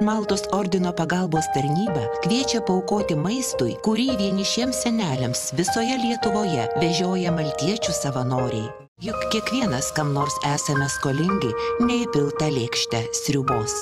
Maltos 0.00 0.42
ordino 0.52 0.92
pagalbos 0.92 1.46
tarnyba 1.54 2.02
kviečia 2.20 2.60
paukoti 2.60 3.16
maistui, 3.16 3.78
kurį 3.80 4.10
vienišiems 4.20 4.82
seneliams 4.84 5.46
visoje 5.56 5.96
Lietuvoje 6.02 6.66
vežioja 6.82 7.32
maltiečių 7.32 7.96
savanoriai. 7.96 8.68
Juk 9.00 9.16
kiekvienas 9.32 9.88
kam 9.96 10.12
nors 10.12 10.36
esame 10.52 10.90
skolingi 10.92 11.48
neįpiltą 11.80 12.52
lėkštę 12.52 13.06
sriubos. 13.16 13.80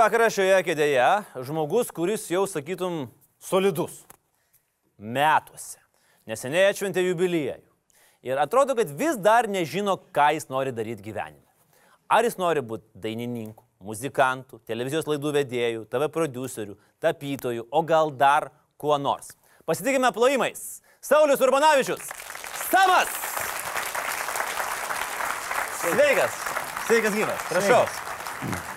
Vakarą 0.00 0.30
šioje 0.32 0.60
kėdėje 0.64 1.08
žmogus, 1.46 1.90
kuris 1.92 2.24
jau 2.32 2.46
sakytum 2.48 3.04
solidus. 3.42 4.02
Metuose. 4.96 5.80
Neseniai 6.28 6.70
atšventė 6.70 7.04
jubiliejų. 7.04 7.66
Ir 8.24 8.40
atrodo, 8.40 8.76
kad 8.76 8.90
vis 8.96 9.16
dar 9.20 9.48
nežino, 9.48 9.96
ką 10.12 10.30
jis 10.36 10.48
nori 10.52 10.72
daryti 10.76 11.04
gyvenime. 11.04 11.46
Ar 12.10 12.26
jis 12.26 12.36
nori 12.40 12.60
būti 12.64 12.84
dainininku, 13.00 13.64
muzikantu, 13.80 14.60
televizijos 14.68 15.08
laidų 15.08 15.32
vedėjų, 15.38 15.84
TV 15.92 16.08
producerių, 16.12 16.76
tapytojų, 17.00 17.68
o 17.70 17.84
gal 17.86 18.12
dar 18.12 18.50
kuo 18.80 18.98
nors. 19.00 19.32
Pasitikime 19.68 20.12
plojimais. 20.16 20.80
Saulis 21.00 21.40
Urbanavičius. 21.40 22.10
Samas. 22.68 23.14
Sveikas. 25.80 26.42
Sveikas 26.88 27.16
gyvas. 27.16 27.48
Prašau. 27.52 28.68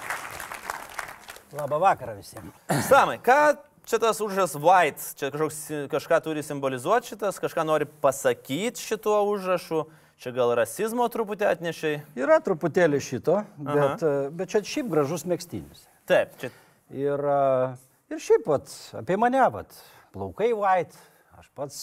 Labą 1.54 1.80
vakarą 1.84 2.16
visiems. 2.18 2.54
Samai, 2.90 3.20
ką 3.24 3.38
čia 3.86 4.00
tas 4.02 4.22
užrašas 4.24 4.56
white, 4.58 5.12
čia 5.20 5.30
kažkoks, 5.34 5.60
kažką 5.92 6.20
turi 6.26 6.44
simbolizuoti 6.46 7.14
šitas, 7.14 7.38
kažką 7.44 7.66
nori 7.68 7.86
pasakyti 7.86 8.82
šituo 8.82 9.20
užrašu, 9.34 9.86
čia 10.24 10.34
gal 10.34 10.56
rasizmo 10.58 11.06
truputį 11.14 11.50
atnešiai. 11.52 12.02
Yra 12.18 12.40
truputėlį 12.44 13.02
šito, 13.04 13.44
bet, 13.60 14.02
e, 14.02 14.28
bet 14.34 14.54
čia 14.54 14.64
šiaip 14.66 14.92
gražus 14.94 15.28
mėgstinis. 15.30 15.88
Taip, 16.10 16.34
čia 16.42 16.52
Ir, 16.94 17.18
e, 17.26 17.76
ir 18.14 18.20
šiaip 18.22 18.46
vat, 18.46 18.70
apie 19.00 19.16
mane, 19.18 19.42
vat, 19.54 19.72
plaukai 20.14 20.52
white, 20.54 21.00
aš 21.40 21.48
pats 21.58 21.80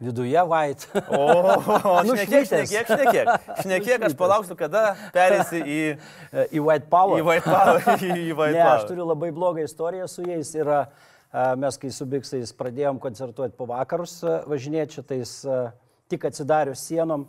viduje 0.00 0.42
white. 0.48 0.88
O, 1.12 1.26
Nu, 2.08 2.16
šnekėk, 2.16 2.48
šnekėk, 2.48 2.88
šnekėk. 2.88 3.30
Šnekėk, 3.60 4.06
aš 4.08 4.16
palauksiu, 4.18 4.56
kada 4.58 4.94
perėsi 5.14 5.60
į, 5.60 5.80
į 6.56 6.62
white 6.64 6.88
power. 6.92 7.20
į 7.20 7.26
White 7.28 7.46
Power. 7.46 7.84
Į 8.24 8.32
White 8.32 8.56
Ne, 8.56 8.64
aš 8.64 8.82
Power. 8.82 8.88
turiu 8.88 9.06
labai 9.10 9.30
blogą 9.36 9.64
istoriją 9.68 10.08
su 10.08 10.24
jais. 10.26 10.54
Ir 10.56 10.72
a, 10.72 10.80
mes, 11.60 11.78
kai 11.78 11.92
su 11.94 12.08
Biksais 12.10 12.54
pradėjom 12.56 12.98
koncertuoti 13.02 13.54
po 13.58 13.68
vakarus, 13.70 14.18
važinėti 14.50 14.98
šitais 15.00 15.36
a, 15.44 15.62
tik 16.10 16.24
atsidarius 16.26 16.82
sienom, 16.88 17.28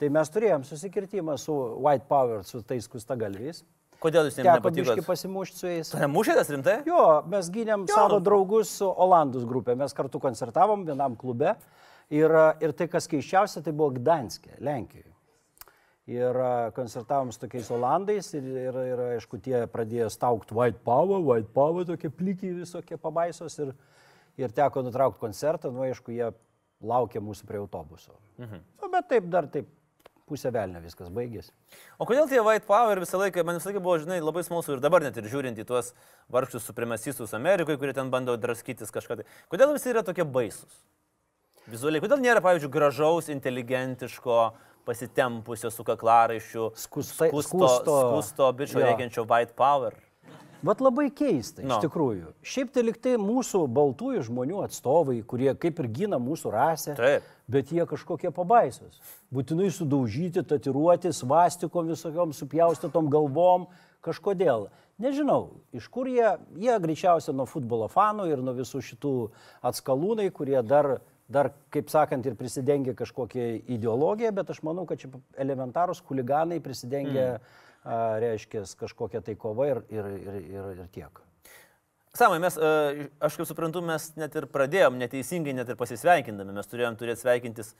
tai 0.00 0.08
mes 0.14 0.30
turėjom 0.32 0.64
susikirtimą 0.64 1.34
su 1.38 1.52
White 1.84 2.06
Power, 2.08 2.44
su 2.46 2.62
tais 2.64 2.86
kustagalviais. 2.88 3.64
Kodėl 4.04 4.26
jūs 4.28 4.36
nepatiko? 4.36 4.94
pasimušti 5.06 5.56
su 5.56 5.68
jais. 5.70 5.90
Mušėtės 6.12 6.50
rimtai? 6.52 6.74
Jo, 6.88 7.22
mes 7.30 7.46
gynėm 7.52 7.86
jo. 7.88 7.94
savo 7.96 8.18
draugus 8.20 8.72
su 8.80 8.88
Olandus 8.88 9.46
grupė. 9.48 9.76
Mes 9.80 9.94
kartu 9.96 10.20
koncertavom 10.20 10.82
vienam 10.84 11.14
klube. 11.16 11.54
Ir, 12.12 12.32
ir 12.60 12.74
tai, 12.76 12.88
kas 12.92 13.08
keiščiausia, 13.08 13.62
tai 13.64 13.72
buvo 13.72 13.94
Gdanskė, 13.96 14.58
Lenkijoje. 14.64 15.10
Ir 16.12 16.36
a, 16.36 16.70
koncertavom 16.76 17.30
su 17.32 17.40
tokiais 17.40 17.70
Olandais 17.72 18.26
ir, 18.36 18.44
ir, 18.44 18.76
ir 18.90 19.02
aišku, 19.14 19.38
tie 19.40 19.62
pradėjo 19.72 20.10
staukti 20.12 20.52
White 20.56 20.82
Power, 20.84 21.22
White 21.24 21.48
Power, 21.56 21.86
tokie 21.88 22.10
plikiai 22.12 22.58
visokie 22.58 22.98
pabaisos. 23.00 23.56
Ir, 23.64 23.72
ir 24.36 24.52
teko 24.52 24.82
nutraukti 24.84 25.22
koncertą, 25.22 25.72
nu 25.72 25.86
aišku, 25.86 26.12
jie 26.12 26.28
laukė 26.84 27.22
mūsų 27.24 27.48
prie 27.48 27.62
autobuso. 27.62 28.18
Mhm. 28.36 28.60
Nu, 28.82 28.90
bet 28.92 29.08
taip 29.08 29.30
dar 29.32 29.48
taip 29.48 29.70
pusę 30.28 30.50
velnio 30.52 30.80
viskas 30.80 31.10
baigėsi. 31.12 31.52
O 32.00 32.06
kodėl 32.08 32.28
tie 32.30 32.40
White 32.44 32.66
Power 32.68 33.00
visą 33.00 33.20
laiką, 33.20 33.44
man 33.44 33.58
visą 33.58 33.70
laiką 33.70 33.82
buvo, 33.84 33.98
žinai, 34.00 34.20
labai 34.24 34.44
smalsu 34.46 34.76
ir 34.76 34.82
dabar 34.84 35.04
net 35.04 35.16
ir 35.20 35.28
žiūrint 35.28 35.60
į 35.60 35.66
tuos 35.68 35.92
vargšus 36.32 36.64
supremacistus 36.68 37.36
Amerikoje, 37.36 37.80
kurie 37.80 37.96
ten 37.96 38.12
bando 38.12 38.36
draskytis 38.40 38.92
kažką. 38.94 39.20
Tai. 39.20 39.26
Kodėl 39.52 39.74
visi 39.76 39.92
yra 39.92 40.04
tokie 40.06 40.24
baisus? 40.24 40.80
Vizualiai, 41.70 42.02
kodėl 42.04 42.20
nėra, 42.20 42.42
pavyzdžiui, 42.44 42.68
gražaus, 42.74 43.28
inteligentiško, 43.32 44.38
pasitempusio 44.84 45.70
su 45.72 45.84
kaklaraiščiu, 45.84 46.70
Skustai- 46.76 47.30
skusto, 47.32 47.68
skusto- 47.68 48.00
skusto 48.12 48.52
bičio 48.52 48.80
jo. 48.80 48.86
reikiančio 48.86 49.24
White 49.24 49.54
Power? 49.56 49.94
Vat 50.64 50.80
labai 50.80 51.10
keista, 51.10 51.62
No. 51.62 51.76
iš 51.78 51.84
tikrųjų. 51.88 52.32
Šiaip 52.42 52.70
tai 52.72 52.82
liktai 52.82 53.16
mūsų 53.20 53.66
baltųjų 53.68 54.22
žmonių 54.28 54.62
atstovai, 54.64 55.22
kurie 55.26 55.54
kaip 55.54 55.78
ir 55.80 55.88
gina 55.88 56.16
mūsų 56.18 56.52
rasę, 56.52 56.96
Taip. 56.96 57.22
bet 57.48 57.66
jie 57.68 57.84
kažkokie 57.86 58.30
pabaisos. 58.32 58.98
Būtinai 59.32 59.68
sudaužyti, 59.72 60.42
tatiruoti, 60.44 61.12
svastikom 61.12 61.88
visokiom 61.88 62.32
supjaustytom 62.32 63.08
galvom, 63.10 63.66
kažkodėl. 64.02 64.68
Nežinau, 65.00 65.50
iš 65.72 65.88
kur 65.90 66.04
jie, 66.06 66.38
jie 66.56 66.78
greičiausiai 66.78 67.34
nuo 67.34 67.46
futbolo 67.46 67.88
fanų 67.90 68.30
ir 68.30 68.36
nuo 68.38 68.54
visų 68.54 68.80
šitų 68.80 69.30
atskalūnai, 69.62 70.30
kurie 70.32 70.62
dar, 70.66 71.00
dar, 71.28 71.50
kaip 71.72 71.90
sakant, 71.92 72.26
ir 72.26 72.36
prisidengia 72.38 72.94
kažkokią 72.96 73.46
ideologiją, 73.76 74.32
bet 74.36 74.50
aš 74.52 74.62
manau, 74.66 74.84
kad 74.88 75.00
čia 75.00 75.10
elementarūs 75.40 76.02
huliganai 76.08 76.60
prisidengia, 76.64 77.28
mm. 77.36 77.60
a, 77.84 78.00
reiškia, 78.24 78.64
kažkokia 78.80 79.22
tai 79.24 79.36
kova 79.40 79.70
ir, 79.70 79.84
ir, 79.92 80.10
ir, 80.20 80.42
ir, 80.44 80.68
ir 80.84 80.90
tiek. 80.94 81.22
Samai, 82.14 82.38
mes, 82.38 82.54
aš 83.26 83.36
kaip 83.40 83.48
suprantu, 83.48 83.80
mes 83.82 84.12
net 84.14 84.36
ir 84.38 84.44
pradėjom 84.46 85.00
neteisingai, 85.00 85.56
net 85.56 85.72
ir 85.72 85.78
pasisveikindami, 85.80 86.54
mes 86.54 86.68
turėjom 86.70 86.94
turėti 87.00 87.24
sveikintis 87.24 87.72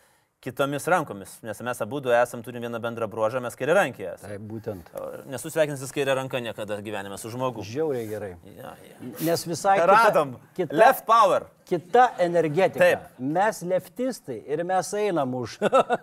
kitomis 0.45 0.85
rankomis, 0.93 1.39
nes 1.43 1.61
mes 1.65 1.81
abu 1.81 2.01
du 2.05 2.13
esam, 2.13 2.43
turim 2.45 2.61
vieną 2.67 2.81
bendrą 2.85 3.09
bruožą, 3.11 3.41
mes 3.45 3.57
kairė 3.57 3.75
rankė 3.79 4.11
esame. 4.13 4.35
Taip, 4.35 4.45
būtent. 4.51 4.93
Nesusveikinsis 5.33 5.95
kairė 5.97 6.19
ranka 6.21 6.41
niekada 6.45 6.77
gyvenime 6.85 7.17
su 7.21 7.33
žmogu. 7.33 7.65
Žiauriai 7.65 8.07
gerai. 8.11 8.33
Ja, 8.59 8.75
ja. 8.85 9.11
Nes 9.25 9.47
visai 9.49 9.79
Radom. 9.89 10.37
kita, 10.59 10.77
Left 10.77 11.07
power. 11.09 11.47
kita 11.65 12.11
energetika. 12.21 12.77
Taip. 12.85 13.05
Mes 13.19 13.63
leftistai 13.65 14.43
ir 14.53 14.61
mes 14.69 14.91
einam 15.01 15.33
už, 15.39 15.55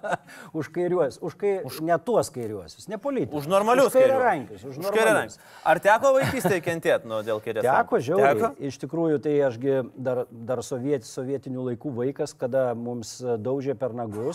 už 0.57 0.69
kairiuosius, 0.73 1.19
už, 1.21 1.35
kai, 1.37 1.51
už 1.69 1.81
ne 1.85 1.97
tuos 2.01 2.31
kairiuosius, 2.33 2.87
ne 2.89 2.97
politikus. 2.97 3.43
Už 3.43 3.49
normalius 3.51 3.91
Už 3.91 3.99
kairiarankius. 3.99 4.63
Už 4.65 4.79
Už 4.81 4.89
kairiarankius. 4.89 5.37
normalius. 5.37 5.65
Ar 5.69 5.81
teko 5.85 6.13
vaikystėje 6.17 6.63
kentėti 6.65 7.05
nuo 7.11 7.19
dėl 7.27 7.43
kairės 7.45 7.61
Teko 7.61 7.77
rankos? 7.77 8.05
žiauriai. 8.07 8.39
Teko? 8.41 8.49
Iš 8.71 8.79
tikrųjų, 8.85 9.19
tai 9.21 9.35
ašgi 9.51 9.75
dar, 10.09 10.23
dar 10.31 10.63
soviet, 10.65 11.05
sovietinių 11.05 11.67
laikų 11.69 11.93
vaikas, 11.99 12.33
kada 12.41 12.71
mums 12.73 13.19
daužė 13.21 13.75
per 13.77 13.93
nagus, 13.93 14.30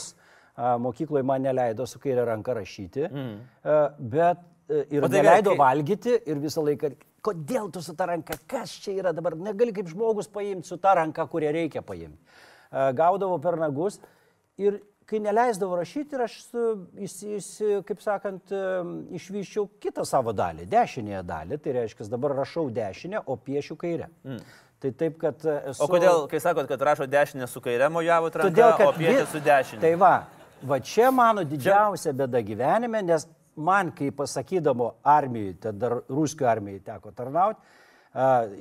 a, 0.56 0.76
mokykloje 0.78 1.24
man 1.26 1.42
neleido 1.42 1.86
su 1.86 1.98
kairė 2.02 2.24
ranka 2.28 2.54
rašyti, 2.56 3.06
mm. 3.10 3.36
bet 3.98 4.38
e, 4.68 4.84
ir 4.96 5.04
O 5.04 5.08
tai 5.08 5.20
neleido 5.22 5.52
kai- 5.54 5.60
valgyti 5.60 6.16
ir 6.26 6.40
visą 6.42 6.64
laiką, 6.66 6.92
kodėl 7.26 7.70
tu 7.74 7.80
su 7.82 7.94
ta 7.98 8.06
ranka, 8.06 8.36
kas 8.48 8.70
čia 8.82 8.92
yra 9.02 9.12
dabar, 9.12 9.34
negali 9.36 9.72
kaip 9.74 9.88
žmogus 9.90 10.28
paimti 10.30 10.68
su 10.70 10.76
ta 10.78 10.94
ranka, 10.94 11.26
kurią 11.26 11.50
reikia 11.52 11.82
paimti. 11.82 12.18
Gaudavo 12.94 13.38
per 13.42 13.56
nagus 13.58 13.98
ir 14.58 14.80
kai 15.06 15.20
neleisdavo 15.22 15.76
rašyti, 15.78 16.18
aš, 16.18 16.32
įsi- 17.06 17.36
įsi- 17.38 17.82
kaip 17.86 18.00
sakant, 18.02 18.50
em, 18.50 18.88
išvyščiau 19.14 19.68
kitą 19.82 20.02
savo 20.04 20.32
dalį, 20.34 20.64
dešinėje 20.66 21.20
dalį, 21.28 21.58
tai 21.62 21.74
reiškia, 21.76 22.08
dabar 22.10 22.34
rašau 22.40 22.64
dešinę, 22.74 23.20
o 23.26 23.36
piešiu 23.36 23.76
kairę. 23.78 24.08
Mm. 24.24 24.40
Tai 24.80 24.90
taip, 24.92 25.14
kad 25.20 25.40
esu... 25.40 25.80
O 25.82 25.88
kodėl, 25.88 26.26
kai 26.28 26.40
sakot, 26.42 26.66
kad 26.68 26.82
rašo 26.84 27.06
dešinę 27.08 27.46
su 27.48 27.62
kairė 27.64 27.88
mojavo 27.92 28.28
ranka, 28.28 28.50
Todėl, 28.50 28.74
kad 28.76 28.90
o 28.90 28.92
pietė 28.98 29.22
vi- 29.22 29.30
su 29.32 29.40
dešinė? 29.40 29.80
Tai 29.80 29.92
va, 30.02 30.12
va 30.68 30.78
čia 30.84 31.08
mano 31.14 31.44
didžiausia 31.48 32.12
bėda 32.16 32.42
gyvenime, 32.44 33.00
nes 33.06 33.24
man, 33.56 33.90
kai 33.96 34.10
pasakydavo 34.12 34.90
armijai, 35.00 35.56
dar 35.80 36.02
ruskių 36.12 36.48
armijai 36.50 36.82
teko 36.90 37.12
tarnauti, 37.16 37.60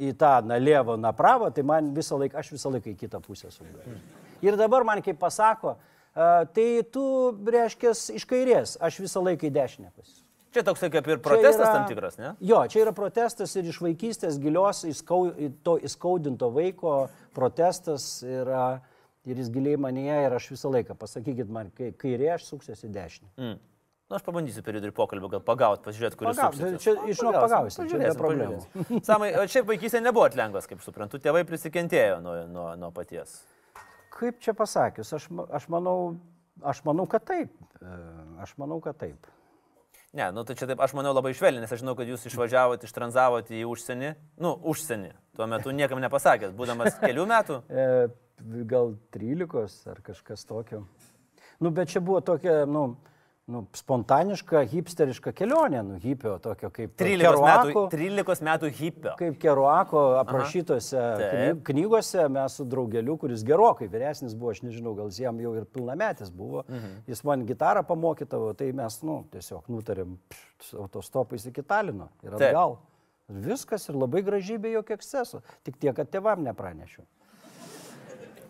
į 0.03 0.13
tą 0.19 0.31
na 0.47 0.57
lievą, 0.59 0.97
na 0.99 1.11
pravą, 1.15 1.51
tai 1.55 1.63
man 1.67 1.93
visą 1.95 2.17
laiką, 2.19 2.39
aš 2.41 2.53
visą 2.55 2.71
laiką 2.73 2.91
į 2.91 2.97
kitą 3.05 3.21
pusę 3.23 3.51
sugriu. 3.51 3.99
Ir 4.43 4.57
dabar 4.59 4.83
man 4.87 5.01
kaip 5.03 5.19
pasako, 5.19 5.75
a, 6.15 6.45
tai 6.55 6.83
tu, 6.91 7.03
reiškia, 7.47 7.93
iš 8.15 8.25
kairės, 8.27 8.75
aš 8.83 8.99
visą 9.03 9.23
laiką 9.23 9.47
į 9.47 9.53
dešinę 9.55 9.91
pasisuku. 9.95 10.24
Čia 10.55 10.63
toksai 10.63 10.87
kaip 10.93 11.07
ir 11.11 11.17
Čia 11.19 11.23
protestas 11.25 11.61
yra- 11.65 11.73
tam 11.75 11.87
tikras, 11.89 12.17
ne? 12.21 12.29
Jo, 12.39 12.61
čia 12.71 12.85
yra 12.85 12.93
protestas 12.95 13.55
ir 13.59 13.67
iš 13.67 13.81
vaikystės 13.83 14.37
gilios, 14.39 14.85
įskau, 14.87 15.25
to 15.67 15.77
įskaudinto 15.83 16.47
vaiko 16.55 17.09
protestas 17.35 18.23
yra 18.23 18.79
ir 19.27 19.35
jis 19.41 19.49
giliai 19.51 19.75
manyje 19.81 20.17
ir 20.27 20.35
aš 20.37 20.47
visą 20.53 20.71
laiką, 20.71 20.95
pasakykit 21.01 21.49
man, 21.51 21.71
kai 21.75 21.91
kairė 21.91 22.31
aš 22.37 22.45
suksiuosi 22.53 22.87
dešinę. 22.93 23.31
Mm. 23.41 23.57
Na, 24.05 24.19
aš 24.19 24.23
pabandysiu 24.27 24.61
per 24.61 24.75
vidurį 24.77 24.93
pokalbio, 24.93 25.27
gal 25.33 25.41
pagaut, 25.41 25.79
pasižiūrėti, 25.81 26.17
kuris 26.19 26.37
Pagaut, 26.37 26.55
suksis. 26.59 26.83
čia 26.83 26.91
žinok, 27.09 27.37
pagausim, 27.41 27.87
čia 27.89 27.97
be 28.03 28.11
problemų. 28.19 29.01
Samai, 29.07 29.31
šiaip 29.49 29.65
vaikystė 29.71 30.01
nebuvo 30.05 30.27
lengvas, 30.37 30.67
kaip 30.69 30.83
suprantu, 30.85 31.17
tėvai 31.17 31.41
prisikentėjo 31.49 32.19
nuo, 32.21 32.35
nuo, 32.45 32.67
nuo 32.77 32.91
paties. 32.93 33.39
Kaip 34.13 34.37
čia 34.45 34.53
pasakius, 34.53 35.09
aš, 35.17 35.25
aš, 35.57 35.65
manau, 35.73 35.97
aš 36.61 36.83
manau, 36.85 37.07
kad 37.09 37.25
taip. 37.25 37.49
E, 37.81 37.97
Aš 38.45 38.53
manau, 38.61 38.77
kad 38.83 38.97
taip. 39.01 39.25
Ne, 40.15 40.29
nu 40.31 40.45
tai 40.47 40.55
čia 40.55 40.67
taip, 40.69 40.79
aš 40.79 40.93
manau 40.95 41.11
labai 41.11 41.33
švelniai, 41.35 41.65
nes 41.65 41.71
aš 41.75 41.81
žinau, 41.81 41.91
kad 41.99 42.07
jūs 42.07 42.21
išvažiavote, 42.29 42.87
ištranzavote 42.87 43.51
į 43.57 43.65
užsienį. 43.67 44.13
Nu, 44.39 44.53
užsienį. 44.71 45.09
Tuo 45.35 45.47
metu 45.51 45.73
niekam 45.75 45.99
nepasakėt, 45.99 46.53
būdamas 46.55 46.95
kelių 47.03 47.25
metų. 47.27 47.57
E, 47.67 47.87
gal 48.69 48.93
13 49.11 49.91
ar 49.91 49.99
kažkas 50.05 50.47
tokio. 50.47 50.85
Nu, 51.59 51.71
bet 51.75 51.91
čia 51.91 51.99
buvo 51.99 52.21
tokia, 52.23 52.61
nu, 52.63 52.85
nu, 53.51 53.61
spontaniška, 53.77 54.63
hipsteriška 54.71 55.31
kelionė, 55.37 55.81
nu, 55.85 55.99
hipio, 56.01 56.33
tokio 56.41 56.71
kaip 56.73 56.95
13 56.97 57.43
metų, 57.43 57.83
13 57.93 58.45
metų 58.47 58.71
hipio. 58.73 59.13
Kaip 59.19 59.37
Keruako 59.41 60.01
aprašytose 60.21 61.03
kny, 61.19 61.51
knygose 61.67 62.25
mes 62.33 62.57
su 62.57 62.65
draugeliu, 62.69 63.17
kuris 63.21 63.45
gerokai 63.45 63.87
vyresnis 63.91 64.33
buvo, 64.33 64.55
aš 64.55 64.63
nežinau, 64.65 64.95
gal 64.97 65.13
jam 65.13 65.37
jau 65.43 65.53
ir 65.59 65.67
pilnametis 65.69 66.33
buvo, 66.33 66.63
mhm. 66.65 67.03
jis 67.11 67.21
man 67.27 67.45
gitarą 67.45 67.85
pamokydavo, 67.85 68.55
tai 68.57 68.71
mes, 68.77 68.97
nu, 69.05 69.21
tiesiog 69.33 69.69
nutarėm 69.71 70.17
pš, 70.31 70.73
autostopais 70.87 71.45
iki 71.51 71.65
Talino 71.65 72.09
ir 72.25 72.33
atgal. 72.39 72.79
Taip. 72.79 72.91
Viskas 73.45 73.87
ir 73.89 73.97
labai 73.97 74.21
gražiai 74.25 74.59
be 74.61 74.73
jokio 74.73 74.97
eksceso, 74.99 75.39
tik 75.65 75.79
tiek, 75.81 75.95
kad 75.97 76.09
tevam 76.13 76.43
nepranešiu. 76.45 77.05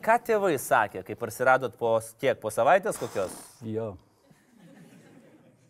Ką 0.03 0.17
tėvai 0.21 0.57
sakė, 0.61 1.01
kai 1.07 1.15
prasiradot 1.17 1.79
po 1.79 1.95
kiek, 2.21 2.37
po 2.41 2.51
savaitės 2.53 2.99
kokios? 2.99 3.31
Jo. 3.65 3.93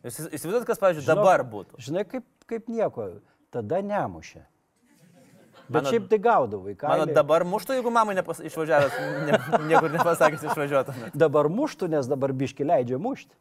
Jūs 0.05 0.19
įsivaizduot, 0.29 0.65
kas, 0.67 0.81
pavyzdžiui, 0.81 1.05
Žinok, 1.07 1.17
dabar 1.17 1.43
būtų? 1.49 1.79
Žinai, 1.81 2.03
kaip, 2.09 2.25
kaip 2.49 2.67
nieko, 2.69 3.07
tada 3.53 3.81
nemušė. 3.81 4.43
Bet 5.65 5.81
mano, 5.81 5.89
šiaip 5.89 6.05
tai 6.11 6.19
gaudavai. 6.21 6.75
Mano 6.77 7.07
dabar 7.09 7.45
muštų, 7.49 7.79
jeigu 7.79 7.89
mamai 7.93 8.13
nepas, 8.19 8.37
išvažiavęs, 8.45 8.99
ne, 9.25 9.39
niekur 9.71 9.89
nepasakęs 9.95 10.45
išvažiuotum. 10.51 11.07
Dabar 11.17 11.49
muštų, 11.49 11.89
nes 11.95 12.09
dabar 12.09 12.33
biški 12.37 12.67
leidžia 12.67 12.99
mušti. 13.01 13.33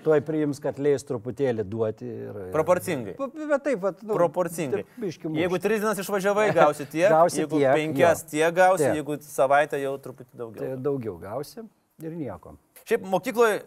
Tuoj 0.00 0.22
priims, 0.24 0.58
kad 0.64 0.78
leis 0.80 1.04
truputėlį 1.04 1.62
duoti. 1.68 2.08
Ir, 2.08 2.38
Proporcingai. 2.54 3.14
Bet 3.20 3.66
taip, 3.66 3.82
vat, 3.84 4.00
nu, 4.00 4.16
Proporcingai. 4.16 4.82
Taip, 4.96 5.28
jeigu 5.36 5.60
tris 5.60 5.84
dienas 5.84 6.00
išvažiavai, 6.00 6.48
gausi 6.56 6.88
tiek, 6.88 7.12
gausi 7.12 7.42
jeigu 7.42 7.60
tiek, 7.60 7.68
penkias 7.76 8.24
jo. 8.24 8.30
tiek 8.32 8.56
gausi, 8.56 8.86
taip. 8.86 8.96
jeigu 8.96 9.18
savaitę 9.28 9.82
jau 9.84 9.92
truputį 10.00 10.40
daugiau. 10.40 10.64
Tai 10.64 10.80
daugiau 10.88 11.18
gausi 11.20 11.60
ir 11.60 12.16
nieko. 12.16 12.56
Šiaip 12.90 13.04
mokykloje 13.06 13.60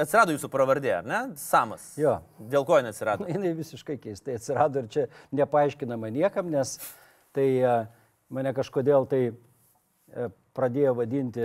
atsirado 0.00 0.32
jūsų 0.32 0.48
pravardė, 0.48 0.94
ne? 1.04 1.18
Samas. 1.36 1.90
Jo. 2.00 2.14
Dėl 2.40 2.64
ko 2.64 2.78
jinai 2.78 2.94
atsirado? 2.94 3.26
Na, 3.26 3.34
jinai 3.34 3.50
visiškai 3.58 3.98
keistai 4.00 4.38
atsirado 4.38 4.80
ir 4.80 4.86
čia 4.88 5.04
nepaaiškinama 5.36 6.08
niekam, 6.14 6.48
nes 6.48 6.78
tai 7.36 7.44
uh, 7.60 7.82
mane 8.32 8.54
kažkodėl 8.56 9.04
tai 9.10 9.20
uh, 9.28 10.32
pradėjo 10.56 10.94
vadinti 11.02 11.44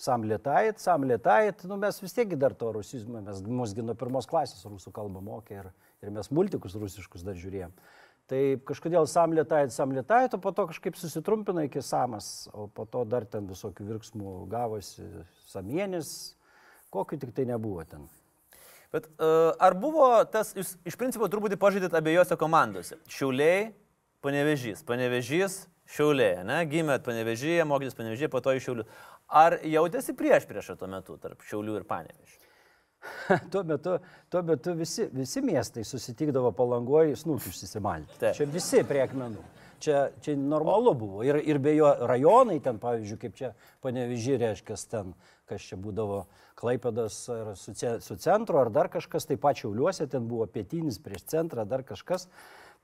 sam 0.00 0.24
lietait, 0.24 0.80
sam 0.80 1.04
lietait, 1.04 1.66
nu 1.68 1.76
mes 1.84 2.00
vis 2.00 2.16
tiek 2.16 2.32
dar 2.40 2.56
to 2.56 2.72
rusizmą, 2.78 3.20
mes 3.28 3.44
musgi 3.44 3.84
nuo 3.84 3.94
pirmos 3.98 4.26
klasės 4.30 4.64
rusų 4.66 4.90
kalbą 4.96 5.20
mokė 5.22 5.60
ir, 5.60 5.68
ir 6.00 6.16
mes 6.16 6.32
multikus 6.32 6.80
rusiškus 6.80 7.28
dar 7.28 7.36
žiūrėjom. 7.38 7.76
Tai 8.30 8.40
kažkodėl 8.68 9.08
sam 9.10 9.34
lietait, 9.36 9.72
sam 9.74 9.92
lietait, 9.92 10.32
o 10.36 10.40
po 10.40 10.52
to 10.54 10.68
kažkaip 10.70 10.96
susitrumpina 10.96 11.66
iki 11.66 11.82
samas, 11.84 12.46
o 12.54 12.68
po 12.70 12.86
to 12.88 13.02
dar 13.08 13.26
ten 13.28 13.48
visokių 13.50 13.88
virksmų 13.88 14.34
gavosi 14.52 15.04
samienis, 15.50 16.36
kokiu 16.94 17.18
tik 17.20 17.34
tai 17.36 17.48
nebuvo 17.50 17.84
ten. 17.88 18.06
Bet 18.92 19.08
uh, 19.16 19.50
ar 19.56 19.74
buvo 19.80 20.08
tas, 20.28 20.52
jūs 20.56 20.74
iš 20.88 20.96
principo 21.00 21.28
truputį 21.32 21.56
pažaidėt 21.60 21.96
abiejose 21.96 22.36
komandose? 22.40 22.98
Šiauliai, 23.10 23.70
panevežys, 24.24 24.84
panevežys, 24.86 25.62
šiauliai, 25.88 26.44
ne? 26.46 26.60
Gimėt 26.68 27.04
panevežyje, 27.06 27.64
mokytis 27.68 27.96
panevežyje, 27.96 28.30
po 28.32 28.42
to 28.44 28.54
iš 28.56 28.68
šiaulių. 28.68 28.86
Ar 29.32 29.56
jautėsi 29.64 30.14
prieš 30.16 30.46
priešą 30.48 30.76
tuo 30.76 30.90
metu 30.92 31.16
tarp 31.20 31.40
šiaulių 31.48 31.80
ir 31.80 31.88
panevežys? 31.88 32.41
tuo 33.52 33.62
metu, 33.66 33.96
tuo 34.30 34.42
metu 34.46 34.74
visi, 34.78 35.08
visi 35.12 35.42
miestai 35.44 35.84
susitikdavo 35.86 36.52
palangoje 36.56 37.16
snūkius 37.18 37.64
įsimalti. 37.66 38.20
Čia 38.36 38.46
visi 38.50 38.84
prie 38.88 39.02
akmenų. 39.06 39.42
Čia, 39.82 40.12
čia 40.22 40.36
normalu 40.38 40.94
buvo. 40.94 41.24
Ir, 41.26 41.40
ir 41.42 41.58
be 41.58 41.74
jo 41.74 41.88
rajonai 42.06 42.60
ten, 42.62 42.78
pavyzdžiui, 42.82 43.18
kaip 43.24 43.34
čia 43.38 43.50
paneviži 43.82 44.36
reiškia, 44.38 44.78
ten, 44.92 45.14
kas 45.50 45.66
čia 45.66 45.78
būdavo 45.80 46.24
Klaipedas 46.62 47.16
ar 47.32 47.54
su, 47.58 47.74
su 47.74 48.16
centru, 48.22 48.60
ar 48.60 48.70
dar 48.70 48.86
kažkas, 48.92 49.26
taip 49.26 49.40
pat 49.42 49.58
Šiauliuose 49.58 50.06
ten 50.10 50.28
buvo 50.30 50.46
pietinis 50.46 51.00
prieš 51.02 51.24
centrą, 51.32 51.66
dar 51.66 51.82
kažkas. 51.88 52.28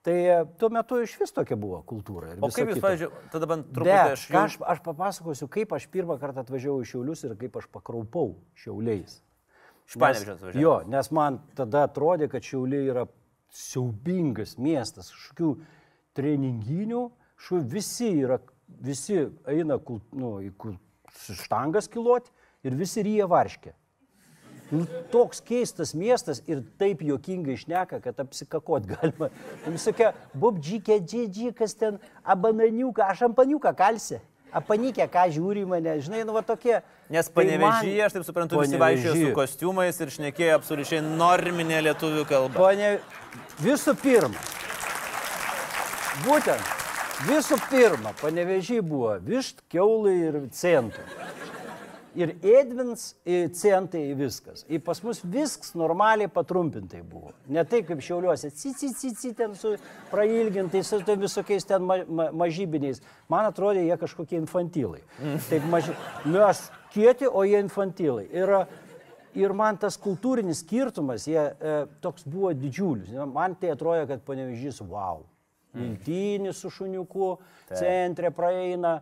Tai 0.02 0.14
e, 0.14 0.40
tuo 0.58 0.72
metu 0.74 0.98
iš 1.02 1.14
vis 1.20 1.34
tokia 1.34 1.58
buvo 1.58 1.78
kultūra. 1.86 2.32
O 2.42 2.50
kaip 2.50 2.72
jūs, 2.72 2.82
pavyzdžiui, 2.82 3.08
tada 3.30 3.48
bent 3.50 3.70
truputį 3.70 4.14
aš... 4.16 4.26
Jau... 4.30 4.42
Aš, 4.42 4.58
aš 4.74 4.82
papasakosiu, 4.82 5.48
kaip 5.54 5.74
aš 5.78 5.86
pirmą 5.94 6.18
kartą 6.18 6.42
atvažiavau 6.42 6.82
į 6.82 6.90
Šiaulius 6.90 7.22
ir 7.26 7.34
kaip 7.38 7.58
aš 7.62 7.70
pakraupau 7.74 8.36
Šiauliais. 8.58 9.20
Iš 9.88 9.96
Panevežės 9.96 10.34
atvažiavau. 10.36 10.62
Jo, 10.62 10.74
nes 10.92 11.08
man 11.16 11.40
tada 11.56 11.86
atrodė, 11.88 12.28
kad 12.28 12.44
Šiauliai 12.44 12.90
yra 12.92 13.06
siaubingas 13.54 14.58
miestas, 14.60 15.08
kažkokių 15.14 15.54
treninginių, 16.18 17.06
šu 17.40 17.62
visi 17.72 18.10
yra, 18.26 18.36
visi 18.84 19.22
eina 19.48 19.78
nu, 20.12 20.34
į 20.44 20.52
štangas 21.38 21.88
kiloti 21.88 22.34
ir 22.66 22.76
visi 22.76 23.04
ryja 23.06 23.28
varškė. 23.30 23.72
Nu, 24.68 24.84
toks 25.08 25.40
keistas 25.40 25.94
miestas 25.96 26.42
ir 26.44 26.60
taip 26.80 27.00
juokingai 27.00 27.54
išneka, 27.56 28.02
kad 28.04 28.18
apsikakot 28.20 28.84
galima. 28.92 29.30
Jums 29.64 29.86
sakė, 29.88 30.10
bubdžykė, 30.36 30.98
džidži, 31.00 31.54
kas 31.56 31.72
ten, 31.78 31.96
abananiuką, 32.28 33.06
aš 33.08 33.24
ampaniuką 33.30 33.72
kalsi. 33.78 34.20
Apanikė, 34.56 35.04
ką 35.12 35.26
žiūri 35.34 35.64
mane, 35.68 35.98
žinai, 36.04 36.22
nu 36.24 36.32
va 36.36 36.42
tokie. 36.46 36.78
Nes 37.12 37.28
panevežyje, 37.32 38.00
aš 38.06 38.16
taip 38.16 38.24
suprantu, 38.24 38.60
visi 38.62 38.80
vaikščiojo 38.80 39.16
su 39.20 39.34
kostiumais 39.36 40.00
ir 40.00 40.12
šnekėjo 40.14 40.56
absoliučiai 40.56 41.02
norminė 41.04 41.82
lietuvių 41.88 42.24
kalba. 42.28 42.56
Pane, 42.56 42.94
visų 43.60 43.94
pirma, 44.00 44.46
būtent, 46.24 46.74
visų 47.28 47.60
pirma, 47.68 48.14
panevežyje 48.22 48.84
buvo 48.88 49.16
višt, 49.24 49.64
keulai 49.72 50.16
ir 50.30 50.40
centų 50.56 51.04
ir 52.16 52.34
Edvins, 52.42 53.12
ir 53.28 53.48
centai, 53.56 54.02
ir 54.10 54.18
viskas. 54.18 54.64
Ir 54.68 54.80
pas 54.84 55.00
mus 55.04 55.20
viskas 55.24 55.74
normaliai 55.78 56.30
patrumpintai 56.32 57.02
buvo. 57.02 57.32
Ne 57.52 57.64
taip 57.68 57.88
kaip 57.90 58.02
šiauliuose, 58.04 58.50
cici, 58.56 58.90
cici, 58.96 59.32
ten 59.36 59.54
su 59.58 59.74
prailgintais, 60.12 60.88
su 60.88 61.16
visokiais 61.20 61.68
ten 61.68 61.84
ma, 61.84 62.00
ma, 62.06 62.28
mažybiniais. 62.44 63.02
Man 63.28 63.48
atrodė, 63.48 63.84
jie 63.86 63.98
kažkokie 64.00 64.40
infantilai. 64.40 65.02
Taip 65.48 65.66
maži... 65.70 65.96
Mes 66.28 66.64
kieti, 66.94 67.28
o 67.28 67.44
jie 67.46 67.60
infantilai. 67.64 68.26
Ir, 68.32 68.54
ir 69.38 69.56
man 69.56 69.78
tas 69.80 69.98
kultūrinis 70.00 70.64
skirtumas, 70.64 71.28
jie 71.28 71.40
e, 71.40 71.78
toks 72.04 72.26
buvo 72.28 72.54
didžiulis. 72.56 73.12
Man 73.32 73.58
tai 73.60 73.74
atrodė, 73.74 74.08
kad 74.10 74.24
panevežys, 74.26 74.82
wow. 74.86 75.24
Miltinis 75.78 76.58
su 76.62 76.70
šuniuku, 76.72 77.34
centre 77.76 78.32
praeina 78.34 78.98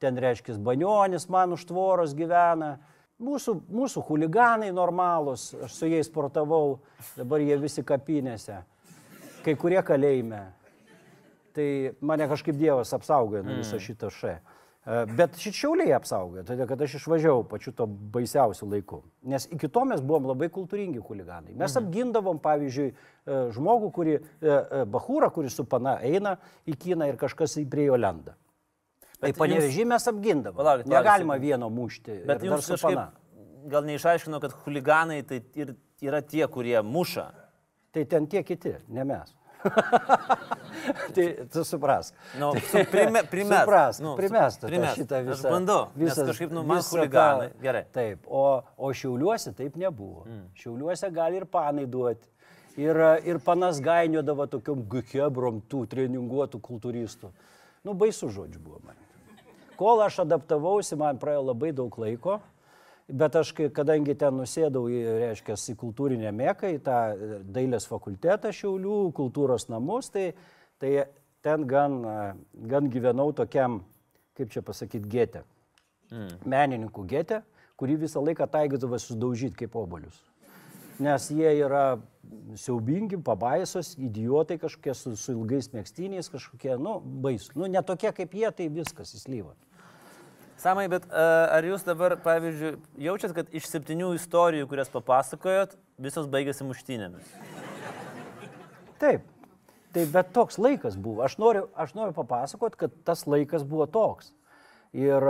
ten 0.00 0.18
reiškia 0.18 0.58
banionis 0.64 1.28
man 1.28 1.52
už 1.56 1.66
tvoros 1.68 2.14
gyvena. 2.16 2.78
Mūsų, 3.20 3.58
mūsų 3.68 4.00
huliganai 4.08 4.70
normalūs, 4.72 5.50
aš 5.66 5.74
su 5.76 5.88
jais 5.90 6.08
sportavau, 6.08 6.78
dabar 7.18 7.42
jie 7.44 7.58
visi 7.60 7.84
kapinėse, 7.84 8.62
kai 9.44 9.54
kurie 9.60 9.82
kalėjime. 9.84 10.46
Tai 11.52 11.66
mane 12.00 12.30
kažkaip 12.30 12.56
Dievas 12.56 12.94
apsaugojo 12.96 13.42
nuo 13.44 13.58
viso 13.58 13.76
mm. 13.76 13.84
šito 13.84 14.08
še. 14.14 14.38
Bet 14.88 15.36
šičiauliai 15.36 15.92
apsaugojo, 15.92 16.42
todėl 16.48 16.64
kad 16.70 16.80
aš 16.80 16.94
išvažiavau 16.96 17.42
pačiu 17.50 17.74
to 17.76 17.84
baisiausiu 17.86 18.64
laiku. 18.70 19.02
Nes 19.28 19.44
iki 19.52 19.68
to 19.68 19.82
mes 19.84 20.00
buvom 20.00 20.30
labai 20.30 20.48
kultūringi 20.48 21.02
huliganai. 21.04 21.52
Mes 21.52 21.74
mhm. 21.74 21.84
apgindavom, 21.84 22.40
pavyzdžiui, 22.40 22.86
e, 22.88 23.40
žmogų, 23.52 23.90
kurį, 23.98 24.14
e, 24.16 24.48
e, 24.48 24.80
bahūrą, 24.88 25.28
kuris 25.36 25.58
su 25.60 25.66
pana 25.68 25.98
eina 26.00 26.38
į 26.64 26.78
kiną 26.80 27.10
ir 27.10 27.20
kažkas 27.20 27.58
prie 27.70 27.90
jo 27.90 28.00
lenda. 28.00 28.38
Tai 29.20 29.32
panevežį 29.36 29.84
mes 29.88 30.06
apgindavom. 30.08 30.56
Palaukit, 30.56 30.86
Negalima 30.88 31.34
palaukit. 31.34 31.48
vieno 31.48 31.68
mušti. 31.72 32.22
Bet 32.28 32.44
jums 32.44 32.70
kažkaip 32.72 33.18
gal 33.70 33.84
neišaiškino, 33.84 34.40
kad 34.40 34.54
huliganai 34.64 35.20
tai 35.28 35.42
ir 35.54 35.74
yra 36.00 36.22
tie, 36.24 36.46
kurie 36.48 36.80
muša. 36.82 37.28
Tai 37.92 38.04
ten 38.08 38.26
tie 38.30 38.42
kiti, 38.46 38.74
ne 38.88 39.04
mes. 39.04 39.34
tai 41.14 41.24
tu 41.52 41.64
suprask. 41.64 42.14
Nu, 42.38 42.52
su 42.70 42.84
prime, 42.90 43.22
primes. 43.32 43.58
Suprask, 43.58 44.02
nu, 44.02 44.14
primest 44.16 44.64
primes. 44.64 44.94
šitą 44.96 45.20
visą. 45.26 45.48
Aš 45.48 45.52
bandau, 45.52 45.80
visas, 45.94 46.22
kažkaip 46.30 46.54
nu, 46.54 46.62
man 46.64 46.80
huliganai. 46.86 47.50
Ta, 47.52 47.62
Gerai. 47.64 47.84
Taip, 47.92 48.24
o, 48.26 48.44
o 48.76 48.92
šiauliuose 48.96 49.52
taip 49.58 49.76
nebuvo. 49.80 50.24
Mm. 50.24 50.46
Šiauliuose 50.62 51.10
gali 51.12 51.42
ir 51.42 51.48
panai 51.50 51.84
duoti. 51.90 52.30
Ir, 52.80 52.96
ir 53.26 53.40
panas 53.44 53.82
gainiodavo 53.84 54.46
tokiom 54.48 54.86
gukebrom 54.88 55.60
tų 55.68 55.84
treninguotų 55.90 56.62
kultūristų. 56.64 57.32
Nu, 57.84 57.96
baisu 57.98 58.30
žodžiu 58.32 58.62
buvo 58.62 58.80
man. 58.86 58.99
Kol 59.80 60.02
aš 60.04 60.18
adaptavausi, 60.26 60.98
man 61.00 61.16
praėjo 61.16 61.46
labai 61.46 61.70
daug 61.72 61.94
laiko, 62.02 62.34
bet 63.08 63.36
aš, 63.40 63.54
kadangi 63.72 64.12
ten 64.18 64.36
nusėdau 64.36 64.82
į, 64.92 64.98
reiškia, 65.22 65.56
į 65.72 65.76
kultūrinę 65.80 66.32
mėką, 66.36 66.72
į 66.76 66.82
tą 66.84 66.96
e, 67.14 67.38
dailės 67.56 67.88
fakultetą 67.88 68.52
Šiaulių, 68.52 68.98
kultūros 69.16 69.70
namus, 69.72 70.10
tai, 70.12 70.26
tai 70.82 71.06
ten 71.40 71.64
gan, 71.70 71.96
e, 72.04 72.18
gan 72.68 72.90
gyvenau 72.92 73.30
tokiam, 73.36 73.80
kaip 74.36 74.52
čia 74.52 74.60
pasakyti, 74.66 75.08
getė. 75.16 75.46
Mm. 76.10 76.36
Menininkų 76.52 77.06
getė, 77.08 77.40
kurį 77.80 78.02
visą 78.04 78.20
laiką 78.20 78.50
taigydavo 78.52 79.00
sudaužyti 79.00 79.62
kaip 79.62 79.80
obolius. 79.80 80.20
Nes 81.00 81.30
jie 81.32 81.54
yra 81.62 81.96
siaubingi, 82.60 83.16
pabaisos, 83.24 83.94
idiotai 83.96 84.58
kažkokie 84.60 84.92
su, 84.92 85.14
su 85.16 85.32
ilgais 85.32 85.70
mėgstiniais, 85.72 86.28
kažkokie, 86.28 86.74
nu, 86.76 86.98
baisu. 87.24 87.54
Nu, 87.56 87.70
netokie 87.72 88.12
kaip 88.12 88.36
jie, 88.36 88.50
tai 88.52 88.68
viskas 88.68 89.16
įslyva. 89.16 89.56
Samai, 90.60 90.90
bet 90.92 91.06
uh, 91.08 91.48
ar 91.54 91.64
jūs 91.64 91.86
dabar, 91.86 92.18
pavyzdžiui, 92.20 92.74
jaučiat, 93.00 93.32
kad 93.32 93.54
iš 93.56 93.64
septynių 93.70 94.10
istorijų, 94.18 94.66
kurias 94.68 94.90
papasakojot, 94.92 95.72
visos 96.04 96.26
baigėsi 96.28 96.66
muštynėmis? 96.68 97.30
Taip. 99.00 99.24
Tai 99.94 100.04
bet 100.12 100.34
toks 100.36 100.60
laikas 100.60 100.98
buvo. 101.00 101.24
Aš 101.24 101.38
noriu, 101.40 101.64
aš 101.80 101.96
noriu 101.96 102.12
papasakot, 102.14 102.76
kad 102.78 102.92
tas 103.08 103.24
laikas 103.24 103.64
buvo 103.66 103.88
toks. 103.90 104.34
Ir, 104.92 105.24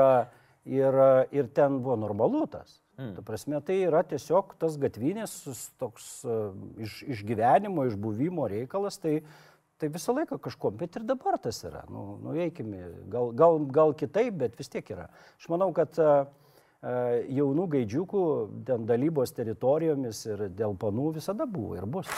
ir, 0.67 0.99
ir 1.31 1.53
ten 1.55 1.79
buvo 1.79 1.95
normalu 2.03 2.43
tas. 2.51 2.81
Mm. 2.99 3.15
Ta 3.17 3.25
prasme, 3.25 3.61
tai 3.65 3.79
yra 3.87 4.03
tiesiog 4.05 4.57
tas 4.61 4.75
gatvinės 4.83 5.39
toks 5.81 6.11
uh, 6.27 6.51
iš, 6.83 7.05
išgyvenimo, 7.15 7.87
išbuvimo 7.89 8.51
reikalas. 8.51 8.99
Tai, 9.01 9.21
tai 9.81 9.89
visą 9.93 10.15
laiką 10.17 10.39
kažkuo, 10.43 10.73
bet 10.77 10.99
ir 10.99 11.07
dabar 11.09 11.39
tas 11.43 11.63
yra. 11.67 11.83
Nu, 11.91 12.19
nuveikime, 12.25 12.85
gal, 13.13 13.33
gal, 13.37 13.59
gal 13.73 13.95
kitaip, 13.97 14.37
bet 14.43 14.59
vis 14.59 14.71
tiek 14.73 14.87
yra. 14.93 15.09
Aš 15.41 15.49
manau, 15.53 15.71
kad 15.77 15.97
uh, 16.03 16.29
jaunų 17.41 17.67
gaidžiukų 17.75 18.23
ten 18.69 18.87
dalybos 18.89 19.35
teritorijomis 19.37 20.23
ir 20.29 20.47
dėl 20.57 20.77
panų 20.81 21.15
visada 21.19 21.49
buvo 21.49 21.79
ir 21.81 21.89
bus. 21.89 22.11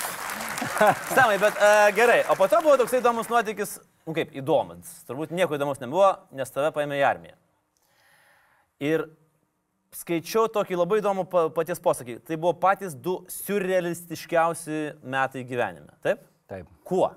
Samai, 1.17 1.39
bet 1.43 1.57
uh, 1.57 1.87
gerai, 1.97 2.21
o 2.31 2.37
po 2.39 2.51
to 2.51 2.61
buvo 2.65 2.77
toksai 2.83 3.01
įdomus 3.03 3.31
nuotykis, 3.31 3.79
nu 4.07 4.15
kaip 4.19 4.35
įdomus, 4.39 4.93
turbūt 5.09 5.35
nieko 5.35 5.59
įdomus 5.59 5.83
nebuvo, 5.83 6.13
nes 6.37 6.55
tave 6.55 6.71
paėmė 6.75 7.01
į 7.01 7.09
armiją. 7.09 7.37
Ir 8.83 9.07
skaičiau 9.97 10.49
tokį 10.53 10.79
labai 10.81 11.01
įdomų 11.03 11.27
paties 11.55 11.81
posakį. 11.83 12.19
Tai 12.27 12.39
buvo 12.41 12.55
patys 12.59 12.97
du 12.99 13.21
surrealistiškiausi 13.31 14.81
metai 15.03 15.45
gyvenime. 15.47 15.93
Taip? 16.05 16.25
Taip. 16.51 16.71
Kuo? 16.87 17.11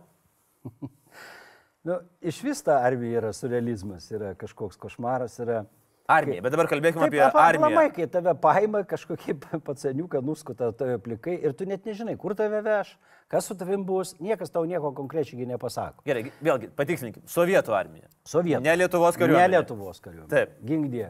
Nu, 1.87 1.97
iš 2.21 2.43
vis 2.43 2.61
ta 2.65 2.81
armija 2.85 3.23
yra 3.23 3.33
surrealizmas, 3.33 4.09
yra 4.13 4.33
kažkoks 4.39 4.79
košmaras, 4.81 5.39
yra 5.43 5.63
Armija, 6.05 6.41
bet 6.45 6.53
dabar 6.53 6.67
kalbėkime 6.69 7.07
Taip, 7.07 7.15
apie 7.15 7.21
armiją. 7.41 7.65
Aplamai, 7.65 7.85
kai 7.93 8.05
tave 8.13 8.35
paima 8.37 8.83
kažkokį 8.85 9.33
pacaniuką, 9.65 10.21
nuskuta 10.25 10.69
tave 10.77 10.99
plikai 11.01 11.39
ir 11.39 11.55
tu 11.57 11.65
net 11.65 11.87
nežinai, 11.89 12.13
kur 12.21 12.35
tave 12.37 12.59
veš, 12.65 12.91
kas 13.31 13.49
su 13.49 13.57
tavim 13.57 13.81
bus, 13.87 14.13
niekas 14.21 14.53
tau 14.53 14.67
nieko 14.69 14.91
konkrečiai 14.93 15.47
nepasako. 15.49 16.05
Gerai, 16.05 16.27
vėlgi, 16.45 16.69
patikslinkim, 16.77 17.25
Sovietų 17.29 17.73
armija. 17.73 18.05
Sovietų. 18.29 18.61
Ne 18.67 18.77
Lietuvos 18.83 19.17
kariuomenė. 19.17 19.47
Ne 19.47 19.57
Lietuvos 19.57 20.03
kariuomenė. 20.05 20.29
Taip. 20.35 20.53
Gingdė. 20.69 21.09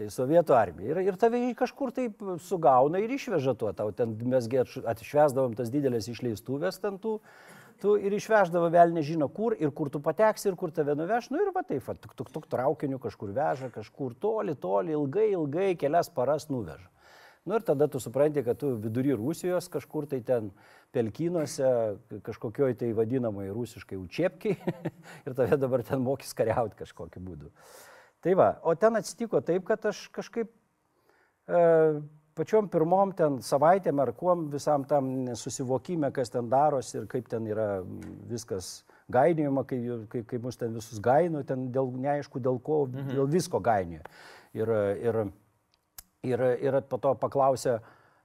Tai 0.00 0.08
Sovietų 0.14 0.56
armija. 0.56 0.94
Ir, 0.94 1.02
ir 1.12 1.20
tave 1.20 1.42
kažkur 1.58 1.92
taip 1.92 2.24
sugauna 2.40 3.04
ir 3.04 3.12
išveža 3.12 3.52
tuo. 3.60 3.74
Tau 3.76 3.92
ten 3.92 4.16
mes 4.24 4.48
atšvesdavom 4.48 5.52
tas 5.58 5.68
didelės 5.68 6.08
išleistuvės 6.08 6.80
ten 6.80 6.96
tų 7.02 7.18
tu 7.80 7.96
ir 7.98 8.14
išveždavo 8.14 8.68
vėl 8.72 8.92
nežino 8.94 9.28
kur 9.32 9.56
ir 9.58 9.72
kur 9.76 9.90
tu 9.92 10.00
pateksi 10.04 10.50
ir 10.50 10.56
kur 10.60 10.72
tave 10.74 10.94
nuveš. 10.98 11.30
Nu 11.32 11.40
ir 11.42 11.50
va 11.54 11.64
taip, 11.66 11.86
tuk, 12.02 12.14
tuk, 12.18 12.30
tuk, 12.30 12.46
traukiniu 12.52 13.00
kažkur 13.02 13.32
veža, 13.36 13.70
kažkur 13.74 14.14
toli, 14.20 14.54
toli, 14.54 14.94
ilgai, 14.96 15.30
ilgai, 15.34 15.74
kelias 15.80 16.12
paras 16.12 16.48
nuveža. 16.52 16.88
Nu 17.48 17.56
ir 17.56 17.64
tada 17.64 17.88
tu 17.88 17.98
supranti, 18.00 18.42
kad 18.44 18.58
tu 18.60 18.74
vidury 18.76 19.14
Rusijos 19.16 19.70
kažkur 19.72 20.06
tai 20.06 20.20
ten 20.20 20.50
pelkynuose, 20.92 21.70
kažkokioj 22.26 22.76
tai 22.82 22.90
vadinamai 22.96 23.48
rusiškai 23.48 23.96
učiepkiai 23.96 24.58
ir 25.26 25.36
tave 25.38 25.56
dabar 25.56 25.82
ten 25.86 26.04
mokys 26.04 26.36
kariauti 26.36 26.76
kažkokiu 26.82 27.24
būdu. 27.24 27.48
Tai 28.20 28.36
va, 28.36 28.50
o 28.62 28.74
ten 28.76 29.00
atsitiko 29.00 29.40
taip, 29.40 29.64
kad 29.64 29.88
aš 29.88 30.02
kažkaip 30.12 30.50
e, 31.48 31.62
pačiom 32.40 32.70
pirmom 32.72 33.12
ten 33.16 33.38
savaitėm 33.44 34.00
ar 34.00 34.14
kuom 34.16 34.46
visam 34.52 34.86
tam 34.88 35.10
susivokime, 35.36 36.08
kas 36.16 36.32
ten 36.32 36.48
darosi 36.48 37.02
ir 37.02 37.08
kaip 37.10 37.28
ten 37.28 37.44
yra 37.50 37.82
viskas 38.30 38.80
gainėjama, 39.12 39.66
kai, 39.68 39.80
kai, 40.12 40.22
kai 40.30 40.40
mus 40.40 40.56
ten 40.60 40.72
visus 40.76 41.02
gaino, 41.04 41.42
ten 41.44 41.68
dėl 41.74 41.92
neaišku 42.00 42.40
dėl 42.40 42.60
ko, 42.64 42.86
mhm. 42.88 43.12
dėl 43.18 43.28
visko 43.30 43.60
gainėjo. 43.64 44.06
Ir, 44.56 44.72
ir, 45.10 45.20
ir, 46.26 46.46
ir 46.64 46.80
po 46.90 46.98
to 47.02 47.12
paklausė, 47.20 47.78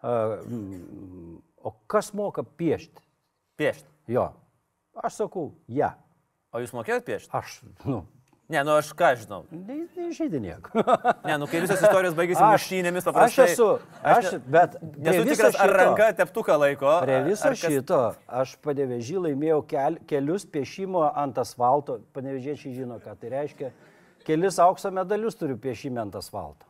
o 0.05 1.75
kas 1.91 2.13
moka 2.17 2.45
piešti? 2.45 3.03
Piešti. 3.59 3.89
Jo. 4.15 4.29
Aš 5.03 5.21
sakau, 5.25 5.49
ja. 5.67 5.95
O 6.55 6.61
jūs 6.63 6.71
mokėjot 6.75 7.05
piešti? 7.07 7.33
Aš, 7.35 7.59
nu, 7.83 8.05
Ne, 8.45 8.61
nu 8.61 8.75
aš 8.77 8.91
ką 8.93 9.07
žinau. 9.17 9.39
Nežydinėk. 9.49 10.67
ne, 11.25 11.37
nu 11.41 11.47
kai 11.49 11.63
visos 11.63 11.79
istorijos 11.81 12.13
baigėsi 12.17 12.43
muštynėmis, 12.53 13.07
paprastai. 13.07 13.47
Aš 13.47 13.55
esu, 13.55 13.69
aš, 14.05 14.27
bet... 14.45 14.75
Nesu 15.01 15.23
tikras, 15.31 15.57
ar 15.63 15.73
ranka 15.73 16.11
teptuką 16.19 16.59
laiko. 16.61 16.91
Prie 17.01 17.17
viso 17.25 17.49
kas... 17.49 17.63
šito 17.63 18.01
aš 18.41 18.53
padevežį 18.65 19.17
laimėjau 19.23 19.63
kel, 19.71 19.97
kelius 20.05 20.45
piešimo 20.45 21.07
ant 21.09 21.41
asfalto. 21.41 21.97
Padevežiečiai 22.13 22.75
žino, 22.77 22.99
ką 23.01 23.17
tai 23.17 23.33
reiškia. 23.33 23.71
Kelis 24.25 24.61
aukso 24.61 24.93
medalius 24.93 25.41
turiu 25.41 25.57
piešime 25.61 26.05
ant 26.05 26.21
asfalto. 26.21 26.69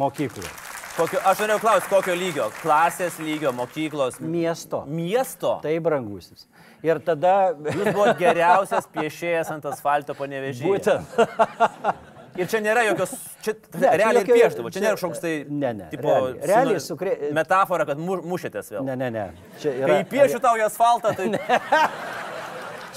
Mokykloje. 0.00 0.56
Kokio, 0.98 1.20
aš 1.30 1.44
norėjau 1.44 1.60
klausti, 1.62 1.88
kokio 1.92 2.14
lygio? 2.18 2.48
Klasės 2.58 3.20
lygio, 3.22 3.52
mokyklos? 3.54 4.16
Miesto. 4.18 4.80
Miesto? 4.90 5.52
Tai 5.62 5.76
brangusis. 5.84 6.48
Ir 6.86 7.00
tada... 7.02 7.34
Jūs 7.58 7.88
buvote 7.90 8.14
geriausias 8.20 8.86
piešėjas 8.94 9.50
ant 9.56 9.66
asfalto 9.70 10.14
panevežyje. 10.18 10.68
Būtent. 10.68 12.14
Ir 12.38 12.46
čia 12.46 12.60
nėra 12.62 12.84
jokios, 12.86 13.12
čia 13.42 13.56
ne, 13.74 13.88
realiai 13.98 14.20
jokio, 14.22 14.34
pieždavo, 14.36 14.70
čia, 14.70 14.76
čia 14.76 14.82
nėra 14.84 14.98
kažkoks 14.98 15.22
tai... 15.24 15.32
Ne, 15.50 15.72
ne. 15.74 15.88
Tipo, 15.90 16.12
realiai, 16.12 16.46
realiai 16.46 16.82
sukre... 16.84 17.16
Metafora, 17.34 17.86
kad 17.88 17.98
mu, 17.98 18.20
mušėtės 18.30 18.70
vėl. 18.76 18.84
Ne, 18.86 18.94
ne, 19.00 19.08
ne. 19.10 19.24
Čia 19.58 19.72
yra... 19.74 19.88
Kai 19.90 20.06
piešiu 20.12 20.38
tau 20.44 20.54
į 20.60 20.62
asfaltą, 20.68 21.16
tai... 21.18 21.32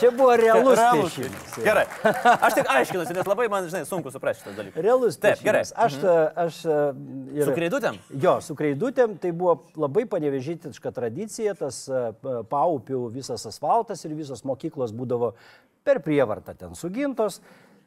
Čia 0.02 0.12
buvo 0.18 0.34
realus 0.40 0.80
realus 0.80 1.14
piešimas. 1.14 1.56
Gerai. 1.62 1.86
Aš 2.48 2.58
tik 2.58 2.70
aiškinuosi, 2.74 3.16
nes 3.16 3.28
labai 3.30 3.48
man, 3.54 3.68
žinai, 3.70 3.84
sunku 3.86 4.14
suprasti 4.14 4.44
šitą 4.44 4.56
dalyką. 4.58 4.82
Realus 4.82 5.20
Taip, 5.22 5.44
gerai. 5.46 5.62
Aš, 5.62 5.98
mhm. 6.02 6.40
aš, 6.46 6.62
ir, 7.38 7.46
su 7.46 7.56
kreidutėm? 7.58 8.00
Jo, 8.24 8.36
su 8.42 8.58
kreidutėm 8.58 9.14
tai 9.22 9.34
buvo 9.38 9.60
labai 9.80 10.08
panevežytiška 10.10 10.94
tradicija, 10.96 11.54
tas 11.60 11.84
paupių 12.50 13.04
visas 13.14 13.46
asfaltas 13.50 14.02
ir 14.08 14.18
visos 14.18 14.42
mokyklos 14.48 14.96
būdavo 14.98 15.36
per 15.86 16.02
prievartą 16.02 16.58
ten 16.58 16.78
sugintos. 16.78 17.42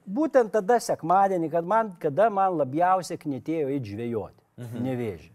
Būtent 0.04 0.52
tada 0.52 0.76
sekmadienį, 0.85 1.49
kad 1.52 1.66
man, 1.66 1.94
kada 2.00 2.28
man 2.30 2.59
labiausiai 2.61 3.18
knėtėjo 3.21 3.71
įti 3.75 3.94
žvėjoti, 3.94 4.42
mhm. 4.61 4.83
nevėžį. 4.87 5.30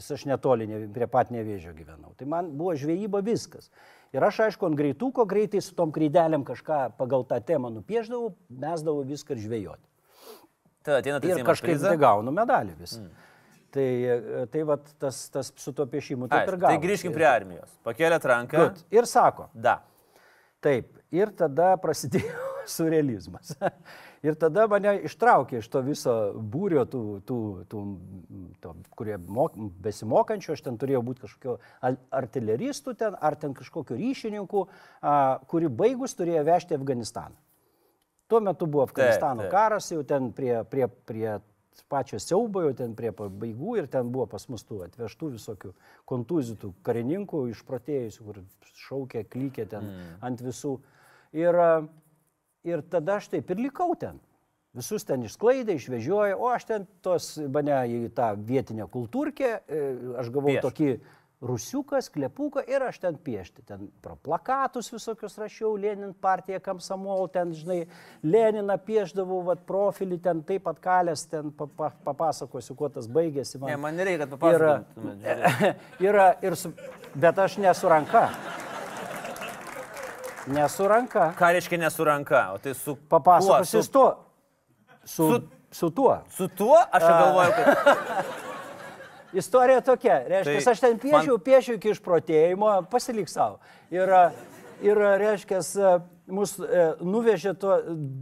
Nes 0.00 0.10
aš 0.16 0.26
netoli 0.28 0.68
ne, 0.68 0.84
prie 0.94 1.08
pat 1.10 1.32
nevėžio 1.32 1.72
gyvenau. 1.76 2.14
Tai 2.16 2.28
man 2.28 2.52
buvo 2.56 2.76
žvejyba 2.78 3.20
viskas. 3.24 3.68
Ir 4.10 4.24
aš, 4.26 4.40
aišku, 4.48 4.66
ant 4.66 4.78
greituko 4.78 5.24
greitai 5.28 5.60
su 5.62 5.74
tom 5.78 5.92
kreidelėm 5.94 6.42
kažką 6.46 6.80
pagal 6.98 7.22
tą 7.30 7.38
temą 7.46 7.70
nupieždavau, 7.70 8.32
mesdavau 8.50 9.04
viską 9.06 9.36
ir 9.36 9.42
žvejoti. 9.44 9.86
Tai 10.82 10.96
ateina 10.98 11.20
tai 11.22 11.34
ir 11.36 11.44
kažkaip 11.46 11.78
tai 11.82 11.96
gaunu 12.00 12.32
medalį 12.34 12.74
vis. 12.80 12.96
Mm. 12.98 13.28
Tai, 13.70 13.86
tai 14.50 14.62
vat, 14.66 14.88
tas, 14.98 15.20
tas 15.30 15.52
su 15.62 15.72
tuo 15.76 15.86
piešimu 15.86 16.26
taip 16.26 16.40
Aiš, 16.40 16.48
ir 16.50 16.58
gavo. 16.58 16.72
Tai 16.72 16.82
grįžkim 16.82 17.14
prie 17.14 17.28
armijos. 17.28 17.70
Pakėlėt 17.86 18.26
ranką. 18.26 18.64
Good. 18.64 18.80
Ir 18.98 19.06
sako. 19.06 19.46
Da. 19.54 19.76
Taip. 20.64 20.90
Ir 21.14 21.30
tada 21.38 21.76
prasidėjo 21.82 22.48
surrealizmas. 22.74 23.54
Ir 24.20 24.36
tada 24.36 24.66
mane 24.68 24.98
ištraukė 25.08 25.62
iš 25.62 25.68
to 25.72 25.80
viso 25.84 26.14
būrio, 26.36 26.82
tų, 26.92 27.02
tų, 27.24 27.36
tų, 27.72 27.82
to, 28.60 28.72
kurie 28.98 29.16
mok, 29.16 29.54
besimokančių, 29.80 30.52
aš 30.52 30.64
ten 30.66 30.76
turėjau 30.80 31.00
būti 31.06 31.24
kažkokio 31.24 31.54
artileristų 32.20 32.94
ten, 33.00 33.16
ar 33.16 33.38
ten 33.40 33.54
kažkokio 33.56 33.96
ryšininkų, 33.96 34.66
a, 35.00 35.14
kuri 35.48 35.70
baigus 35.72 36.16
turėjo 36.18 36.42
vežti 36.50 36.76
Afganistaną. 36.76 37.38
Tuo 38.28 38.42
metu 38.44 38.68
buvo 38.68 38.84
Afganistano 38.84 39.46
taip, 39.46 39.48
taip. 39.48 39.56
karas, 39.56 39.88
jau 39.90 40.04
ten 40.06 40.28
prie, 40.36 40.52
prie, 40.68 40.84
prie 41.08 41.38
pačio 41.88 42.20
siaubo, 42.20 42.60
jau 42.66 42.74
ten 42.76 42.92
prie 42.98 43.14
pabaigų 43.16 43.78
ir 43.80 43.88
ten 43.90 44.12
buvo 44.12 44.28
pas 44.28 44.44
mus 44.52 44.66
tų 44.68 44.82
atvežtų 44.90 45.32
visokių 45.38 45.72
kontuzitų 46.12 46.74
karininkų, 46.86 47.46
išprotėjusių, 47.54 48.26
kur 48.28 48.44
šaukė, 48.84 49.24
klykė 49.32 49.66
ten 49.72 49.88
mm. 49.88 50.14
ant 50.28 50.44
visų. 50.44 50.76
Ir, 51.40 51.56
Ir 52.68 52.82
tada 52.92 53.16
aš 53.20 53.30
taip 53.32 53.50
ir 53.50 53.62
likau 53.68 53.94
ten. 53.98 54.20
Visus 54.76 55.02
ten 55.02 55.24
išsklaidė, 55.26 55.74
išvežiojo, 55.74 56.36
o 56.38 56.50
aš 56.52 56.68
ten 56.68 56.84
tos 57.02 57.32
mane 57.50 57.80
į 57.90 58.02
tą 58.14 58.36
vietinę 58.38 58.86
kultūrkę, 58.92 59.48
e, 59.66 59.80
aš 60.20 60.30
gavau 60.30 60.52
Pieš. 60.52 60.62
tokį 60.68 60.90
rusiuką, 61.40 61.98
sklepuką 62.04 62.62
ir 62.68 62.84
aš 62.84 63.00
ten 63.00 63.16
piešti. 63.16 63.64
Ten 63.66 63.88
plakatus 64.22 64.92
visokius 64.92 65.38
rašiau, 65.40 65.72
Lenin 65.80 66.12
partija 66.14 66.60
Kamsamol, 66.60 67.26
ten, 67.32 67.54
žinai, 67.56 67.80
Leniną 68.22 68.76
pieždavau, 68.84 69.40
vad 69.48 69.64
profilį 69.66 70.20
ten 70.22 70.44
taip 70.46 70.68
pat 70.68 70.78
kalės, 70.84 71.24
ten 71.32 71.50
papasakosiu, 71.56 72.76
kuo 72.76 72.92
tas 72.92 73.08
baigėsi. 73.08 73.58
Man, 73.58 73.72
ne, 73.72 73.80
man 73.80 73.96
nereikia, 73.98 74.26
kad 74.26 74.36
papasakotum. 74.36 75.12
Yra, 75.24 75.74
yra, 76.12 76.32
ir 76.44 76.58
su, 76.60 76.74
bet 77.16 77.46
aš 77.48 77.58
nesu 77.64 77.90
ranka. 77.90 78.28
Nesu 80.46 80.88
ranka. 80.88 81.32
Ką 81.38 81.52
reiškia 81.52 81.78
nesu 81.78 82.04
ranka? 82.04 82.52
O 82.54 82.58
tai 82.58 82.74
su... 82.74 82.96
Papasakosiu 82.96 83.82
su 83.82 83.92
tuo. 83.92 84.10
Su, 85.04 85.26
su, 85.32 85.42
su 85.70 85.90
tuo. 85.90 86.14
Su 86.36 86.48
tuo? 86.48 86.78
Aš 86.92 87.02
galvoju, 87.02 87.52
kad... 87.56 87.66
istorija 89.32 89.80
tokia. 89.80 90.22
Reiškia, 90.28 90.60
Tai 90.64 90.72
aš 90.72 90.80
ten 90.80 90.98
piešiau, 90.98 91.36
man... 91.36 91.44
piešiau 91.44 91.76
iki 91.78 91.92
išprotėjimo, 91.94 92.72
pasilik 92.90 93.28
savo. 93.30 93.60
Ir, 93.92 94.10
ir 94.84 95.02
reiškia, 95.22 95.60
mus 96.34 96.56
e, 96.58 96.82
nuvežė 97.04 97.54
to, 97.60 97.76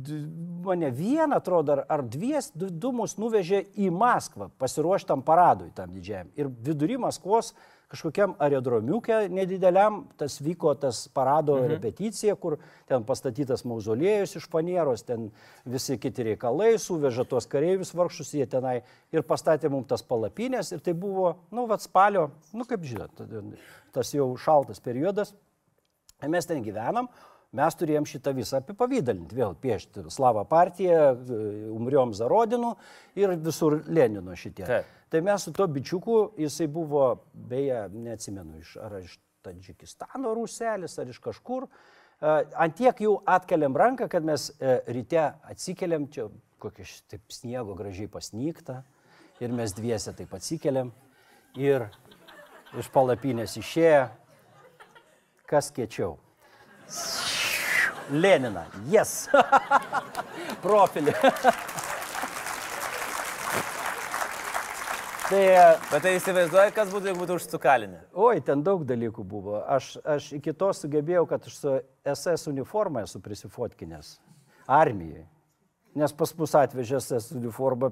d- 0.04 0.20
mane 0.64 0.90
vieną, 0.94 1.38
atrodo, 1.38 1.78
ar, 1.78 1.84
ar 1.88 2.04
dvies, 2.04 2.50
du, 2.54 2.68
du 2.70 2.92
mus 2.92 3.16
nuvežė 3.20 3.64
į 3.78 3.90
Maskvą 3.94 4.50
pasiruoštam 4.60 5.24
paradui 5.26 5.70
tam 5.76 5.92
didžiajam. 5.96 6.30
Ir 6.38 6.50
vidury 6.64 6.98
Maskvos 7.00 7.54
kažkokiam 7.88 8.34
aerodromiukė 8.42 9.22
nedideliam, 9.32 10.02
tas 10.20 10.36
vyko 10.44 10.74
tas 10.80 11.06
parado 11.14 11.56
mhm. 11.56 11.70
repeticija, 11.72 12.36
kur 12.36 12.58
ten 12.88 13.04
pastatytas 13.08 13.64
mauzoliejus 13.68 14.36
iš 14.40 14.48
panieros, 14.52 15.06
ten 15.08 15.30
visi 15.64 15.96
kiti 16.00 16.26
reikalai, 16.30 16.74
suveža 16.82 17.24
tuos 17.28 17.48
kareivius 17.48 17.94
vargšus, 17.96 18.34
jie 18.36 18.46
tenai 18.50 18.82
ir 19.14 19.24
pastatė 19.28 19.72
mums 19.72 19.88
tas 19.88 20.04
palapinės 20.04 20.74
ir 20.74 20.84
tai 20.84 20.92
buvo, 20.92 21.32
nu, 21.54 21.64
vad 21.70 21.84
spalio, 21.84 22.28
nu, 22.52 22.68
kaip 22.68 22.84
žinot, 22.84 23.24
tas 23.96 24.12
jau 24.14 24.30
šaltas 24.40 24.84
periodas. 24.84 25.32
Mes 26.28 26.48
ten 26.50 26.60
gyvenam, 26.64 27.06
mes 27.56 27.78
turėjom 27.80 28.06
šitą 28.08 28.34
visą 28.36 28.60
apipavydalinti, 28.60 29.36
vėl 29.36 29.54
piešti 29.60 30.04
Slavą 30.12 30.44
partiją, 30.48 31.14
Umriom 31.74 32.12
Zarodinu 32.16 32.74
ir 33.16 33.32
visur 33.40 33.80
Lenino 33.86 34.36
šitie. 34.36 34.66
Taip. 34.68 34.96
Tai 35.08 35.22
mes 35.24 35.46
su 35.46 35.54
to 35.56 35.64
bičiuku, 35.72 36.18
jisai 36.36 36.66
buvo, 36.68 37.06
beje, 37.32 37.86
neatsimenu, 37.94 38.60
iš, 38.60 38.76
ar 38.84 38.98
iš 39.00 39.16
Tadžikistano 39.46 40.34
ruselis, 40.34 40.98
ar 40.98 41.08
iš 41.08 41.20
kažkur. 41.24 41.64
E, 41.64 42.32
Ant 42.58 42.74
tiek 42.76 43.00
jau 43.00 43.14
atkeliam 43.24 43.76
ranką, 43.78 44.08
kad 44.10 44.26
mes 44.26 44.50
e, 44.58 44.80
ryte 44.92 45.22
atsikeliam, 45.48 46.08
čia 46.12 46.26
kokia 46.60 46.84
taip 47.08 47.32
sniego 47.32 47.76
gražiai 47.78 48.10
pasnykta 48.10 48.82
ir 49.40 49.54
mes 49.54 49.72
dviese 49.78 50.12
taip 50.18 50.34
atsikeliam 50.34 50.90
ir 51.56 51.86
iš 52.76 52.90
palapinės 52.92 53.56
išėję, 53.62 54.08
kas 55.48 55.72
kiečiau. 55.72 56.18
Lenina, 58.10 58.64
yes. 58.88 59.28
Profilį. 60.64 61.12
tai, 65.28 65.42
e, 65.42 65.78
Bet 65.90 66.02
tai 66.04 66.14
įsivaizduoji, 66.16 66.74
kas 66.76 66.88
būtų, 66.92 67.10
jeigu 67.10 67.20
būtų 67.22 67.32
užsukalinę. 67.40 68.00
oi, 68.14 68.40
ten 68.44 68.62
daug 68.64 68.84
dalykų 68.88 69.24
buvo. 69.28 69.60
Aš, 69.68 69.98
aš 70.04 70.32
iki 70.38 70.52
to 70.56 70.72
sugebėjau, 70.72 71.26
kad 71.28 71.40
aš 71.48 71.54
su 71.58 71.74
SS 72.14 72.48
uniforma 72.52 73.04
esu 73.04 73.20
prisifotkinęs 73.20 74.16
armijai. 74.68 75.26
Nes 75.98 76.12
pas 76.14 76.30
mus 76.38 76.52
atvežė 76.54 77.00
SS 77.00 77.32
uniformą, 77.36 77.90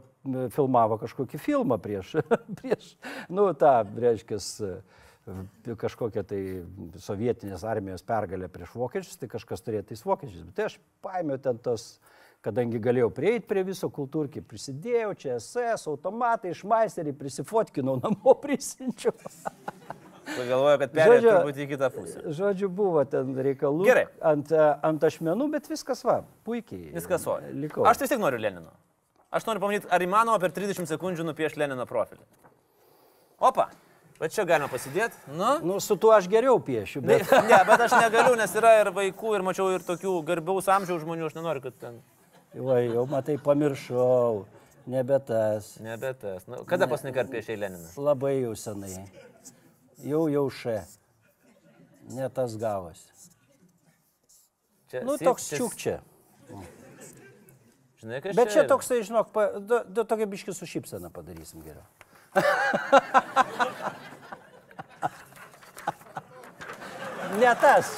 filmavo 0.54 0.98
kažkokį 1.00 1.38
filmą 1.42 1.78
prieš, 1.82 2.14
prieš 2.60 2.94
nu, 3.28 3.48
tą, 3.58 3.80
reiškia, 3.96 4.38
kažkokią 5.80 6.22
tai 6.26 6.40
sovietinės 7.02 7.64
armijos 7.66 8.04
pergalę 8.06 8.48
prieš 8.52 8.76
vokiečius, 8.78 9.18
tai 9.18 9.28
kažkas 9.32 9.64
turėjo 9.66 9.88
tais 9.90 10.04
vokiečiais. 10.06 10.44
Bet 10.46 10.56
tai 10.58 10.68
aš 10.70 10.78
paėmiau 11.02 11.40
ten 11.42 11.58
tos, 11.62 11.96
kadangi 12.46 12.80
galėjau 12.82 13.10
prieiti 13.14 13.48
prie 13.50 13.64
viso 13.66 13.90
kultūrkį, 13.90 14.44
prisidėjau, 14.46 15.12
čia 15.18 15.36
SS, 15.40 15.88
automatai, 15.90 16.54
išmaisterį, 16.54 17.16
prisifotkinau, 17.18 17.98
namo 18.04 18.36
prisinčiau. 18.42 19.14
Tu 20.26 20.42
galvoji, 20.48 20.78
kad 20.82 20.94
perėjo 20.94 21.32
turbūt 21.36 21.58
į 21.62 21.66
kitą 21.70 21.88
pusę. 21.94 22.22
Žodžiu, 22.34 22.68
buvo 22.74 23.04
ten 23.06 23.30
reikalų. 23.46 23.84
Gerai. 23.86 24.06
Ant, 24.26 24.50
e, 24.50 24.64
ant 24.88 25.06
ašmenų, 25.06 25.46
bet 25.52 25.68
viskas 25.70 26.02
va, 26.06 26.16
puikiai. 26.46 26.90
Viskas 26.96 27.26
o. 27.30 27.36
Likau. 27.54 27.86
Aš 27.86 28.02
vis 28.02 28.10
tiek 28.10 28.22
noriu 28.22 28.40
Lenino. 28.42 28.74
Aš 29.30 29.46
noriu 29.46 29.62
pamatyti, 29.62 29.86
ar 29.92 30.02
įmanoma 30.02 30.40
per 30.42 30.54
30 30.54 30.90
sekundžių 30.90 31.28
nupiešti 31.28 31.62
Lenino 31.62 31.86
profilį. 31.86 32.26
Opa, 33.46 33.68
bet 34.20 34.32
čia 34.34 34.44
galima 34.48 34.68
pasidėti. 34.72 35.14
Nu. 35.36 35.50
Nu, 35.66 35.78
su 35.80 35.96
tuo 36.00 36.12
aš 36.16 36.28
geriau 36.32 36.58
piešiu, 36.62 37.02
Ne, 37.04 37.18
bet... 37.20 37.30
ne, 37.50 37.58
bet 37.68 37.80
aš 37.86 37.96
negaliu, 38.00 38.34
nes 38.40 38.54
yra 38.56 38.74
ir 38.80 38.90
vaikų, 38.96 39.34
ir 39.36 39.44
mačiau 39.46 39.70
ir 39.74 39.84
tokių 39.86 40.14
garbiaus 40.28 40.68
amžiaus 40.72 41.02
žmonių, 41.04 41.26
aš 41.30 41.36
nenoriu, 41.38 41.62
kad 41.68 41.76
ten. 41.80 41.98
Va, 42.56 42.78
jau 42.80 43.04
matai, 43.10 43.36
pamiršau. 43.42 44.46
Nebe 44.86 45.18
tas. 45.26 45.72
Nebe 45.82 46.12
tas. 46.14 46.44
Nu, 46.46 46.60
kada 46.64 46.86
paskutinį 46.86 47.14
kartą 47.16 47.32
piešė 47.34 47.56
Leniną? 47.58 47.88
Labai 47.98 48.36
jau 48.44 48.52
senai. 48.56 48.92
Jau 50.06 50.26
jau 50.30 50.44
še. 50.54 50.76
Ne 52.14 52.28
tas 52.30 52.54
gavosi. 52.60 53.02
Čia, 54.92 55.00
Nu, 55.02 55.16
toks 55.18 55.48
čia- 55.50 55.58
čiuk 55.58 55.74
čia. 55.74 55.96
Žinai, 57.98 58.20
kas 58.22 58.36
Bet 58.38 58.52
čia 58.54 58.62
yra? 58.62 58.68
toksai, 58.70 59.00
žinok, 59.02 59.32
pa, 59.34 59.48
du, 59.58 59.80
du 59.90 60.04
tokia 60.06 60.26
biški 60.30 60.54
su 60.54 60.68
šypsena 60.70 61.10
padarysim 61.10 61.64
geriau. 61.66 61.82
ne 67.40 67.54
tas. 67.60 67.94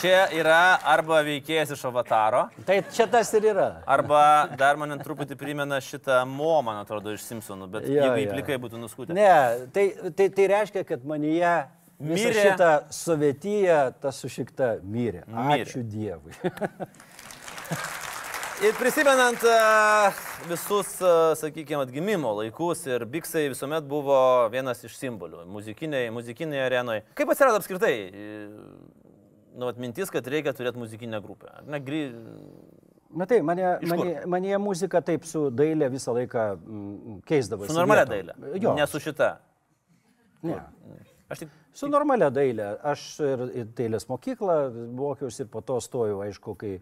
Čia 0.00 0.22
yra 0.32 0.78
arba 0.88 1.18
veikėjas 1.26 1.74
iš 1.74 1.82
avataro, 1.90 2.46
Tai 2.64 2.78
čia 2.88 3.04
tas 3.10 3.28
ir 3.36 3.50
yra. 3.50 3.66
arba 3.84 4.22
dar 4.56 4.78
man 4.80 4.96
truputį 5.02 5.36
primena 5.36 5.76
šitą 5.84 6.22
mo, 6.24 6.54
man 6.64 6.80
atrodo, 6.80 7.12
iš 7.12 7.26
Simpsonų, 7.26 7.68
bet 7.68 7.84
Jo, 7.84 8.06
jeigu 8.06 8.22
įplikai 8.24 8.56
būtų 8.62 8.80
nuskutę. 8.80 9.12
Ne, 9.12 9.68
tai, 9.76 9.90
tai, 10.16 10.30
tai 10.32 10.46
reiškia, 10.54 10.86
kad 10.88 11.04
manyje 11.04 11.52
Mirė. 12.00 12.32
šitą 12.32 12.70
sovietiją, 12.96 13.80
ta 14.00 14.08
sušikta 14.16 14.78
mirė. 14.80 15.26
Mirė. 15.28 15.66
Ačiū 15.68 15.84
Dievui. 15.84 16.32
Ir 18.60 18.74
prisimenant 18.76 19.40
uh, 19.48 20.18
visus, 20.44 20.88
uh, 21.00 21.30
sakykime, 21.40 21.80
atgimimo 21.86 22.34
laikus 22.36 22.82
ir 22.90 23.06
Biksai 23.08 23.46
visuomet 23.48 23.86
buvo 23.88 24.18
vienas 24.52 24.82
iš 24.84 24.98
simbolių 25.00 25.46
muzikinėje, 25.48 26.10
muzikinėje 26.12 26.66
arenoje. 26.66 27.04
Kaip 27.16 27.32
atsirado 27.32 27.56
apskritai, 27.56 27.94
e, 27.96 28.34
nu, 29.56 29.64
atmintis, 29.70 30.12
kad 30.12 30.28
reikia 30.28 30.52
turėti 30.52 30.82
muzikinę 30.82 31.22
grupę? 31.24 31.54
Ne, 31.72 31.80
gry... 31.80 32.02
Matai, 33.16 33.40
mane, 33.40 33.72
mane, 33.88 34.12
mane 34.36 34.60
muzika 34.60 35.00
taip 35.08 35.24
su 35.24 35.46
dailė 35.48 35.88
visą 35.96 36.12
laiką 36.20 36.46
mm, 36.58 37.18
keisdavosi. 37.32 37.72
Su 37.72 37.80
normalia 37.80 38.04
dailė? 38.12 38.36
Jo. 38.60 38.76
Ne 38.76 38.84
su 38.92 39.00
šita. 39.00 39.32
Ne. 40.44 40.60
Aš 41.32 41.46
tik... 41.46 41.60
Su 41.80 41.88
normalia 41.88 42.28
dailė. 42.28 42.74
Aš 42.92 43.08
ir 43.24 43.50
į 43.62 43.70
dailės 43.80 44.04
mokyklą 44.12 44.62
mokiausi 45.00 45.46
ir 45.46 45.54
po 45.56 45.64
to 45.64 45.80
stojau, 45.80 46.20
aišku, 46.28 46.60
kai 46.60 46.76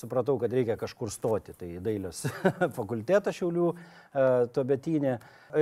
supratau, 0.00 0.36
kad 0.40 0.52
reikia 0.54 0.76
kažkur 0.80 1.12
stoti. 1.14 1.54
Tai 1.56 1.70
dailės 1.84 2.24
fakultetą 2.78 3.34
šiaulių 3.36 3.70
tuometinė. 4.56 5.16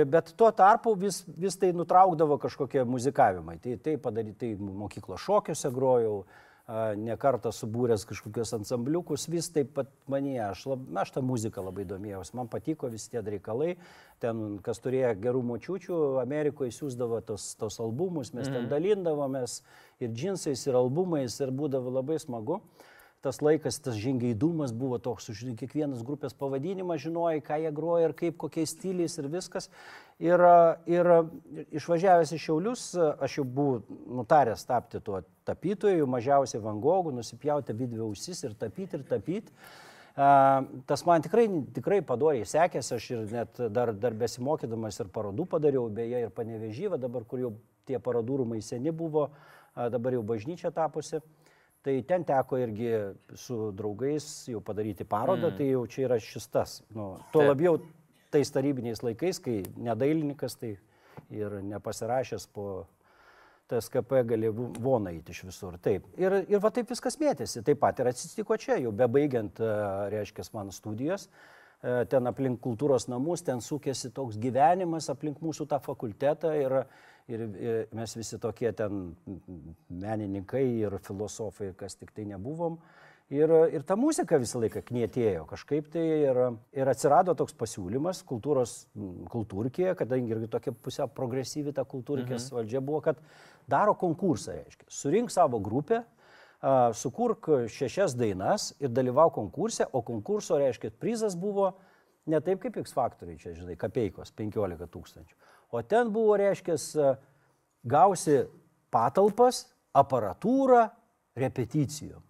Bet 0.09 0.33
tuo 0.39 0.51
tarpu 0.55 0.95
vis, 0.99 1.23
vis 1.37 1.57
tai 1.59 1.71
nutraukdavo 1.77 2.39
kažkokie 2.41 2.85
muzikavimai. 2.87 3.59
Tai, 3.63 3.79
tai 3.83 3.97
padaryti, 4.01 4.55
tai 4.55 4.75
mokyklos 4.83 5.25
šokiuose 5.27 5.73
grojau. 5.75 6.21
a, 6.23 6.45
Ne 6.69 7.15
kartą 7.17 7.49
subūręs 7.49 8.03
kažkokius 8.05 8.51
ansambliukus, 8.59 9.23
vis 9.33 9.47
taip 9.49 9.71
pat 9.73 9.87
mane, 10.11 10.35
aš, 10.45 10.67
lab, 10.69 10.83
aš 11.01 11.15
tą 11.15 11.23
muziką 11.25 11.63
labai 11.65 11.81
domėjausi, 11.89 12.35
man 12.37 12.49
patiko 12.51 12.91
visi 12.93 13.09
tie 13.09 13.23
reikalai, 13.25 13.71
ten 14.21 14.59
kas 14.61 14.77
turėjo 14.83 15.15
gerų 15.23 15.41
močiučių, 15.49 15.97
Amerikoje 16.21 16.75
siūsdavo 16.75 17.23
tos, 17.25 17.47
tos 17.57 17.79
albumus, 17.81 18.35
mes 18.37 18.51
ten 18.53 18.69
dalindavomės 18.69 19.63
ir 19.97 20.13
džinsais, 20.13 20.67
ir 20.69 20.77
albumais, 20.77 21.39
ir 21.41 21.49
būdavo 21.57 21.95
labai 21.95 22.19
smagu. 22.21 22.59
Tas 23.19 23.41
laikas, 23.43 23.81
tas 23.83 23.97
žingeidumas 23.99 24.71
buvo 24.71 24.95
toks, 25.03 25.25
žinai, 25.35 25.57
kiekvienas 25.59 26.05
grupės 26.07 26.31
pavadinimas 26.39 27.01
žinojai, 27.03 27.41
ką 27.43 27.57
jie 27.59 27.71
groja 27.75 28.07
ir 28.07 28.13
kaip, 28.15 28.37
kokiais 28.39 28.71
stiliais 28.71 29.17
ir 29.19 29.27
viskas. 29.33 29.67
Ir, 30.23 30.39
ir 30.87 31.09
išvažiavęs 31.75 32.31
iš 32.37 32.45
Šiaulius, 32.45 32.85
aš 32.95 33.41
jau 33.41 33.43
buvau 33.43 33.99
nutaręs 34.21 34.63
tapti 34.69 35.01
tuo 35.03 35.19
tapytoju, 35.49 36.07
mažiausiai 36.07 36.63
Van 36.63 36.79
Gogų, 36.79 37.11
nusipjauti 37.17 37.75
vidvį 37.75 38.05
ausis 38.07 38.39
ir 38.47 38.55
tapyti, 38.55 39.01
ir 39.01 39.03
tapyti. 39.11 39.51
Tas 40.87 41.03
man 41.07 41.23
tikrai, 41.23 41.49
tikrai 41.75 41.99
padoriai 42.07 42.47
sekėsi, 42.47 42.93
aš 42.95 43.09
ir 43.17 43.27
net 43.35 43.59
dar, 43.75 43.91
dar 43.95 44.15
besimokydamas 44.15 44.99
ir 45.03 45.11
parodų 45.11 45.43
padariau, 45.57 45.89
beje, 45.91 46.23
ir 46.23 46.31
panevežyvą, 46.39 46.99
dabar 47.03 47.27
kur 47.27 47.43
jau 47.43 47.51
tie 47.87 47.99
parodų 47.99 48.45
rūmai 48.45 48.63
seni 48.63 48.95
buvo, 48.95 49.27
dabar 49.75 50.15
jau 50.15 50.23
bažnyčia 50.23 50.71
tapusi. 50.71 51.19
Tai 51.85 51.95
ten 52.03 52.25
teko 52.27 52.57
irgi 52.59 52.89
su 53.39 53.69
draugais 53.71 54.25
jau 54.51 54.59
padaryti 54.59 55.07
parodą, 55.07 55.47
mm. 55.47 55.57
tai 55.57 55.69
jau 55.71 55.85
čia 55.87 56.05
yra 56.09 56.17
šis 56.19 56.47
tas. 56.51 56.73
Nu, 56.91 57.13
tuo 57.31 57.45
labiau 57.45 57.79
tais 58.33 58.51
tarybiniais 58.51 58.99
laikais, 59.05 59.39
kai 59.39 59.61
nedailininkas, 59.79 60.57
tai 60.59 60.73
ir 61.31 61.59
nepasirašęs 61.69 62.49
po 62.53 62.65
TSKP 63.69 64.23
gali 64.31 64.49
voną 64.51 65.13
eiti 65.13 65.31
iš 65.31 65.43
visur. 65.47 65.77
Taip. 65.81 66.07
Ir, 66.19 66.41
ir 66.49 66.61
va 66.61 66.71
taip 66.73 66.89
viskas 66.89 67.19
mėtėsi. 67.21 67.61
Taip 67.65 67.79
pat 67.79 68.01
ir 68.01 68.09
atsitiko 68.11 68.57
čia, 68.59 68.79
jau 68.81 68.91
bebaigiant, 68.95 69.61
e, 69.61 69.73
reiškia, 70.15 70.47
mano 70.57 70.73
studijas. 70.75 71.27
E, 71.79 72.01
Ten 72.11 72.27
aplink 72.27 72.59
kultūros 72.65 73.07
namus, 73.11 73.45
ten 73.45 73.61
sukėsi 73.63 74.11
toks 74.15 74.39
gyvenimas 74.41 75.07
aplink 75.13 75.39
mūsų 75.45 75.69
tą 75.69 75.79
fakultetą 75.85 76.55
ir, 76.57 76.81
ir, 77.29 77.45
ir 77.59 77.83
mes 77.95 78.15
visi 78.17 78.39
tokie 78.41 78.71
ten 78.75 79.11
menininkai 79.89 80.65
ir 80.85 80.97
filosofai, 81.05 81.71
kas 81.77 81.97
tik 81.99 82.11
tai 82.15 82.27
nebuvom. 82.29 82.79
Ir, 83.29 83.51
ir 83.69 83.83
ta 83.85 83.93
muzika 83.93 84.39
visą 84.41 84.57
laiką 84.57 84.81
knietėjo 84.87 85.43
kažkaip 85.51 85.91
tai 85.93 86.01
ir, 86.01 86.37
ir 86.73 86.89
atsirado 86.89 87.35
toks 87.37 87.53
pasiūlymas 87.59 88.23
kultūros 88.25 88.87
kultūrkėje, 89.29 89.93
kadangi 89.99 90.33
irgi 90.33 90.49
tokia 90.49 90.73
pusė 90.73 91.05
progresyvi 91.13 91.75
ta 91.77 91.85
kultūrkės 91.85 92.47
mhm. 92.47 92.55
valdžia 92.57 92.81
buvo, 92.81 93.03
kad 93.05 93.21
daro 93.69 93.93
konkursą, 93.93 94.57
reiškia, 94.57 94.89
surink 94.89 95.29
savo 95.29 95.61
grupę, 95.61 96.01
sukurk 96.97 97.51
šešias 97.69 98.17
dainas 98.17 98.73
ir 98.81 98.89
dalyvau 98.91 99.29
konkurse, 99.31 99.85
o 99.93 100.01
konkurso, 100.01 100.57
reiškia, 100.57 100.89
prizas 100.97 101.37
buvo 101.37 101.75
ne 102.25 102.41
taip 102.41 102.65
kaip 102.65 102.81
X 102.81 102.97
faktoriai, 102.97 103.37
čia, 103.39 103.53
žinai, 103.53 103.77
kapeikos 103.79 104.33
15 104.35 104.89
tūkstančių, 104.89 105.37
o 105.71 105.83
ten 105.83 106.13
buvo, 106.13 106.37
reiškia, 106.39 106.77
gausi 107.83 108.41
patalpas, 108.93 109.67
aparatūrą, 109.95 110.87
repeticijom. 111.39 112.23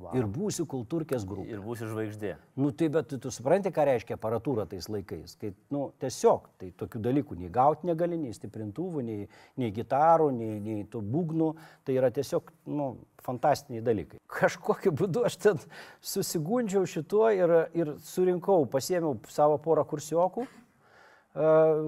Wow. 0.00 0.14
Ir 0.16 0.24
būsi 0.32 0.64
kultūrkės 0.64 1.26
grupė. 1.28 1.50
Ir 1.52 1.60
būsi 1.60 1.84
žvaigždė. 1.84 2.30
Nu 2.56 2.70
tai 2.72 2.86
bet 2.92 3.10
tu, 3.10 3.18
tu 3.20 3.28
supranti, 3.34 3.68
ką 3.74 3.84
reiškia 3.84 4.16
aparatūra 4.16 4.64
tais 4.70 4.86
laikais. 4.88 5.34
Kai, 5.36 5.50
nu, 5.74 5.90
tiesiog, 6.00 6.46
tai 6.56 6.70
tokių 6.80 7.02
dalykų 7.04 7.36
nei 7.36 7.50
gauti 7.52 7.84
negali, 7.90 8.16
nei 8.16 8.32
stiprintuvų, 8.32 9.02
nei, 9.04 9.26
nei 9.60 9.68
gitarų, 9.76 10.30
nei, 10.32 10.56
nei 10.64 10.86
tų 10.88 11.02
būgnų. 11.04 11.50
Tai 11.84 11.98
yra 12.00 12.08
tiesiog, 12.16 12.48
nu, 12.72 12.88
fantastiniai 13.26 13.84
dalykai. 13.84 14.22
Kažkokiu 14.40 14.94
būdu 14.96 15.26
aš 15.28 15.36
ten 15.42 15.60
susigundžiau 16.00 16.88
šituo 16.88 17.28
ir, 17.36 17.54
ir 17.76 17.92
surinkau, 18.08 18.62
pasėmiau 18.72 19.18
savo 19.28 19.60
porą 19.60 19.84
kursiokų, 19.90 20.48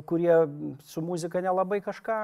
kurie 0.07 0.37
su 0.87 1.03
muzika 1.03 1.41
nelabai 1.43 1.81
kažką 1.83 2.23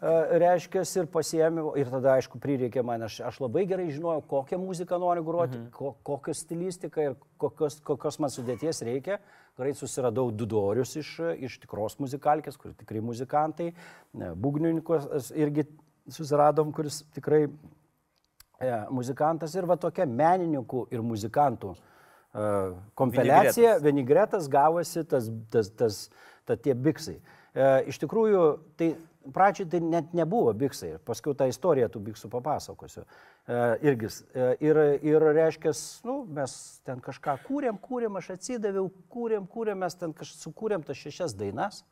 reiškia, 0.00 0.82
ir 0.96 1.08
pasiėmiau, 1.12 1.74
ir 1.78 1.90
tada, 1.92 2.14
aišku, 2.16 2.38
prireikė 2.40 2.82
man, 2.86 3.04
aš, 3.04 3.18
aš 3.28 3.40
labai 3.42 3.66
gerai 3.68 3.90
žinojau, 3.92 4.22
kokią 4.30 4.58
muziką 4.60 4.98
noriu 5.00 5.24
groti, 5.26 5.58
mhm. 5.58 5.68
ko, 5.76 5.92
kokią 6.06 6.34
stilistiką 6.36 7.04
ir 7.04 7.18
kokios, 7.40 7.80
kokios 7.84 8.18
man 8.22 8.32
sudėties 8.32 8.80
reikia. 8.86 9.20
Greit 9.60 9.76
susiradau 9.76 10.30
du 10.32 10.46
dorius 10.48 10.94
iš, 10.96 11.12
iš 11.36 11.58
tikros 11.60 11.98
muzikalkės, 12.00 12.56
kur 12.56 12.72
tikrai 12.78 13.02
muzikantai, 13.04 13.74
būgnininkus 14.16 15.34
irgi 15.36 15.66
susiradom, 16.10 16.72
kuris 16.72 17.02
tikrai 17.12 17.42
e, 17.44 18.72
muzikantas 18.88 19.52
ir 19.58 19.68
va 19.68 19.76
tokia 19.76 20.08
menininkų 20.08 20.86
ir 20.94 21.04
muzikantų 21.04 21.74
e, 21.76 22.48
kompiliacija, 22.96 23.76
vinigretas. 23.76 23.84
vinigretas 23.84 24.48
gavosi 24.48 25.04
tas, 25.04 25.28
tas, 25.52 25.68
tas, 25.76 26.00
tas 26.08 26.29
tie 26.48 26.74
biksai. 26.74 27.18
E, 27.18 27.68
iš 27.90 27.98
tikrųjų, 28.02 28.42
tai 28.78 28.92
pradžiai 29.34 29.68
tai 29.70 29.80
net 29.84 30.14
nebuvo 30.16 30.52
biksai, 30.56 30.94
paskui 31.04 31.34
tą 31.36 31.48
istoriją 31.50 31.90
tų 31.92 32.02
biksų 32.08 32.30
papasakosiu. 32.32 33.04
E, 33.04 33.60
irgi. 33.86 34.10
E, 34.32 34.48
ir, 34.64 34.80
ir 35.06 35.26
reiškia, 35.36 35.74
nu, 36.08 36.20
mes 36.38 36.54
ten 36.86 37.02
kažką 37.04 37.36
kūrėm, 37.46 37.80
kūrėm, 37.82 38.18
aš 38.20 38.32
atsidaviau, 38.36 38.90
kūrėm, 39.12 39.48
kūrėm, 39.50 39.82
mes 39.84 39.98
ten 40.00 40.14
kažką 40.16 40.44
sukūrėm 40.46 40.86
tas 40.86 41.00
šešias 41.00 41.36
dainas. 41.38 41.84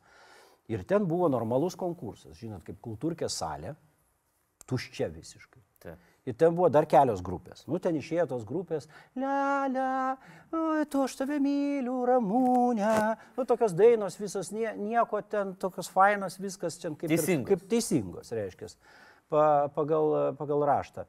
Ir 0.69 0.83
ten 0.85 1.07
buvo 1.09 1.29
normalus 1.33 1.73
konkursas, 1.77 2.37
žinot, 2.37 2.61
kaip 2.65 2.77
kultūrkė 2.85 3.29
salė, 3.33 3.73
tuščia 4.69 5.09
visiškai. 5.09 5.63
Taip. 5.81 6.08
Ir 6.27 6.35
ten 6.35 6.53
buvo 6.55 6.67
dar 6.71 6.85
kelios 6.89 7.21
grupės. 7.23 7.63
Nu, 7.69 7.79
ten 7.81 7.95
išėjo 7.95 8.25
tos 8.33 8.43
grupės. 8.47 8.89
Le, 9.17 9.35
le, 9.71 9.85
tu 10.91 11.03
aš 11.05 11.15
tave 11.21 11.39
myliu, 11.41 11.95
ramūnė. 12.09 12.91
Nu, 13.37 13.45
tokios 13.47 13.73
dainos 13.77 14.19
visos, 14.19 14.51
nie, 14.53 14.67
nieko 14.77 15.21
ten, 15.23 15.55
tokios 15.59 15.89
fainos, 15.93 16.37
viskas 16.41 16.77
čia 16.81 16.91
kaip, 16.91 17.07
teisingos. 17.07 17.47
Ir, 17.47 17.47
kaip 17.47 17.65
teisingos, 17.71 18.33
reiškia, 18.35 18.71
pa, 19.31 19.43
pagal, 19.75 20.35
pagal 20.39 20.65
raštą. 20.69 21.07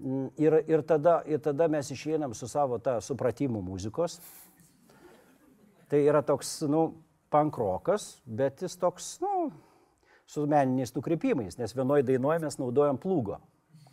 Mm, 0.00 0.28
ir, 0.40 0.58
ir, 0.72 0.84
tada, 0.88 1.20
ir 1.28 1.40
tada 1.44 1.68
mes 1.72 1.92
išeinam 1.92 2.34
su 2.36 2.48
savo 2.48 2.80
tą 2.82 2.98
supratimu 3.04 3.60
muzikos. 3.64 4.18
Tai 5.86 6.00
yra 6.00 6.24
toks, 6.26 6.62
nu, 6.66 6.88
pankrokas, 7.30 8.16
bet 8.24 8.64
jis 8.64 8.74
toks, 8.80 9.18
nu, 9.22 9.50
su 10.26 10.46
meniniais 10.48 10.96
nukreipimais, 10.96 11.60
nes 11.60 11.76
vienoje 11.76 12.08
dainuoje 12.08 12.42
mes 12.42 12.58
naudojam 12.58 12.98
plūgo 12.98 13.38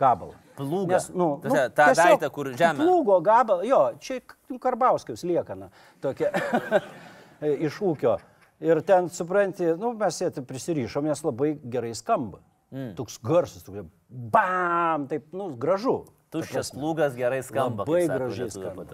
gabalą. 0.03 0.35
Plūgą. 0.57 0.91
Nes, 0.91 1.09
nu, 1.09 1.27
nu, 1.41 1.55
tą 1.73 1.87
daiktą, 1.97 2.29
kur 2.33 2.51
žemė. 2.53 2.83
Plūgo 2.83 3.17
gabalą, 3.25 3.65
jo, 3.65 3.81
čia 4.03 4.19
Karbauskius 4.61 5.25
liekana 5.25 5.71
tokia 6.03 6.29
iš 7.67 7.81
ūkio. 7.81 8.19
Ir 8.63 8.79
ten, 8.85 9.09
supranti, 9.11 9.73
nu, 9.79 9.91
mes 9.99 10.19
jie 10.21 10.29
prisirišom, 10.47 11.09
nes 11.09 11.23
labai 11.25 11.55
gerai 11.57 11.91
skamba. 11.97 12.43
Mm. 12.73 12.93
Toks 12.97 13.17
garsus, 13.25 13.65
toks, 13.65 13.87
bam, 14.09 15.07
taip, 15.09 15.31
nu, 15.35 15.51
gražu. 15.59 16.03
Tuščias 16.33 16.71
plūgas 16.73 17.13
gerai 17.13 17.43
skamba. 17.45 17.85
Labai 17.85 18.07
gražiai 18.09 18.49
skamba. 18.53 18.85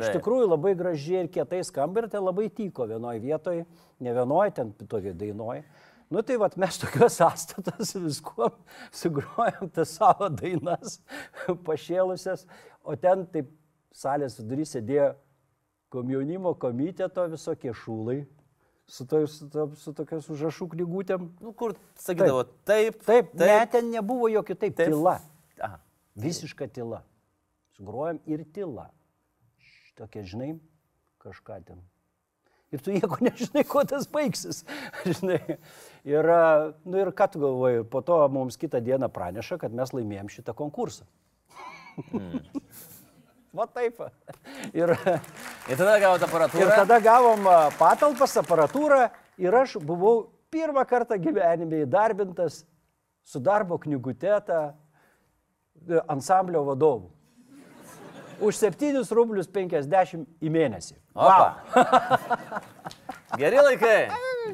Iš 0.00 0.16
tikrųjų 0.16 0.48
labai 0.50 0.72
gražiai 0.78 1.20
ir 1.22 1.28
kietai 1.30 1.60
skamba 1.66 2.02
ir 2.02 2.08
tai 2.10 2.22
labai 2.22 2.48
tyko 2.50 2.88
vienoje 2.90 3.22
vietoje, 3.22 3.66
ne 4.02 4.14
vienoje, 4.16 4.54
ten 4.56 4.72
toje 4.90 5.12
dainoje. 5.14 5.62
Nu 6.08 6.22
tai 6.22 6.38
vat 6.40 6.56
mes 6.56 6.78
tokios 6.80 7.18
sąstatas 7.20 7.92
viskuo 8.00 8.48
sugrojom 8.92 9.68
tas 9.76 9.90
savo 9.98 10.30
dainas, 10.32 11.02
pašėlusias, 11.66 12.46
o 12.80 12.96
ten 12.96 13.26
taip 13.28 13.50
salės 13.92 14.38
vidury 14.40 14.64
sėdėjo 14.68 15.10
komjaunimo 15.92 16.54
komiteto 16.60 17.26
visokie 17.28 17.74
šūlai. 17.76 18.22
Su, 18.88 19.04
to, 19.04 19.20
su, 19.28 19.50
to, 19.52 19.66
su 19.76 19.92
tokios 19.92 20.30
užrašų 20.32 20.70
knygutėm. 20.72 21.26
Nu, 21.44 21.52
kur 21.52 21.74
sakydavo, 22.00 22.46
taip. 22.64 23.02
Taip, 23.02 23.02
taip, 23.04 23.34
taip. 23.34 23.44
Ne, 23.44 23.58
ten 23.68 23.90
nebuvo 23.92 24.30
jokių 24.32 24.56
taip. 24.56 24.78
taip. 24.80 24.94
Tyla. 24.94 25.18
Aha. 25.60 25.76
Visiška 26.16 26.70
tyla. 26.72 27.02
Sugrojom 27.76 28.22
ir 28.24 28.46
tyla. 28.56 28.88
Tokia, 30.00 30.24
žinai, 30.24 30.54
kažką 31.20 31.60
ten 31.68 31.84
ir 32.72 32.82
tu 32.84 32.92
nieko 32.94 33.18
nežinai, 33.26 33.64
kuo 33.68 33.84
tas 33.88 34.08
baigsis. 34.10 34.64
žinai. 35.18 35.58
Ir, 36.08 36.28
nu, 36.84 37.00
ir 37.00 37.12
ką 37.16 37.30
tu 37.32 37.42
galvoji, 37.42 37.84
po 37.90 38.02
to 38.04 38.20
mums 38.32 38.58
kitą 38.60 38.80
dieną 38.84 39.10
praneša, 39.12 39.58
kad 39.60 39.74
mes 39.74 39.92
laimėjom 39.96 40.30
šitą 40.32 40.54
konkursą. 40.58 41.08
Mm. 42.12 42.40
Va 43.58 43.64
taip. 43.72 43.96
Ir, 44.76 44.92
ir 44.92 45.78
tada 45.80 45.94
gavom 45.98 46.24
aparatūrą. 46.26 46.66
Ir 46.66 46.72
tada 46.76 46.98
gavom 47.02 47.46
patalpas, 47.78 48.36
aparatūrą 48.38 49.06
ir 49.40 49.56
aš 49.56 49.78
buvau 49.80 50.28
pirmą 50.52 50.84
kartą 50.86 51.16
gyvenime 51.18 51.80
įdarbintas 51.86 52.60
su 53.26 53.40
darbo 53.40 53.78
knygutėta 53.80 54.60
e, 54.68 55.98
ansamblio 56.12 56.60
vadovu 56.68 57.08
už 58.40 58.60
7 58.60 59.02
rublius 59.16 59.48
50 59.50 60.26
į 60.40 60.52
mėnesį. 60.52 60.96
Wow. 61.14 61.58
Geri 63.40 63.60
laikai. 63.60 63.98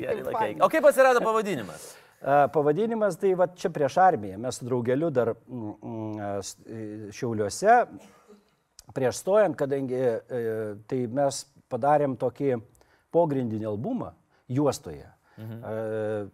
Geri 0.01 0.25
laikai. 0.27 0.51
O 0.65 0.69
kaip 0.73 0.87
atsirado 0.89 1.23
pavadinimas? 1.25 1.93
Pavadinimas 2.25 3.19
tai 3.21 3.35
va 3.37 3.47
čia 3.53 3.71
prieš 3.73 3.99
armiją. 4.01 4.39
Mes 4.41 4.59
su 4.59 4.67
draugeliu 4.67 5.11
dar 5.13 5.35
mm, 5.35 5.75
mm, 5.75 7.11
šiauliuose, 7.13 7.77
prieš 8.97 9.21
stojant, 9.21 9.57
kadangi 9.59 10.01
e, 10.01 10.41
tai 10.89 11.05
mes 11.13 11.43
padarėm 11.73 12.17
tokį 12.21 12.57
pogrindinį 13.15 13.69
albumą 13.69 14.15
juostoje. 14.49 15.07
Mhm. 15.35 15.63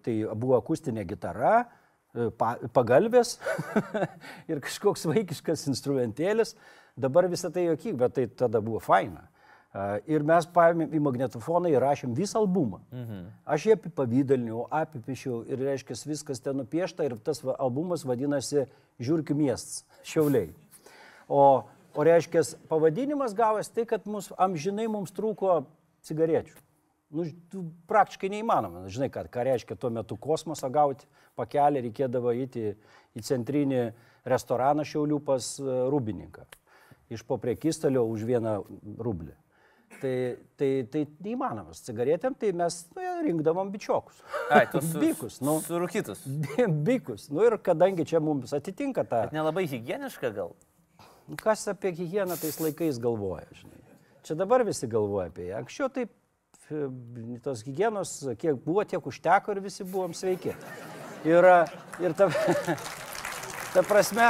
Tai 0.04 0.14
buvo 0.36 0.58
akustinė 0.58 1.06
gitara, 1.08 1.64
e, 2.12 2.28
pagalbės 2.76 3.38
ir 4.50 4.60
kažkoks 4.60 5.06
vaikiškas 5.08 5.66
instrumentėlis. 5.72 6.54
Dabar 7.00 7.28
visą 7.30 7.50
tai 7.52 7.66
jokyk, 7.68 7.96
bet 7.96 8.16
tai 8.16 8.26
tada 8.28 8.60
buvo 8.64 8.80
faina. 8.82 9.26
Ir 10.10 10.24
mes 10.26 10.48
paėmėm 10.50 10.96
į 10.98 11.00
magnetofoną 11.04 11.70
ir 11.70 11.78
rašėm 11.84 12.14
visą 12.18 12.40
albumą. 12.40 12.80
Mhm. 12.90 13.26
Aš 13.54 13.68
jį 13.68 13.76
apipavydaliniau, 13.76 14.64
apipišiau 14.74 15.44
ir, 15.46 15.62
reiškia, 15.62 15.94
viskas 16.10 16.42
ten 16.42 16.58
nupiešta 16.58 17.06
ir 17.06 17.14
tas 17.22 17.42
va, 17.44 17.54
albumas 17.54 18.02
vadinasi 18.04 18.66
Žiūrkių 19.00 19.36
miestas, 19.38 19.84
Šiauliai. 20.04 20.50
O, 21.30 21.62
o 21.94 22.04
reiškia, 22.04 22.42
pavadinimas 22.68 23.32
gavęs 23.38 23.70
tai, 23.70 23.86
kad 23.88 24.10
mus, 24.10 24.32
amžinai 24.36 24.90
mums 24.90 25.14
trūko 25.14 25.62
cigarečių. 26.04 26.58
Nu, 27.14 27.24
praktiškai 27.90 28.28
neįmanoma. 28.34 28.84
Žinai, 28.90 29.08
ką, 29.14 29.24
ką 29.30 29.46
reiškia 29.46 29.78
tuo 29.78 29.94
metu 29.94 30.18
kosmosą 30.18 30.68
gauti, 30.74 31.06
pakelį 31.38 31.86
reikėdavo 31.86 32.34
įti 32.42 32.72
į 33.14 33.24
centrinį 33.24 33.84
restoraną 34.28 34.82
Šiaulių 34.86 35.22
pas 35.30 35.54
Rubininką 35.62 36.50
iš 37.10 37.24
po 37.26 37.38
priekistalio 37.42 38.04
už 38.08 38.24
vieną 38.28 38.60
rublį. 38.98 39.34
Tai, 40.00 40.14
tai, 40.56 40.68
tai 40.88 41.02
neįmanomas. 41.20 41.82
Cigaretėm 41.84 42.36
tai 42.38 42.54
mes 42.56 42.76
nu, 42.96 43.02
rinkdavom 43.26 43.72
bičiokus. 43.72 44.22
Ai, 44.48 44.62
tu 44.70 44.80
su, 44.84 44.96
bikus. 45.02 45.40
Nu, 45.44 45.58
surūkytus. 45.64 46.22
Bikus. 46.88 47.28
Nu 47.34 47.44
ir 47.44 47.58
kadangi 47.60 48.06
čia 48.08 48.22
mums 48.24 48.54
atitinka 48.56 49.04
tą... 49.04 49.26
Bet 49.28 49.36
nelabai 49.36 49.66
higieniška 49.68 50.32
gal? 50.36 50.54
Kas 51.42 51.66
apie 51.70 51.92
higieną 51.94 52.38
tais 52.40 52.56
laikais 52.62 52.98
galvoja, 53.02 53.44
žinai. 53.58 53.82
Čia 54.26 54.38
dabar 54.40 54.64
visi 54.66 54.88
galvoja 54.90 55.28
apie 55.28 55.50
ją. 55.50 55.60
Anksčiau 55.60 55.92
taip 55.92 56.14
tos 57.42 57.64
hygienos, 57.66 58.14
kiek 58.38 58.58
buvo, 58.64 58.84
tiek 58.86 59.06
užteko 59.06 59.54
ir 59.54 59.62
visi 59.64 59.84
buvom 59.84 60.14
sveiki. 60.14 60.54
Ir, 61.26 61.46
ir 62.00 62.14
ta, 62.16 62.30
ta 63.74 63.82
prasme, 63.86 64.28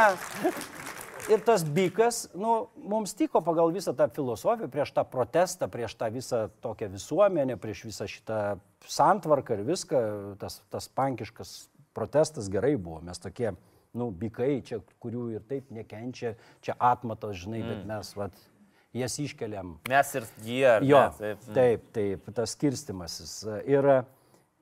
ir 1.29 1.43
tas 1.45 1.65
bikas, 1.65 2.23
nu, 2.39 2.71
mums 2.77 3.13
tiko 3.19 3.43
pagal 3.45 3.73
visą 3.75 3.93
tą 3.97 4.07
filosofiją, 4.15 4.71
prieš 4.73 4.93
tą 4.97 5.05
protestą, 5.09 5.69
prieš 5.73 5.97
tą 6.01 6.11
visą 6.15 6.45
tokią 6.65 6.89
visuomenę, 6.95 7.57
prieš 7.61 7.85
visą 7.89 8.09
šitą 8.11 8.41
santvarką 8.89 9.59
ir 9.59 9.67
viską, 9.69 10.05
tas, 10.41 10.61
tas 10.73 10.89
pankiškas 10.89 11.57
protestas 11.97 12.49
gerai 12.53 12.77
buvo. 12.77 13.01
Mes 13.05 13.21
tokie, 13.21 13.53
nu, 13.93 14.11
bikai, 14.15 14.61
čia, 14.67 14.81
kurių 15.03 15.27
ir 15.37 15.45
taip 15.51 15.75
nekenčia, 15.75 16.37
čia 16.65 16.79
atmatas, 16.79 17.37
žinai, 17.43 17.65
bet 17.67 17.85
mes, 17.89 18.15
vat, 18.17 18.41
jas 18.97 19.19
iškeliam. 19.23 19.77
Mes 19.91 20.15
ir 20.15 20.27
jie. 20.47 20.71
Jo, 20.89 21.05
ne? 21.19 21.19
Taip. 21.19 21.53
taip, 21.55 21.85
taip, 21.95 22.33
tas 22.35 22.57
skirstimasis. 22.57 23.35
Ir, 23.69 23.91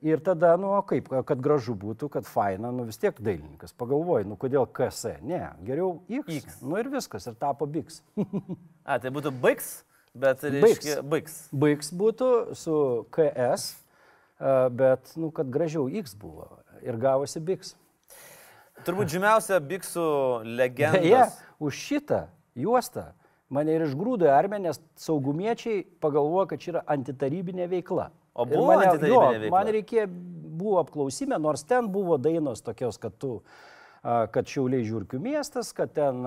ir 0.01 0.21
tada, 0.23 0.53
nu, 0.59 0.71
kaip, 0.87 1.09
kad 1.27 1.41
gražu 1.43 1.75
būtų, 1.79 2.09
kad 2.13 2.27
faina, 2.27 2.71
nu 2.75 2.85
vis 2.87 2.99
tiek 3.01 3.17
dailininkas. 3.19 3.73
Pagalvoji, 3.77 4.27
nu 4.29 4.37
kodėl 4.39 4.67
KS? 4.67 5.19
Ne, 5.25 5.41
geriau 5.67 5.99
X. 6.07 6.39
X. 6.39 6.61
Nu 6.63 6.79
ir 6.79 6.89
viskas, 6.91 7.27
ir 7.29 7.37
tapo 7.39 7.67
Biks. 7.69 8.01
A, 8.89 8.97
tai 9.01 9.11
būtų 9.13 9.33
baigs, 9.43 9.83
bet 10.17 10.45
reiškia 10.45 11.01
baigs. 11.05 11.41
Biks 11.51 11.93
būtų 11.95 12.31
su 12.57 12.79
KS, 13.15 13.69
bet, 14.79 15.13
nu, 15.19 15.33
kad 15.35 15.51
gražiau 15.51 15.89
X 16.01 16.15
buvo. 16.19 16.49
Ir 16.85 16.99
gavosi 16.99 17.43
Biks. 17.43 17.75
Turbūt 18.87 19.11
žymiausia 19.15 19.59
biksų 19.59 20.09
legenda. 20.47 21.01
Beje, 21.03 21.25
už 21.59 21.81
šitą 21.89 22.21
juostą 22.55 23.09
mane 23.49 23.75
ir 23.75 23.83
išgrūdo 23.87 24.29
į 24.29 24.31
armiją, 24.31 24.61
nes 24.69 24.79
saugumiečiai 25.01 25.83
pagalvojo, 26.03 26.47
kad 26.51 26.63
čia 26.63 26.73
yra 26.75 26.85
antitarybinė 26.95 27.67
veikla. 27.71 28.09
O 28.39 28.45
buvo 28.47 28.69
mane, 28.71 28.89
jo, 29.03 29.19
veikla? 29.35 29.51
Man 29.53 29.71
reikėjo, 29.75 30.05
buvo 30.59 30.79
apklausime, 30.83 31.37
nors 31.39 31.63
ten 31.67 31.87
buvo 31.91 32.17
dainos 32.19 32.63
tokios, 32.65 32.97
kad 32.99 33.15
tu, 33.19 33.39
kad 34.03 34.47
Šiauliai 34.47 34.85
žiūrkių 34.87 35.19
miestas, 35.23 35.73
kad 35.75 35.91
ten, 35.95 36.23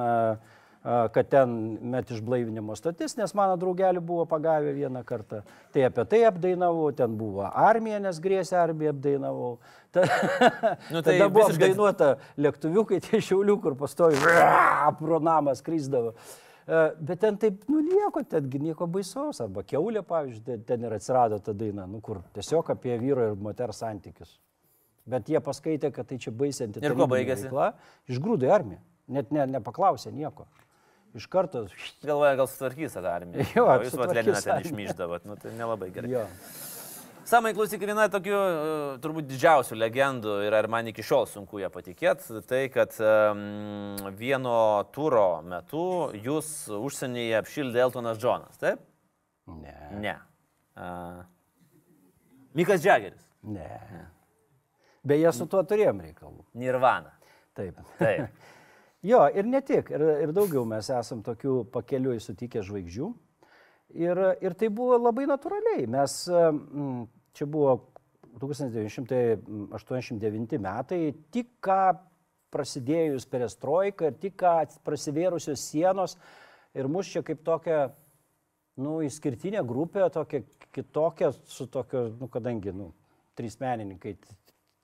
kad 1.14 1.29
ten 1.31 1.53
met 1.92 2.11
išblaivinimo 2.11 2.75
stotis, 2.77 3.14
nes 3.20 3.33
mano 3.38 3.55
draugelį 3.61 4.01
buvo 4.03 4.25
pagavę 4.29 4.72
vieną 4.77 5.05
kartą. 5.09 5.42
Tai 5.72 5.85
apie 5.88 6.05
tai 6.11 6.22
apdainavau, 6.29 6.88
ten 6.96 7.12
buvo 7.16 7.44
armija, 7.48 8.01
nes 8.03 8.18
grėsė 8.25 8.57
armija 8.61 8.92
apdainavau. 8.92 9.55
Ta, 9.94 10.05
Nu, 10.92 11.01
tai 11.05 11.18
tada 11.18 11.29
buvo 11.33 11.46
visiškai- 11.48 11.70
apdainuota 11.70 12.11
lėktuviukai 12.40 13.01
tie 13.05 13.20
šiaulių, 13.22 13.59
kur 13.62 13.77
pastovi 13.79 14.18
pro 15.01 15.20
namą 15.22 15.55
skrysdavo. 15.61 16.16
E, 16.68 16.81
Bet 17.01 17.20
ten 17.20 17.37
taip, 17.42 17.64
nu 17.68 17.81
nieko, 17.83 18.22
tengi 18.29 18.59
nieko 18.62 18.87
baisaus. 18.87 19.40
Arba 19.42 19.62
keulė, 19.66 20.03
pavyzdžiui, 20.07 20.64
ten- 20.66 20.85
ir 20.85 20.92
atsirado 20.92 21.38
ta 21.42 21.53
daina, 21.53 21.87
nu 21.87 22.01
kur 22.01 22.22
tiesiog 22.35 22.70
apie 22.70 22.98
vyro 22.98 23.33
ir 23.33 23.35
moters 23.37 23.83
santykius. 23.83 24.38
Bet 25.07 25.27
jie 25.29 25.40
paskaitė, 25.42 25.90
kad 25.92 26.07
tai 26.07 26.18
čia 26.18 26.31
baisianti. 26.31 26.79
Ir 26.83 26.94
kuo 26.94 27.09
baigėsi? 27.11 27.48
Išgrūdė 28.09 28.51
armiją. 28.55 28.79
Net 29.09 29.33
ne, 29.35 29.46
nepaklausė 29.46 30.12
nieko. 30.14 30.46
Iš 31.14 31.27
karto. 31.29 31.66
Galvoja, 32.07 32.37
gal 32.38 32.46
sutvarkys 32.46 32.94
tą 32.94 33.03
armiją. 33.11 33.44
Jo, 33.57 33.66
o 33.66 33.75
jūs 33.83 33.96
vat 33.98 34.14
Leniną 34.16 34.38
ten 34.40 34.62
išmyždavot, 34.64 35.27
nu 35.29 35.37
tai 35.37 35.51
nelabai 35.59 35.90
gerai. 35.92 36.09
Jo. 36.14 36.22
Samai 37.22 37.52
klausyk, 37.54 37.85
viena 37.87 38.08
tokių 38.11 38.38
turbūt 39.02 39.28
didžiausių 39.30 39.76
legendų 39.78 40.40
ir 40.42 40.54
ar 40.58 40.66
man 40.70 40.88
iki 40.90 41.04
šiol 41.06 41.28
sunku 41.30 41.61
ją 41.62 41.68
patikėti, 41.70 42.40
tai 42.50 42.64
kad 42.72 42.96
um, 42.98 43.42
vieno 44.18 44.54
turo 44.94 45.42
metu 45.46 45.85
jūs 46.18 46.66
užsienyje 46.74 47.38
apšildė 47.38 47.85
Eltonas 47.85 48.18
Džonas, 48.18 48.58
taip? 48.58 48.82
Ne. 49.46 49.76
Ne. 50.02 50.16
Uh, 50.74 51.22
Mikas 52.58 52.82
Džageris. 52.82 53.22
Ne. 53.46 53.70
Beje, 55.06 55.30
su 55.35 55.46
tuo 55.50 55.62
turėjom 55.66 56.02
reikalų. 56.08 56.42
Nirvana. 56.58 57.14
Taip. 57.54 57.78
Taip. 58.02 58.42
Jo, 59.02 59.24
ir 59.35 59.46
ne 59.50 59.58
tik, 59.66 59.88
ir, 59.94 60.02
ir 60.26 60.35
daugiau 60.35 60.62
mes 60.68 60.90
esam 60.94 61.22
tokių 61.26 61.64
pakeliui 61.74 62.20
sutikę 62.22 62.62
žvaigždžių. 62.66 63.08
Ir, 63.92 64.16
ir 64.40 64.55
tai 64.57 64.68
buvo 64.72 64.96
labai 64.96 65.26
natūraliai. 65.28 65.85
Mes, 65.90 66.28
mm, 66.28 67.02
čia 67.37 67.46
buvo 67.50 67.92
1989 68.40 70.59
metai, 70.62 71.14
tik 71.35 71.48
ką 71.64 71.83
prasidėjus 72.52 73.26
perestroika 73.28 74.07
ir 74.09 74.14
tik 74.20 74.35
ką 74.40 74.66
prasidėrusios 74.85 75.61
sienos 75.70 76.16
ir 76.76 76.88
mus 76.88 77.07
čia 77.12 77.22
kaip 77.24 77.40
tokia, 77.44 77.92
nu, 78.81 79.00
išskirtinė 79.05 79.62
grupė, 79.68 80.11
tokia 80.12 80.42
kitokia, 80.72 81.33
su 81.48 81.66
tokio, 81.68 82.09
nu, 82.20 82.28
kadangi, 82.33 82.72
nu, 82.76 82.92
trys 83.37 83.59
menininkai, 83.61 84.16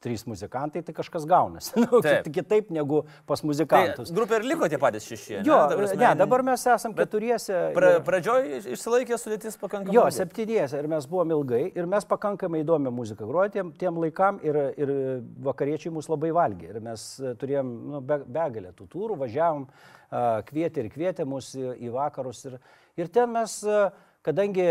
trys 0.01 0.23
muzikantai, 0.31 0.83
tai 0.87 0.95
kažkas 0.95 1.25
gaunasi. 1.27 1.73
Nu, 1.83 2.01
Taip. 2.05 2.25
kit- 2.27 2.35
kitaip 2.39 2.69
negu 2.75 3.01
pas 3.27 3.41
Tai 3.41 3.49
muzikantus. 3.51 4.13
grupė 4.15 4.39
ir 4.39 4.45
liko 4.47 4.69
tie 4.71 4.79
patys 4.79 5.07
šeši. 5.09 5.41
Jo, 5.47 5.57
Ta 5.71 5.77
prasme, 5.79 5.99
ne, 5.99 6.11
dabar 6.21 6.43
mes 6.47 6.65
esam 6.71 6.95
bet 6.95 7.09
keturiese. 7.09 7.57
Pra, 7.75 7.91
pradžioj 8.07 8.69
išsilaikė 8.75 9.19
sudėtis 9.19 9.59
pakankamai. 9.59 9.97
Jo, 9.97 10.05
septyniese 10.15 10.79
ir 10.79 10.87
mes 10.91 11.07
buvom 11.11 11.33
ilgai 11.39 11.65
ir 11.75 11.89
mes 11.91 12.07
pakankamai 12.07 12.61
įdomią 12.63 12.93
muziką 12.95 13.27
grojom 13.27 13.55
tiem, 13.57 13.73
tiem 13.81 13.99
laikam 14.05 14.39
ir, 14.47 14.59
ir 14.79 14.93
vakariečiai 15.49 15.93
mus 15.95 16.07
labai 16.13 16.31
valgė. 16.37 16.71
Ir 16.77 16.81
mes 16.85 17.07
e, 17.19 17.35
turėjom 17.41 17.73
nu, 17.97 18.01
be, 18.05 18.21
begalę 18.39 18.71
tų 18.79 18.87
turų, 18.95 19.17
važiavom, 19.25 19.67
a, 20.11 20.23
kvietė 20.47 20.85
ir 20.87 20.93
kvietė 20.95 21.27
mus 21.27 21.51
į, 21.59 21.73
į 21.89 21.91
vakarus. 21.97 22.45
Ir, 22.51 22.59
ir 23.03 23.11
ten 23.15 23.35
mes, 23.35 23.59
a, 23.67 23.89
kadangi 24.27 24.69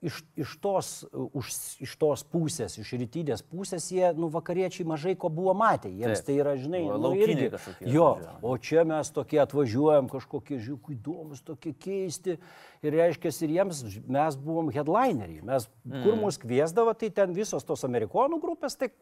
iš, 0.00 0.22
iš, 0.38 0.54
tos, 0.62 0.88
už, 1.10 1.50
iš 1.82 1.94
tos 1.98 2.22
pusės, 2.30 2.76
iš 2.78 2.92
rytinės 3.00 3.42
pusės, 3.42 3.88
jie, 3.90 4.06
nu, 4.18 4.28
vakariečiai 4.30 4.86
mažai 4.86 5.14
ko 5.18 5.30
buvo 5.32 5.54
matę. 5.58 5.90
Jiems 5.90 6.20
Taip. 6.20 6.26
tai 6.28 6.36
yra, 6.38 6.54
žinai, 6.60 6.84
nu, 6.86 6.98
laukiniai 7.02 7.50
kažkokie 7.54 7.90
Jo, 7.90 8.08
atvažiavo. 8.14 8.42
O 8.46 8.58
čia 8.62 8.84
mes 8.88 9.10
tokie 9.14 9.40
atvažiuojam, 9.42 10.10
kažkokie 10.12 10.60
žiūrėk 10.62 10.92
įdomus, 10.94 11.42
tokie 11.46 11.74
keisti. 11.74 12.38
Ir 12.86 12.94
reiškia, 12.94 13.32
ir 13.42 13.54
jiems 13.58 13.82
mes 14.06 14.38
buvom 14.38 14.70
headlineriai. 14.74 15.42
Mes, 15.46 15.66
mm. 15.82 16.04
kur 16.06 16.18
mus 16.20 16.38
kviesdavo, 16.38 16.94
tai 16.98 17.10
ten 17.14 17.34
visos 17.34 17.66
tos 17.66 17.82
amerikonų 17.88 18.38
grupės, 18.42 18.78
tai, 18.78 18.92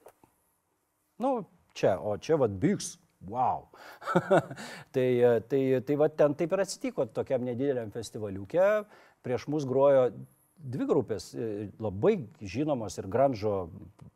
nu, 1.20 1.42
čia, 1.76 1.98
o 2.00 2.16
čia 2.16 2.40
vad 2.40 2.56
Bigs. 2.62 2.96
Wow. 3.26 3.68
tai, 4.94 5.08
tai, 5.50 5.60
tai 5.82 5.94
va 5.98 6.08
ten 6.12 6.36
taip 6.38 6.52
ir 6.52 6.62
atsitiko, 6.62 7.08
tokiam 7.10 7.44
nedideliam 7.44 7.90
festivaliukė. 7.90 8.86
Prieš 9.26 9.48
mus 9.50 9.64
grojo 9.66 10.10
dvi 10.56 10.88
grupės, 10.88 11.30
e, 11.34 11.68
labai 11.82 12.16
žinomos 12.40 12.98
ir 12.98 13.08
grandžo 13.12 13.54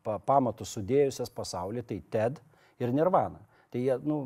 pa, 0.03 0.17
pamatus 0.19 0.73
sudėjusias 0.77 1.31
pasaulyje, 1.33 1.87
tai 1.87 2.01
TED 2.13 2.41
ir 2.81 2.93
Nirvana. 2.95 3.41
Tai 3.71 3.81
jie, 3.81 3.97
nu, 4.03 4.23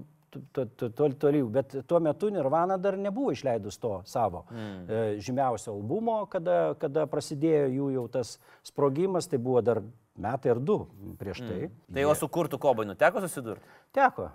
toli, 0.95 1.15
toli, 1.19 1.43
bet 1.43 1.75
tuo 1.88 1.99
metu 1.99 2.30
Nirvana 2.34 2.78
dar 2.82 2.97
nebuvo 2.97 3.32
išleidus 3.32 3.78
to 3.80 3.99
savo 4.06 4.45
mm. 4.51 4.80
e, 4.88 5.04
žymiausio 5.23 5.73
albumo, 5.73 6.17
kada, 6.32 6.75
kada 6.82 7.06
prasidėjo 7.12 7.67
jų 7.73 7.91
jau 7.97 8.08
tas 8.17 8.36
sprogimas, 8.65 9.30
tai 9.32 9.39
buvo 9.41 9.62
dar 9.65 9.82
metai 10.15 10.56
ar 10.56 10.62
du 10.63 10.82
prieš 11.19 11.43
tai. 11.43 11.60
Mm. 11.67 11.93
Tai 11.97 12.08
o 12.10 12.15
su 12.17 12.32
kurtų 12.32 12.60
kobainu 12.62 12.95
teko 12.99 13.23
susidurti? 13.23 13.67
Teko, 13.95 14.30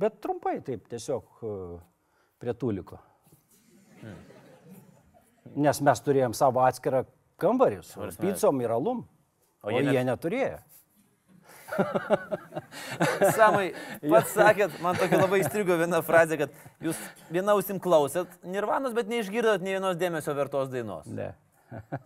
bet 0.00 0.20
trumpai 0.24 0.58
taip, 0.64 0.86
tiesiog 0.92 1.42
e, 1.42 1.56
prie 2.42 2.56
tuliko. 2.58 3.00
Nes 5.54 5.78
mes 5.84 6.00
turėjom 6.02 6.34
savo 6.36 6.64
atskirą 6.64 7.04
kambarį 7.40 7.82
su 7.84 8.00
picom 8.20 8.60
ir 8.64 8.70
alum, 8.76 9.04
O 9.64 9.68
o, 9.68 9.70
jie 9.72 9.80
o 9.80 9.84
net- 9.86 9.94
jie 9.96 10.04
neturėjo. 10.10 10.58
Samai, 13.34 13.70
pats 14.04 14.34
sakėt, 14.36 14.74
man 14.84 14.94
tokia 14.98 15.18
labai 15.18 15.40
įstrigo 15.42 15.74
viena 15.80 15.98
frazė, 16.06 16.36
kad 16.44 16.52
jūs 16.84 16.98
viena 17.34 17.54
ausim 17.56 17.80
klausėt 17.82 18.30
Nirvanos, 18.46 18.94
bet 18.94 19.08
neišgirdot 19.10 19.64
nei 19.64 19.74
vienos 19.78 19.96
dėmesio 19.98 20.34
vertos 20.38 20.70
dainos. 20.70 21.08
Ne. 21.10 21.32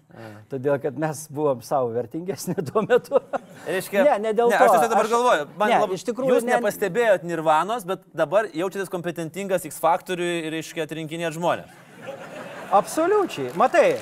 Todėl, 0.53 0.79
kad 0.81 0.97
mes 0.97 1.27
buvom 1.35 1.61
savo 1.67 1.91
vertingesni 1.93 2.55
tuo 2.71 2.81
metu. 2.87 3.21
Reiškia, 3.67 4.05
Ne, 4.07 4.15
ne 4.29 4.33
dėl 4.39 4.49
ne, 4.49 4.57
to. 4.57 4.65
Aš 4.65 4.73
tiesiog 4.79 4.93
dabar 4.95 5.05
Aš- 5.05 5.13
galvoju, 5.13 5.49
man 5.61 5.69
ne, 5.75 5.81
lab, 5.83 5.93
iš 5.99 6.07
tikrųjų 6.09 6.33
jūs 6.39 6.47
ne- 6.49 6.55
nepastebėjot 6.57 7.27
Nirvanos, 7.29 7.85
bet 7.89 8.07
dabar 8.17 8.49
jaučiatės 8.55 8.89
kompetentingas 8.95 9.67
X 9.69 9.83
faktoriui 9.85 10.39
ir 10.47 10.57
reiškia 10.57 10.87
atrinkinėt 10.89 11.37
žmonės. 11.37 11.69
Absoliučiai. 12.79 13.53
Matai. 13.57 13.99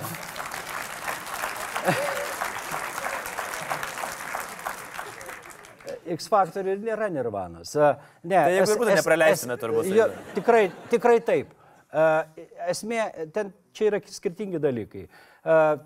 X 6.16 6.28
faktorių 6.30 6.76
nėra 6.84 7.08
nirvanos. 7.10 7.72
Ne, 8.22 8.36
Tai 8.38 8.52
jeigu 8.52 8.62
es- 8.62 8.70
ir 8.70 8.80
būtų, 8.80 8.92
es- 8.94 9.00
nepraleisime 9.02 9.56
turbūt. 9.58 9.88
Jo, 9.94 10.06
tikrai, 10.36 10.70
tikrai 10.90 11.20
taip. 11.20 11.48
Esmė, 12.70 13.32
ten 13.32 13.52
čia 13.72 13.88
yra 13.90 14.00
skirtingi 14.00 14.58
dalykai. 14.62 15.08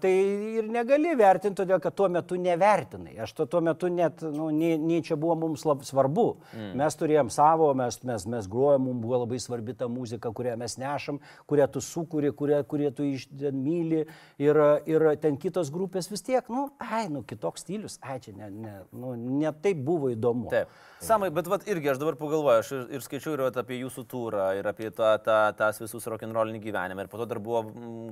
Tai 0.00 0.12
ir 0.56 0.68
negali 0.72 1.12
vertinti, 1.18 1.58
todėl 1.60 1.80
kad 1.82 1.92
tuo 1.96 2.08
metu 2.12 2.38
nevertinai. 2.40 3.12
Aš 3.20 3.34
to 3.36 3.46
tuo 3.50 3.60
metu 3.64 3.90
net, 3.92 4.22
nu, 4.24 4.48
nei, 4.54 4.78
nei 4.80 5.02
čia 5.04 5.18
buvo 5.20 5.36
mums 5.42 5.66
labai 5.68 5.84
svarbu. 5.84 6.26
Mm. 6.56 6.70
Mes 6.80 6.96
turėjom 6.96 7.32
savo, 7.34 7.68
mes, 7.76 7.98
mes, 8.08 8.24
mes 8.32 8.48
grojom, 8.50 8.86
mums 8.88 9.02
buvo 9.04 9.22
labai 9.24 9.40
svarbi 9.42 9.76
ta 9.76 9.88
muzika, 9.92 10.32
kurią 10.32 10.56
mes 10.60 10.78
nešam, 10.80 11.20
kurią 11.50 11.68
tu 11.74 11.82
sukūri, 11.84 12.32
kurią, 12.36 12.62
kurią 12.70 12.92
tu 12.96 13.04
iš 13.04 13.26
myli. 13.52 14.06
Ir, 14.40 14.60
ir 14.88 15.06
ten 15.20 15.36
kitos 15.40 15.72
grupės 15.74 16.08
vis 16.08 16.24
tiek, 16.24 16.46
nu, 16.52 16.70
ai, 16.80 17.06
nu, 17.12 17.20
kitoks 17.28 17.66
stilius, 17.66 17.98
ai, 18.00 18.16
čia 18.24 18.32
ne, 18.38 18.48
ne, 18.54 18.78
nu, 18.96 19.12
ne 19.42 19.52
taip 19.60 19.84
buvo 19.84 20.08
įdomu. 20.14 20.48
Taip. 20.52 20.72
Samai, 21.00 21.30
bet 21.32 21.46
vat, 21.48 21.62
irgi 21.68 21.92
aš 21.92 22.00
dabar 22.00 22.16
pagalvoju, 22.20 22.60
aš 22.60 22.72
ir, 22.76 22.80
ir 22.96 23.04
skaičiau 23.04 23.36
ir 23.36 23.44
vat, 23.46 23.60
apie 23.60 23.78
jūsų 23.80 24.04
turą, 24.08 24.50
ir 24.58 24.66
apie 24.68 24.90
tą, 24.92 25.14
tą, 25.24 25.38
tas 25.56 25.80
visus 25.80 26.04
rock'n'rollinį 26.12 26.60
gyvenimą. 26.64 27.06
Ir 27.06 27.12
po 27.12 27.20
to 27.20 27.28
dar 27.28 27.40
buvo, 27.40 27.62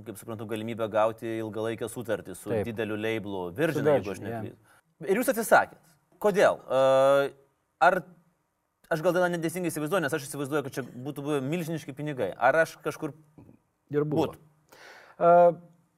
kaip 0.06 0.20
suprantu, 0.20 0.48
galimybė 0.48 0.88
gauti 0.92 1.37
ilgalaikę 1.42 1.88
sutartį 1.90 2.34
su 2.36 2.50
Taip. 2.52 2.66
dideliu 2.68 2.96
labelu, 2.98 3.44
Virgin, 3.56 3.86
jeigu 3.92 4.14
aš 4.14 4.22
neklystu. 4.24 4.56
Yeah. 4.56 5.10
Ir 5.12 5.20
jūs 5.20 5.30
atsisakėt. 5.32 5.78
Kodėl? 6.22 6.58
Uh, 6.66 7.28
ar 7.84 8.00
aš 8.90 9.04
gal 9.04 9.14
dėl 9.14 9.28
neteisingai 9.36 9.70
įsivaizduoju, 9.72 10.02
nes 10.04 10.18
aš 10.18 10.26
įsivaizduoju, 10.26 10.66
kad 10.66 10.76
čia 10.78 10.84
būtų 11.06 11.24
buvę 11.26 11.38
milžiniški 11.46 11.94
pinigai. 11.96 12.32
Ar 12.34 12.64
aš 12.64 12.74
kažkur 12.84 13.14
ir 13.94 14.06
buvo? 14.08 14.32
Uh, 15.18 15.54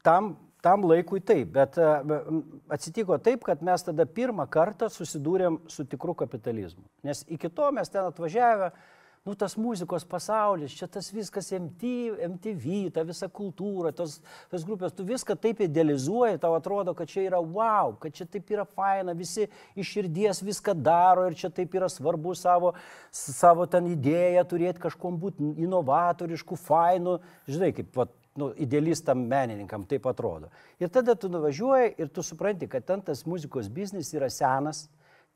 tam, 0.07 0.35
tam 0.65 0.85
laikui 0.91 1.23
taip, 1.25 1.51
bet 1.57 1.81
atsitiko 1.81 3.17
taip, 3.23 3.45
kad 3.49 3.65
mes 3.65 3.85
tada 3.87 4.05
pirmą 4.05 4.47
kartą 4.53 4.91
susidūrėm 4.93 5.63
su 5.73 5.89
tikru 5.89 6.17
kapitalizmu. 6.19 6.85
Nes 7.07 7.25
iki 7.29 7.49
to 7.49 7.71
mes 7.77 7.89
ten 7.93 8.09
atvažiavę, 8.11 8.73
uh, 8.75 8.97
nu, 9.25 9.35
tas 9.35 9.55
muzikos 9.61 10.05
pasaulis, 10.09 10.73
čia 10.73 10.87
tas 10.89 11.11
viskas 11.13 11.51
MTV, 11.53 12.17
MTV 12.25 12.77
ta 12.95 13.03
visa 13.05 13.29
kultūra, 13.29 13.93
tos, 13.93 14.17
tos 14.49 14.65
grupės, 14.65 14.95
tu 14.97 15.05
viską 15.05 15.37
taip 15.37 15.61
idealizuoji, 15.67 16.39
tau 16.41 16.55
atrodo, 16.57 16.95
kad 16.97 17.11
čia 17.11 17.27
yra 17.27 17.41
wow, 17.45 17.93
kad 18.01 18.17
čia 18.17 18.25
taip 18.25 18.49
yra 18.55 18.65
faina, 18.65 19.13
visi 19.17 19.45
iš 19.77 19.93
širdies 19.93 20.41
viską 20.47 20.73
daro 20.81 21.27
ir 21.29 21.37
čia 21.37 21.53
taip 21.53 21.77
yra 21.77 21.91
svarbu 21.93 22.33
savo, 22.39 22.73
savo 23.13 23.67
ten 23.69 23.91
idėją 23.93 24.47
turėti 24.49 24.87
kažkom 24.87 25.21
būti 25.21 25.53
inovatoriškų, 25.67 26.59
fainų, 26.65 27.19
žinai, 27.51 27.75
kaip 27.77 27.93
vat, 28.01 28.17
nu, 28.41 28.55
idealistam 28.57 29.27
menininkam 29.29 29.85
taip 29.91 30.09
atrodo. 30.09 30.49
Ir 30.81 30.89
tada 30.89 31.13
tu 31.13 31.29
nuvažiuoji 31.29 31.93
ir 32.01 32.09
tu 32.09 32.25
supranti, 32.25 32.71
kad 32.73 32.89
ten 32.89 33.05
tas 33.05 33.27
muzikos 33.29 33.69
biznis 33.69 34.15
yra 34.17 34.31
senas, 34.33 34.87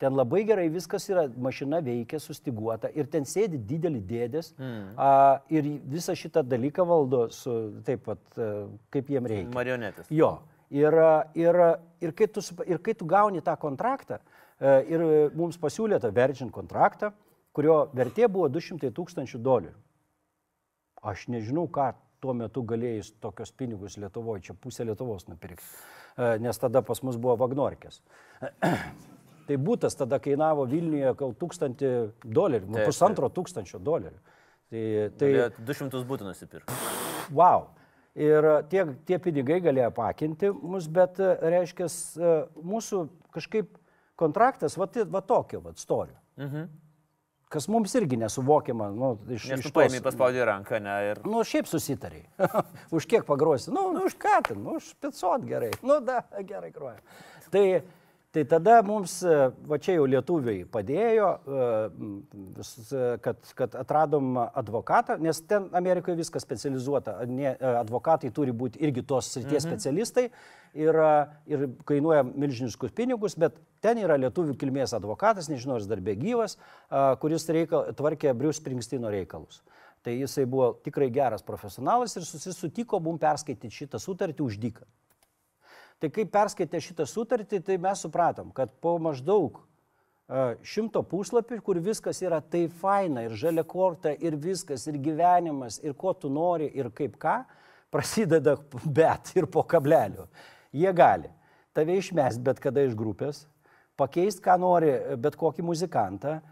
Ten 0.02 0.16
labai 0.18 0.42
gerai 0.46 0.66
viskas 0.74 1.06
yra, 1.08 1.28
mašina 1.38 1.78
veikia, 1.84 2.18
sustiguota 2.18 2.90
ir 2.98 3.06
ten 3.10 3.26
sėdi 3.28 3.60
didelį 3.62 4.00
dėdės 4.08 4.50
mm. 4.58 4.96
a, 4.98 5.10
ir 5.54 5.68
visą 5.92 6.16
šitą 6.18 6.42
dalyką 6.42 6.86
valdo 6.88 7.28
su 7.32 7.54
taip 7.86 8.02
pat, 8.08 8.24
kaip 8.90 9.12
jiem 9.14 9.30
reikia. 9.30 9.52
Marionetės. 9.54 10.10
Jo. 10.10 10.36
Ir, 10.74 10.96
ir, 11.38 11.60
ir, 12.02 12.12
kai 12.18 12.26
tu, 12.26 12.42
ir 12.66 12.80
kai 12.82 12.96
tu 12.98 13.06
gauni 13.06 13.44
tą 13.44 13.54
kontraktą, 13.60 14.18
ir 14.90 15.04
mums 15.38 15.60
pasiūlė 15.62 16.00
tą 16.02 16.10
Virgin 16.14 16.50
kontraktą, 16.50 17.12
kurio 17.54 17.84
vertė 17.94 18.26
buvo 18.26 18.48
200 18.50 18.90
tūkstančių 18.96 19.40
dolerių. 19.44 19.78
Aš 21.04 21.28
nežinau, 21.30 21.68
ką 21.68 21.92
tuo 22.24 22.34
metu 22.36 22.64
galėjai 22.64 23.04
tokios 23.20 23.52
pinigus 23.52 23.98
Lietuvoje, 24.00 24.48
čia 24.48 24.54
pusę 24.56 24.86
Lietuvos 24.88 25.28
nupirkti, 25.28 25.66
nes 26.40 26.58
tada 26.58 26.82
pas 26.82 27.02
mus 27.04 27.20
buvo 27.20 27.36
Vagnorkės. 27.44 28.00
Tai 29.44 29.56
būtas 29.60 29.96
tada 29.98 30.18
kainavo 30.22 30.64
Vilniuje 30.68 31.12
gal 31.20 31.34
tūkstantį 31.40 31.90
dolerių, 32.24 32.70
nu, 32.72 32.80
pusantro 32.86 33.28
tūkstančio 33.32 33.80
dolerių. 33.84 34.20
Tai, 34.72 34.84
tai 35.20 35.30
200 35.60 36.00
būtų 36.08 36.30
nusipirkti. 36.30 36.76
Wow. 37.34 37.68
Ir 38.14 38.46
tie, 38.70 38.84
tie 39.06 39.18
pinigai 39.18 39.58
galėjo 39.62 39.90
pakinti 39.94 40.52
mus, 40.54 40.86
bet 40.86 41.18
reiškia, 41.18 41.88
mūsų 42.54 43.00
kažkaip 43.34 43.72
kontraktas 44.18 44.78
va, 44.78 44.86
va 45.10 45.22
tokio, 45.26 45.60
va, 45.64 45.74
storių. 45.78 46.14
Mhm. 46.40 46.72
Kas 47.54 47.68
mums 47.70 47.92
irgi 47.94 48.16
nesuvokiama. 48.18 48.88
Nu, 48.90 49.08
iš, 49.30 49.44
Nes 49.52 49.60
iš 49.62 49.68
tu 49.68 49.74
paėmė 49.76 50.00
paspaudė 50.02 50.46
ranką, 50.48 50.80
ne? 50.82 50.94
Ir... 51.10 51.20
Nu, 51.28 51.44
šiaip 51.46 51.68
susitariai. 51.70 52.24
už 52.96 53.06
kiek 53.10 53.26
pagrosi? 53.28 53.70
Nu, 53.74 53.92
nu, 53.94 54.06
už 54.08 54.16
ką 54.18 54.40
ten? 54.48 54.58
Nu, 54.64 54.78
už 54.80 54.88
500 55.04 55.46
gerai. 55.46 55.70
Nu, 55.86 56.00
da, 56.02 56.24
gerai 56.48 56.72
groja. 56.74 56.98
Tai 57.54 57.62
Tai 58.34 58.42
tada 58.50 58.80
mums, 58.82 59.20
e, 59.22 59.34
va 59.70 59.76
čia 59.78 59.92
jau 59.94 60.08
lietuviai 60.10 60.64
padėjo, 60.66 61.26
e, 61.38 63.02
kad, 63.22 63.36
kad 63.54 63.76
atradom 63.78 64.40
advokatą, 64.42 65.20
nes 65.22 65.38
ten 65.46 65.68
Amerikoje 65.78 66.18
viskas 66.18 66.42
specializuota, 66.42 67.14
ne, 67.30 67.52
e, 67.52 67.68
advokatai 67.78 68.32
turi 68.34 68.50
būti 68.50 68.82
irgi 68.82 69.04
tos 69.06 69.28
srities 69.36 69.60
mhm. 69.62 69.68
specialistai 69.68 70.24
ir, 70.82 70.98
ir 71.46 71.62
kainuoja 71.86 72.24
milžiniškus 72.26 72.96
pinigus, 72.98 73.38
bet 73.38 73.60
ten 73.84 74.02
yra 74.02 74.18
lietuvių 74.18 74.58
kilmės 74.58 74.96
advokatas, 74.98 75.46
nežinau, 75.52 75.78
ar 75.78 75.84
jis 75.84 75.92
dar 75.92 76.02
be 76.02 76.16
gyvas, 76.18 76.58
kuris 77.22 77.46
reikal, 77.54 77.92
tvarkė 77.94 78.34
Brius 78.34 78.58
Springstino 78.58 79.14
reikalus. 79.14 79.62
Tai 80.02 80.18
jisai 80.18 80.48
buvo 80.50 80.72
tikrai 80.82 81.06
geras 81.14 81.46
profesionalas 81.46 82.18
ir 82.18 82.26
susitiko 82.26 82.98
mum 82.98 83.22
perskaityti 83.22 83.84
šitą 83.84 84.02
sutartį 84.02 84.42
už 84.42 84.58
dyką. 84.66 84.90
Tai 86.04 86.10
kai 86.12 86.26
perskaitė 86.28 86.82
šitą 86.84 87.06
sutartį, 87.08 87.62
tai 87.64 87.78
mes 87.80 88.02
supratom, 88.04 88.50
kad 88.52 88.68
po 88.84 88.98
maždaug 89.00 89.62
šimto 90.60 91.00
puslapių, 91.08 91.56
kur 91.64 91.80
viskas 91.80 92.20
yra 92.20 92.42
taip 92.44 92.74
faina 92.76 93.22
ir 93.24 93.32
žalia 93.40 93.64
korta 93.64 94.12
ir 94.12 94.36
viskas, 94.36 94.84
ir 94.84 94.98
gyvenimas, 95.00 95.78
ir 95.80 95.96
ko 95.96 96.12
tu 96.12 96.28
nori, 96.28 96.68
ir 96.76 96.90
kaip 96.92 97.16
ką, 97.16 97.38
prasideda 97.88 98.58
bet 98.84 99.32
ir 99.32 99.48
po 99.48 99.64
kablelių. 99.64 100.28
Jie 100.76 100.92
gali 100.92 101.32
tave 101.72 101.96
išmest 101.96 102.44
bet 102.44 102.60
kada 102.60 102.84
iš 102.84 102.92
grupės, 103.00 103.46
pakeisti, 103.96 104.44
ką 104.44 104.60
nori, 104.60 104.92
bet 105.16 105.40
kokį 105.40 105.64
muzikantą, 105.64 106.42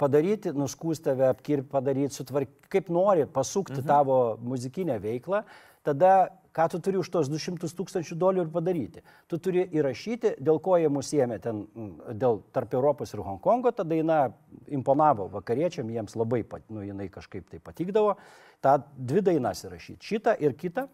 padaryti, 0.00 0.56
nuskūsti 0.56 1.10
tave, 1.10 1.28
apkirpti, 1.34 1.68
padaryti, 1.68 2.16
sutvarkyti, 2.16 2.72
kaip 2.72 2.88
nori, 2.88 3.28
pasukti 3.28 3.82
mhm. 3.82 3.90
tavo 3.92 4.22
muzikinę 4.40 4.96
veiklą, 5.04 5.44
tada 5.84 6.30
ką 6.52 6.68
tu 6.68 6.80
turi 6.80 7.00
už 7.00 7.10
tos 7.10 7.30
200 7.32 7.70
tūkstančių 7.76 8.16
dolerių 8.20 8.52
padaryti. 8.52 9.02
Tu 9.28 9.38
turi 9.42 9.64
įrašyti, 9.72 10.36
dėl 10.40 10.60
ko 10.62 10.76
jie 10.80 10.90
mus 10.92 11.12
ėmė 11.16 11.38
ten, 11.42 11.64
dėl 12.12 12.42
tarp 12.52 12.74
Europos 12.76 13.14
ir 13.14 13.24
Hongkongo, 13.24 13.72
ta 13.72 13.84
daina 13.88 14.26
imponavo 14.68 15.30
vakariečiam, 15.32 15.90
jiems 15.90 16.16
labai, 16.18 16.42
pat, 16.44 16.66
nu, 16.70 16.84
jinai 16.84 17.08
kažkaip 17.12 17.48
tai 17.50 17.60
patikdavo. 17.62 18.16
Ta 18.62 18.78
dvi 18.96 19.24
dainas 19.24 19.64
įrašyti, 19.64 20.12
šitą 20.12 20.36
ir 20.40 20.56
kitą 20.58 20.88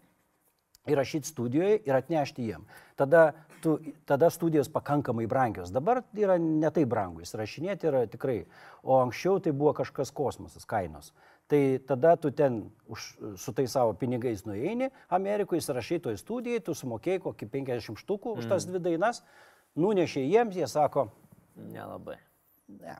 įrašyti 0.89 1.27
studijoje 1.27 1.81
ir 1.85 1.97
atnešti 1.97 2.47
jiem. 2.47 2.63
Tada, 2.97 3.33
tu, 3.61 3.77
tada 4.09 4.29
studijos 4.33 4.71
pakankamai 4.71 5.27
brangios. 5.29 5.73
Dabar 5.75 6.01
yra 6.17 6.39
netai 6.39 6.85
brangu, 6.89 7.21
įsirašinėti 7.25 7.91
yra 7.91 8.05
tikrai. 8.09 8.45
O 8.81 9.01
anksčiau 9.03 9.41
tai 9.43 9.53
buvo 9.53 9.75
kažkas 9.77 10.13
kosmosas, 10.15 10.65
kainos 10.65 11.11
tai 11.49 11.79
tada 11.81 12.15
tu 12.15 12.31
ten 12.31 12.69
už, 12.87 13.17
su 13.35 13.53
tai 13.53 13.67
savo 13.67 13.93
pinigais 13.97 14.45
nueini 14.45 14.91
Amerikoje, 15.09 15.63
įsirašai 15.63 15.97
toj 16.05 16.17
studijai, 16.21 16.61
tu 16.61 16.75
sumokėjai 16.77 17.23
kokį 17.23 17.47
50 17.55 18.03
štukų 18.03 18.35
už 18.37 18.49
tas 18.51 18.67
mm. 18.67 18.75
dvi 18.75 18.81
dainas, 18.85 19.23
nunešė 19.79 20.21
jiems, 20.27 20.59
jie 20.59 20.67
sako, 20.69 21.07
nelabai. 21.73 22.19
Ne, 22.69 22.99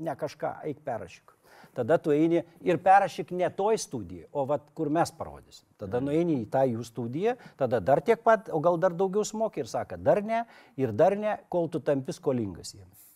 ne 0.00 0.16
kažką, 0.16 0.54
eik 0.70 0.80
perrašyk. 0.86 1.36
Tada 1.76 2.00
tu 2.00 2.14
eini 2.14 2.40
ir 2.66 2.80
perrašyk 2.82 3.34
ne 3.36 3.50
toj 3.52 3.76
studijai, 3.78 4.24
o 4.32 4.46
vat, 4.48 4.64
kur 4.74 4.88
mes 4.88 5.12
parodysim. 5.12 5.68
Tada 5.76 6.00
mm. 6.00 6.08
nueini 6.08 6.38
į 6.40 6.48
tą 6.50 6.64
jų 6.72 6.86
studiją, 6.88 7.36
tada 7.60 7.82
dar 7.84 8.00
tiek 8.00 8.24
pat, 8.24 8.48
o 8.48 8.62
gal 8.64 8.80
dar 8.80 8.96
daugiau 8.96 9.28
smoki 9.28 9.60
ir 9.60 9.68
sako, 9.70 10.00
dar 10.00 10.24
ne, 10.24 10.46
ir 10.80 10.96
dar 10.96 11.18
ne, 11.20 11.36
kol 11.52 11.68
tu 11.68 11.84
tampi 11.84 12.16
skolingas 12.16 12.72
jiems 12.78 13.09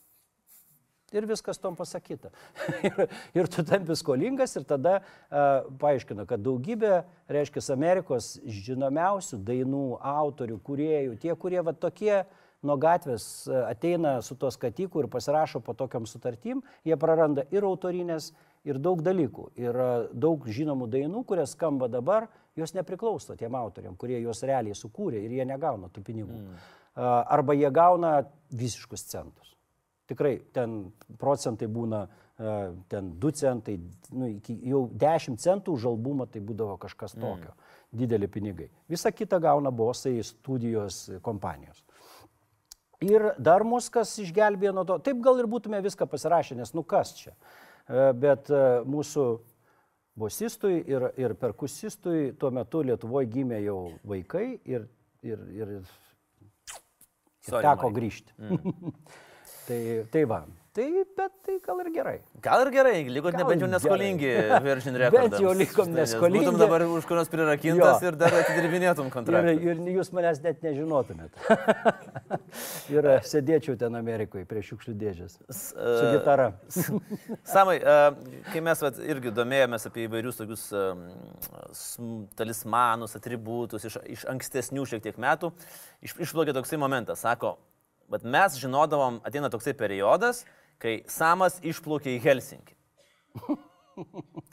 ir 1.15 1.27
viskas 1.31 1.61
tom 1.63 1.77
pasakyta. 1.79 2.31
ir, 2.89 3.05
ir 3.37 3.51
tu 3.51 3.65
tampi 3.67 3.97
skolingas 3.99 4.57
ir 4.59 4.67
tada 4.69 5.01
uh, 5.01 5.67
paaiškino, 5.81 6.27
kad 6.31 6.43
daugybė, 6.45 7.03
reiškia, 7.31 7.65
Amerikos 7.75 8.35
žinomiausių 8.45 9.41
dainų, 9.45 9.85
autorių, 10.15 10.59
kuriejų, 10.65 11.19
tie, 11.23 11.35
kurie 11.39 11.63
va 11.65 11.75
tokie 11.75 12.25
nuo 12.65 12.77
gatvės 12.81 13.47
ateina 13.69 14.17
su 14.25 14.37
tos 14.41 14.57
katikų 14.61 15.05
ir 15.05 15.11
pasirašo 15.13 15.61
po 15.65 15.75
tokiam 15.77 16.07
sutartim, 16.09 16.63
jie 16.87 16.97
praranda 17.01 17.45
ir 17.53 17.67
autorinės, 17.69 18.31
ir 18.65 18.81
daug 18.81 19.03
dalykų. 19.05 19.51
Ir 19.61 19.79
daug 20.13 20.47
žinomų 20.49 20.89
dainų, 20.93 21.25
kurias 21.29 21.55
skamba 21.57 21.91
dabar, 21.93 22.29
jos 22.57 22.75
nepriklauso 22.77 23.37
tiem 23.39 23.55
autoriam, 23.59 23.97
kurie 23.97 24.21
juos 24.23 24.43
realiai 24.47 24.77
sukūrė 24.79 25.21
ir 25.25 25.37
jie 25.39 25.49
negauna 25.49 25.91
tų 25.93 26.05
pinigų. 26.07 26.39
Mm. 26.41 26.71
Arba 26.95 27.57
jie 27.59 27.71
gauna 27.75 28.15
visiškus 28.55 29.09
centus. 29.11 29.54
Tikrai 30.11 30.35
ten 30.53 30.93
procentai 31.21 31.69
būna 31.73 32.03
e, 32.05 32.57
ten 32.93 33.15
2 33.21 33.33
centai, 33.41 33.79
nu, 34.13 34.29
jau 34.45 34.83
10 34.93 35.41
centų 35.41 35.79
už 35.79 35.87
albumą 35.95 36.27
tai 36.29 36.43
būdavo 36.45 36.77
kažkas 36.83 37.17
mm. 37.17 37.25
tokio. 37.25 37.55
Mm. 37.55 37.71
Dideli 37.95 38.29
pinigai. 38.29 38.69
Visa 38.91 39.13
kita 39.15 39.39
gauna 39.41 39.71
bosai, 39.71 40.19
studijos, 40.27 41.07
kompanijos. 41.23 41.81
Ir 43.05 43.31
dar 43.39 43.65
mus 43.67 43.89
kas 43.93 44.13
išgelbėjo 44.21 44.75
nuo 44.75 44.85
to. 44.89 44.99
Taip 45.05 45.21
gal 45.25 45.41
ir 45.41 45.49
būtume 45.51 45.81
viską 45.85 46.09
pasirašę, 46.11 46.57
nes 46.59 46.75
nu 46.77 46.85
kas 46.87 47.15
čia. 47.17 47.35
E, 47.89 48.13
bet 48.19 48.53
e, 48.53 48.63
mūsų 48.89 49.27
bosistui 50.21 50.79
ir, 50.91 51.11
ir 51.21 51.35
perkusistui 51.39 52.33
tuo 52.39 52.53
metu 52.55 52.85
Lietuvoje 52.85 53.31
gimė 53.33 53.65
jau 53.65 53.79
vaikai 54.07 54.47
ir, 54.65 54.89
ir, 55.27 55.49
ir, 55.53 55.77
ir 55.81 55.93
Sorry, 57.45 57.65
teko 57.67 57.91
grįžti. 57.93 58.37
Mm. 58.41 58.93
tai, 59.69 59.81
tai 60.13 60.25
va, 60.29 60.43
tai, 60.75 60.87
bet 61.17 61.33
tai 61.47 61.55
gal 61.63 61.79
ir 61.85 61.89
gerai. 61.95 62.15
Gal 62.43 62.65
ir 62.67 62.71
gerai, 62.75 62.95
likot 63.15 63.37
nebent 63.39 63.63
jau 63.63 63.69
neskolingi 63.71 64.31
Virgin 64.67 64.97
Records. 65.01 65.39
jau 65.41 65.53
likom 65.57 65.93
neskolingi. 65.95 66.45
Būtum 66.49 66.59
dabar 66.61 66.83
už 66.97 67.07
kur 67.09 67.21
nors 67.21 67.31
prirakintas 67.33 68.03
Jo. 68.03 68.11
ir 68.11 68.19
dar 68.21 68.35
atidirbinėtum 68.41 69.07
Ir, 69.09 69.13
kontraktą. 69.15 69.55
ir 69.71 69.83
jūs 69.95 70.11
manęs 70.17 70.41
net 70.45 70.65
nežinotumėt. 70.67 71.39
ir 72.97 73.09
e, 73.13 73.17
sėdėčiau 73.31 73.77
ten 73.81 73.95
Amerikoje 73.99 74.45
prie 74.51 74.63
šiukšlių 74.67 74.95
dėžės. 75.05 75.37
Su 75.47 75.79
e, 75.79 76.11
gitara. 76.17 76.49
Samai, 77.49 77.77
e, 77.79 78.41
kai 78.51 78.63
mes 78.67 78.83
vat, 78.85 78.99
irgi 79.15 79.33
domėjomės 79.37 79.87
apie 79.91 80.09
įvairius 80.09 80.41
tokius 80.43 80.67
sm- 81.71 82.25
talismanus, 82.39 83.15
atributus 83.19 83.87
iš, 83.89 84.01
iš 84.19 84.27
ankstesnių 84.35 84.85
šiek 84.91 85.05
tiek 85.07 85.23
metų, 85.23 85.53
iš, 86.05 86.17
išplaukė 86.27 86.57
toksai 86.59 86.81
momentas. 86.83 87.23
Sako, 87.25 87.55
bet 88.13 88.27
mes 88.27 88.59
žinodavom, 88.61 89.21
ateina 89.27 89.51
toksai 89.53 89.75
periodas, 89.79 90.45
kai 90.83 91.03
Samas 91.11 91.61
išplaukė 91.65 92.17
į 92.17 92.23
Helsinkį. 92.25 92.79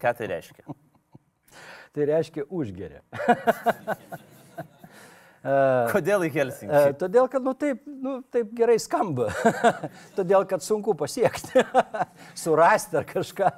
Ką 0.02 0.14
tai 0.18 0.30
reiškia? 0.32 0.78
Tai 1.92 2.08
reiškia 2.08 2.48
užgeria. 2.48 3.02
Kodėl 5.42 6.28
į 6.28 6.30
Helsinkį? 6.36 6.82
Todėl, 7.02 7.26
kad 7.32 7.42
nu, 7.42 7.56
taip, 7.58 7.80
nu, 7.90 8.20
taip 8.30 8.52
gerai 8.54 8.76
skamba. 8.82 9.32
Todėl, 10.18 10.46
kad 10.50 10.62
sunku 10.62 10.94
pasiekti, 10.98 11.64
surasti 12.44 13.00
ar 13.00 13.08
kažką. 13.10 13.50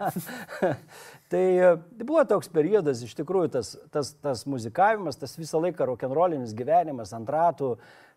tai 1.33 1.43
e, 1.59 1.73
buvo 1.99 2.23
toks 2.29 2.47
periodas, 2.53 3.03
iš 3.03 3.17
tikrųjų, 3.19 3.51
tas, 3.57 3.73
tas, 3.91 4.13
tas 4.23 4.45
muzikavimas, 4.47 5.19
tas 5.19 5.35
visą 5.35 5.59
laiką 5.59 5.89
rokenrolinis 5.91 6.55
gyvenimas 6.55 7.11
ant 7.17 7.27
ratų, 7.35 7.73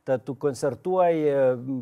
tad 0.06 0.22
tu 0.26 0.36
koncertuoji, 0.38 1.24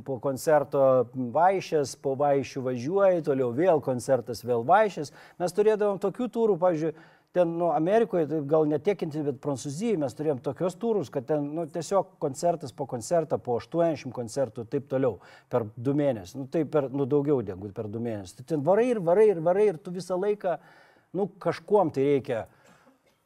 po 0.07 0.16
koncerto 0.25 0.85
vaišės, 1.14 1.97
po 2.01 2.14
vaišių 2.20 2.62
važiuoji, 2.68 3.25
toliau 3.27 3.51
vėl 3.53 3.83
koncertas, 3.85 4.41
vėl 4.47 4.64
vaišės. 4.64 5.12
Mes 5.43 5.53
turėdavom 5.57 6.01
tokių 6.01 6.31
turų, 6.33 6.57
pavyzdžiui, 6.62 6.95
ten, 7.35 7.53
nu, 7.59 7.68
Amerikoje, 7.75 8.29
tai 8.31 8.41
gal 8.49 8.64
netiekinti, 8.70 9.25
bet 9.27 9.41
Prancūzijoje 9.45 9.99
mes 10.01 10.16
turėjom 10.16 10.41
tokios 10.45 10.77
turus, 10.81 11.11
kad 11.12 11.27
ten, 11.29 11.49
nu, 11.57 11.66
tiesiog 11.70 12.14
koncertas 12.22 12.72
po 12.72 12.87
koncertą, 12.91 13.41
po 13.43 13.59
80 13.59 14.14
koncertų 14.14 14.64
ir 14.64 14.70
taip 14.72 14.87
toliau, 14.93 15.18
per 15.51 15.66
du 15.75 15.97
mėnesius, 15.99 16.37
nu, 16.39 16.47
tai 16.49 16.62
per, 16.64 16.89
nu, 16.95 17.09
daugiau 17.11 17.43
negu 17.45 17.72
per 17.75 17.91
du 17.91 18.03
mėnesius. 18.03 18.39
Tai 18.39 18.47
ten 18.55 18.62
varai 18.64 18.87
ir 18.93 19.03
varai 19.05 19.33
ir 19.33 19.43
varai 19.45 19.66
ir 19.72 19.81
tu 19.83 19.93
visą 19.93 20.16
laiką, 20.20 20.61
nu, 21.18 21.27
kažkuom 21.43 21.91
tai 21.97 22.07
reikia 22.12 22.45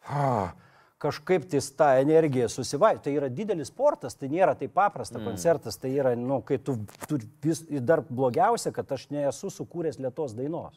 ah, 0.09 0.57
kažkaip 1.03 1.47
tais 1.51 1.71
tą 1.79 1.93
energiją 2.03 2.49
susivai. 2.51 2.97
Tai 3.03 3.15
yra 3.15 3.31
didelis 3.31 3.71
sportas, 3.71 4.19
tai 4.19 4.31
nėra 4.33 4.57
taip 4.59 4.75
paprasta 4.77 5.19
mm. 5.21 5.31
koncertas, 5.31 5.79
tai 5.79 5.93
yra, 5.95 6.15
nu, 6.19 6.41
kai 6.47 6.59
tu, 6.59 6.79
tu 7.07 7.21
vis, 7.45 7.63
dar 7.87 8.03
blogiausia, 8.09 8.75
kad 8.75 8.91
aš 8.99 9.09
nesu 9.15 9.53
sukūręs 9.55 10.01
lietos 10.03 10.35
dainos. 10.39 10.77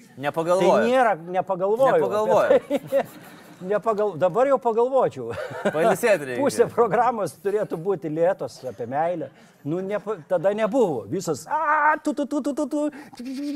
Tai 0.00 0.24
Nepagalvoju. 0.28 0.88
nėra, 0.88 1.16
nepagalvoju. 1.38 1.96
Nepagalvoju. 1.98 3.04
Nepagal... 3.62 4.16
Dabar 4.18 4.48
jau 4.50 4.58
pagalvočiau. 4.58 5.32
Pailsėti 5.70 6.24
reikia. 6.30 6.42
Pusė 6.42 6.66
programos 6.72 7.36
turėtų 7.44 7.78
būti 7.80 8.10
lėtos 8.10 8.60
apie 8.68 8.86
meilę. 8.90 9.30
Nu, 9.64 9.78
nepa... 9.80 10.18
tada 10.28 10.50
nebuvo. 10.52 11.06
Visas. 11.08 11.46
A, 11.48 11.94
tu, 12.04 12.12
tu, 12.12 12.26
tu, 12.28 12.42
tu, 12.44 12.52
tu, 12.52 12.66
tu. 12.68 12.80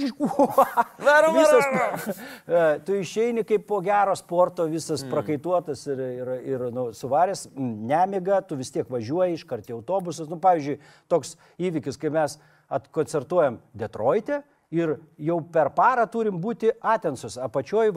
Varom, 1.05 1.37
Visas. 1.37 2.17
E, 2.49 2.79
Tu 2.85 2.95
išeini 3.03 3.43
kaip 3.45 3.67
po 3.69 3.83
gero 3.85 4.15
sporto, 4.17 4.65
visas 4.71 5.03
Mm. 5.05 5.11
prakaituotas 5.13 5.83
ir, 5.87 6.01
ir, 6.01 6.29
ir 6.49 6.63
nu, 6.73 6.87
suvaręs, 6.97 7.43
mm, 7.53 7.75
nemiga, 7.91 8.41
tu 8.41 8.57
vis 8.57 8.73
tiek 8.73 8.89
važiuoji 8.89 9.37
iš 9.37 9.45
karto 9.45 9.77
autobusas. 9.77 10.31
Nu, 10.33 10.39
pavyzdžiui, 10.41 10.79
toks 11.13 11.35
įvykis, 11.61 11.99
kai 12.01 12.09
mes 12.15 12.39
atkoncertuojam 12.73 13.61
Detroite. 13.77 14.41
Ir 14.69 14.99
jau 15.17 15.39
per 15.49 15.71
parą 15.73 16.05
turim 16.13 16.37
būti 16.43 16.69
Atensus, 16.85 17.39
apačioj 17.41 17.89
e, 17.89 17.93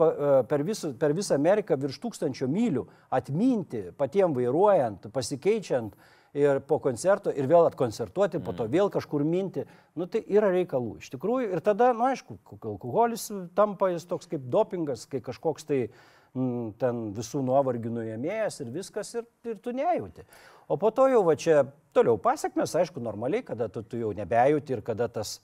per, 0.48 0.62
visu, 0.64 0.94
per 0.96 1.12
visą 1.12 1.36
Ameriką 1.36 1.76
virš 1.76 1.98
tūkstančio 2.00 2.48
mylių, 2.48 2.86
atminti, 3.12 3.90
patiems 3.98 4.38
vairuojant, 4.38 5.10
pasikeičiant 5.12 5.92
ir 6.32 6.62
po 6.64 6.78
koncerto 6.80 7.28
ir 7.28 7.44
vėl 7.50 7.68
atkoncertuoti, 7.68 8.40
po 8.40 8.54
to 8.56 8.64
vėl 8.72 8.88
kažkur 8.92 9.20
minti. 9.28 9.66
Nu 10.00 10.08
tai 10.08 10.24
yra 10.32 10.48
reikalų 10.54 10.96
iš 11.02 11.12
tikrųjų. 11.12 11.50
Ir 11.52 11.60
tada, 11.60 11.90
na 11.92 11.98
nu, 11.98 12.08
aišku, 12.08 12.38
alkoholis 12.56 13.28
tampa 13.52 13.92
jis 13.92 14.08
toks 14.08 14.32
kaip 14.32 14.48
dopingas, 14.48 15.04
kai 15.04 15.20
kažkoks 15.20 15.68
tai 15.68 15.82
mm, 15.84 16.72
ten 16.80 17.04
visų 17.12 17.44
nuovargių 17.52 17.92
nuėmėjas 17.98 18.62
ir 18.64 18.72
viskas 18.72 19.12
ir, 19.20 19.28
ir 19.44 19.60
tu 19.60 19.76
nejauti. 19.76 20.24
O 20.72 20.80
po 20.80 20.88
to 20.88 21.04
jau 21.12 21.20
va 21.28 21.36
čia 21.36 21.66
toliau 21.92 22.16
pasiekmes, 22.16 22.72
aišku, 22.80 23.02
normaliai, 23.04 23.44
kada 23.44 23.68
tu, 23.68 23.84
tu 23.84 24.00
jau 24.00 24.16
nebejauti 24.16 24.78
ir 24.78 24.86
kada 24.86 25.12
tas 25.12 25.42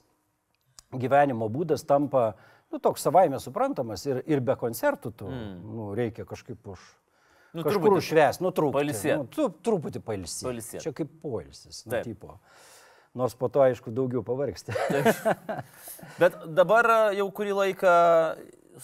gyvenimo 0.96 1.48
būdas 1.52 1.84
tampa, 1.88 2.32
nu, 2.72 2.80
toks 2.82 3.04
savaime 3.04 3.40
suprantamas 3.42 4.06
ir, 4.08 4.22
ir 4.30 4.40
be 4.44 4.56
koncertų 4.58 5.12
tu, 5.12 5.28
mm. 5.28 5.58
nu, 5.74 5.90
reikia 5.98 6.26
kažkaip 6.28 6.72
už... 6.74 6.86
Nu, 7.56 7.64
kažkur 7.64 7.96
užšves, 7.96 8.42
nu 8.44 8.52
truputį. 8.52 8.76
pailsėt. 8.76 9.14
Nu, 9.16 9.28
tu, 9.32 9.48
truputį 9.64 10.02
pailsėti. 10.04 10.46
Pailsėt. 10.50 10.82
Čia 10.84 10.92
kaip 10.96 11.14
poilsis. 11.22 11.80
Nu, 11.86 11.94
Taip. 11.94 12.04
tipo. 12.04 12.36
Nors 13.16 13.32
po 13.34 13.48
to, 13.48 13.62
aišku, 13.64 13.90
daugiau 13.96 14.20
pavargsti. 14.22 14.74
Bet 16.20 16.36
dabar 16.54 16.90
jau 17.16 17.24
kurį 17.34 17.56
laiką 17.56 17.94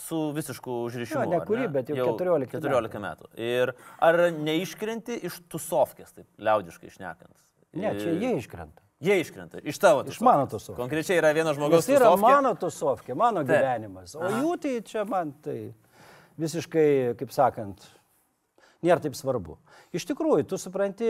su 0.00 0.20
visišku 0.34 0.78
užrišimu. 0.88 1.26
Jo, 1.26 1.30
ne 1.36 1.42
kurį, 1.46 1.68
bet 1.76 1.92
jau 1.92 2.08
14 2.16 2.56
metų. 2.56 2.64
14 2.64 3.02
metų. 3.04 3.30
Ir 3.36 3.74
ar 4.02 4.20
neiškrenti 4.32 5.20
iš 5.28 5.38
tusovkės, 5.52 6.16
taip 6.16 6.48
liaudiškai 6.48 6.88
išnekant? 6.88 7.36
ne, 7.74 7.92
čia 7.98 8.14
jie 8.18 8.32
iškrenta. 8.38 8.83
Jie 9.04 9.18
iškrenta. 9.20 9.60
Iš 9.60 9.78
tavo 9.82 10.00
Iš 10.02 10.14
tusovkės. 10.16 10.24
mano 10.24 10.46
tusovkės. 10.48 10.78
Konkrečiai 10.80 11.18
yra 11.20 11.32
vieno 11.36 11.52
žmogaus 11.56 11.84
tai 11.86 11.96
yra 11.98 12.08
tusovkė. 12.08 12.22
mano 12.24 12.54
tusovkė, 12.56 13.16
mano 13.20 13.42
Taip. 13.44 13.52
gyvenimas. 13.58 14.14
O 14.16 14.22
Aha. 14.24 14.40
jų 14.40 14.54
tai 14.64 14.72
čia 14.88 15.04
man 15.08 15.32
tai 15.44 15.58
visiškai, 16.40 16.86
kaip 17.20 17.30
sakant, 17.34 17.84
nėra 18.84 19.02
taip 19.04 19.14
svarbu. 19.18 19.58
Iš 19.94 20.06
tikrųjų, 20.10 20.46
tu 20.50 20.58
supranti, 20.58 21.08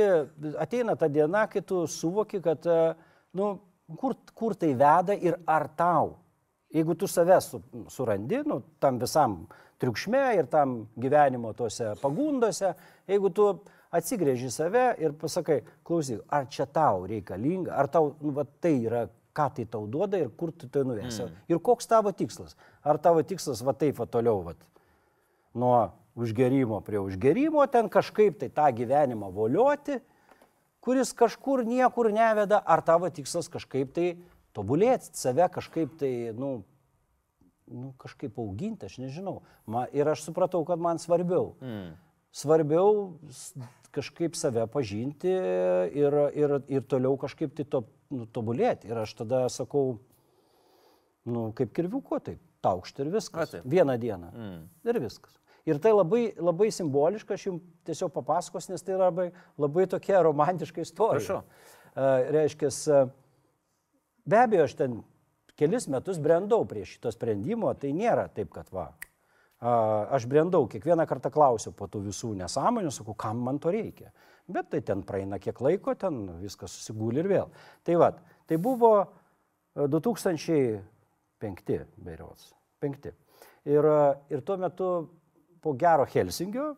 ateina 0.60 0.96
ta 1.00 1.08
diena, 1.08 1.46
kai 1.50 1.62
tu 1.64 1.84
suvoki, 1.88 2.42
kad, 2.44 2.66
e, 2.66 2.94
nu, 3.38 3.54
kur, 4.00 4.16
kur 4.36 4.54
tai 4.54 4.74
veda 4.74 5.14
ir 5.16 5.38
ar 5.46 5.68
tau. 5.76 6.16
Jeigu 6.74 6.96
tu 6.98 7.06
save 7.06 7.38
su, 7.40 7.62
surandi, 7.88 8.42
nu, 8.46 8.58
tam 8.82 8.98
visam 8.98 9.44
triukšme 9.78 10.22
ir 10.36 10.46
tam 10.50 10.88
gyvenimo 10.98 11.54
tose 11.54 11.94
pagundose, 12.02 12.74
jeigu 13.08 13.30
tu 13.34 13.48
atsigrėži 13.94 14.50
save 14.52 14.86
ir 15.02 15.14
pasakai, 15.18 15.62
klausyk, 15.86 16.24
ar 16.32 16.48
čia 16.50 16.66
tau 16.66 17.04
reikalinga, 17.08 17.74
ar 17.74 17.90
tau, 17.92 18.14
nu, 18.22 18.34
va, 18.36 18.46
tai 18.60 18.76
yra, 18.82 19.06
ką 19.34 19.48
tai 19.56 19.66
tau 19.70 19.88
duoda 19.90 20.20
ir 20.20 20.30
kur 20.38 20.52
tu 20.54 20.68
tai 20.70 20.84
nuvesi. 20.86 21.24
Mm. 21.24 21.42
Ir 21.50 21.60
koks 21.62 21.90
tavo 21.90 22.12
tikslas. 22.14 22.54
Ar 22.86 23.00
tavo 23.02 23.22
tikslas 23.26 23.62
va 23.66 23.74
taip 23.78 23.98
va 23.98 24.06
toliau, 24.10 24.44
va, 24.46 24.54
nuo 25.58 25.78
užgerimo 26.14 26.80
prie 26.86 27.00
užgerimo, 27.02 27.64
ten 27.70 27.90
kažkaip 27.90 28.38
tai 28.42 28.50
tą 28.54 28.68
gyvenimą 28.78 29.30
volioti, 29.34 29.98
kuris 30.84 31.14
kažkur 31.16 31.64
niekur 31.66 32.12
neveda, 32.14 32.60
ar 32.60 32.84
tavo 32.86 33.10
tikslas 33.10 33.50
kažkaip 33.50 33.90
tai 33.96 34.06
tobulėti, 34.54 35.10
save 35.18 35.48
kažkaip 35.50 35.96
tai, 35.98 36.12
nu, 36.38 36.60
nu 37.66 37.92
kažkaip 37.98 38.38
auginti, 38.38 38.86
aš 38.86 39.00
nežinau. 39.02 39.40
Ma, 39.66 39.86
ir 39.90 40.08
aš 40.10 40.28
supratau, 40.28 40.62
kad 40.68 40.78
man 40.78 41.02
svarbiau. 41.02 41.54
Mm. 41.64 41.94
Svarbiau 42.34 43.14
kažkaip 43.94 44.36
save 44.38 44.66
pažinti 44.72 45.30
ir, 45.30 46.16
ir, 46.34 46.56
ir 46.72 46.84
toliau 46.90 47.16
kažkaip 47.20 47.54
tai 47.56 47.66
to, 47.70 47.84
nu, 48.14 48.26
tobulėti. 48.34 48.90
Ir 48.90 49.04
aš 49.04 49.14
tada 49.22 49.44
sakau, 49.52 49.98
nu, 51.28 51.48
kaip 51.56 51.72
kirviuko, 51.76 52.20
taip, 52.24 52.42
taukšt 52.64 53.00
ir 53.04 53.10
A, 53.10 53.14
viskas. 53.16 53.54
taip. 53.56 53.66
Vieną 53.70 53.96
dieną. 54.00 54.30
Mm. 54.34 54.60
Ir 54.90 55.00
viskas. 55.04 55.38
Ir 55.64 55.80
tai 55.80 55.94
labai, 55.94 56.26
labai 56.36 56.68
simboliška, 56.74 57.38
aš 57.38 57.46
jums 57.48 57.64
tiesiog 57.88 58.12
papasakos, 58.12 58.68
nes 58.68 58.84
tai 58.84 58.98
yra 58.98 59.08
labai, 59.08 59.30
labai 59.60 59.86
tokia 59.88 60.20
romantiška 60.26 60.84
istorija. 60.84 61.22
Prašau. 61.22 61.40
Uh, 61.94 62.26
reiškia, 62.34 62.70
be 64.28 64.40
abejo, 64.42 64.66
aš 64.68 64.74
ten 64.76 64.98
kelis 65.56 65.86
metus 65.88 66.18
brendau 66.20 66.66
prie 66.68 66.84
šito 66.88 67.12
sprendimo, 67.14 67.70
tai 67.78 67.94
nėra 67.96 68.26
taip, 68.34 68.50
kad 68.52 68.68
va. 68.74 68.90
Aš 69.62 70.26
brendau, 70.28 70.66
kiekvieną 70.68 71.06
kartą 71.08 71.30
klausiu 71.32 71.72
po 71.72 71.86
tų 71.88 72.02
visų 72.08 72.34
nesąmonių, 72.36 72.90
sakau, 72.92 73.14
kam 73.16 73.40
man 73.46 73.58
to 73.62 73.70
reikia. 73.72 74.10
Bet 74.50 74.68
tai 74.74 74.82
ten 74.84 75.02
praeina 75.06 75.38
kiek 75.40 75.60
laiko, 75.64 75.94
ten 75.96 76.26
viskas 76.42 76.74
susigūli 76.76 77.22
ir 77.22 77.28
vėl. 77.30 77.52
Tai 77.86 77.96
va, 78.02 78.10
tai 78.44 78.58
buvo 78.60 78.90
e, 79.00 79.86
2005 79.88 81.78
beiriots. 81.96 82.50
Penkti. 82.82 83.14
Ir, 83.64 83.88
e, 83.88 84.12
ir 84.34 84.44
tuo 84.44 84.58
metu 84.60 84.90
po 85.64 85.72
gero 85.80 86.04
Helsingio, 86.04 86.74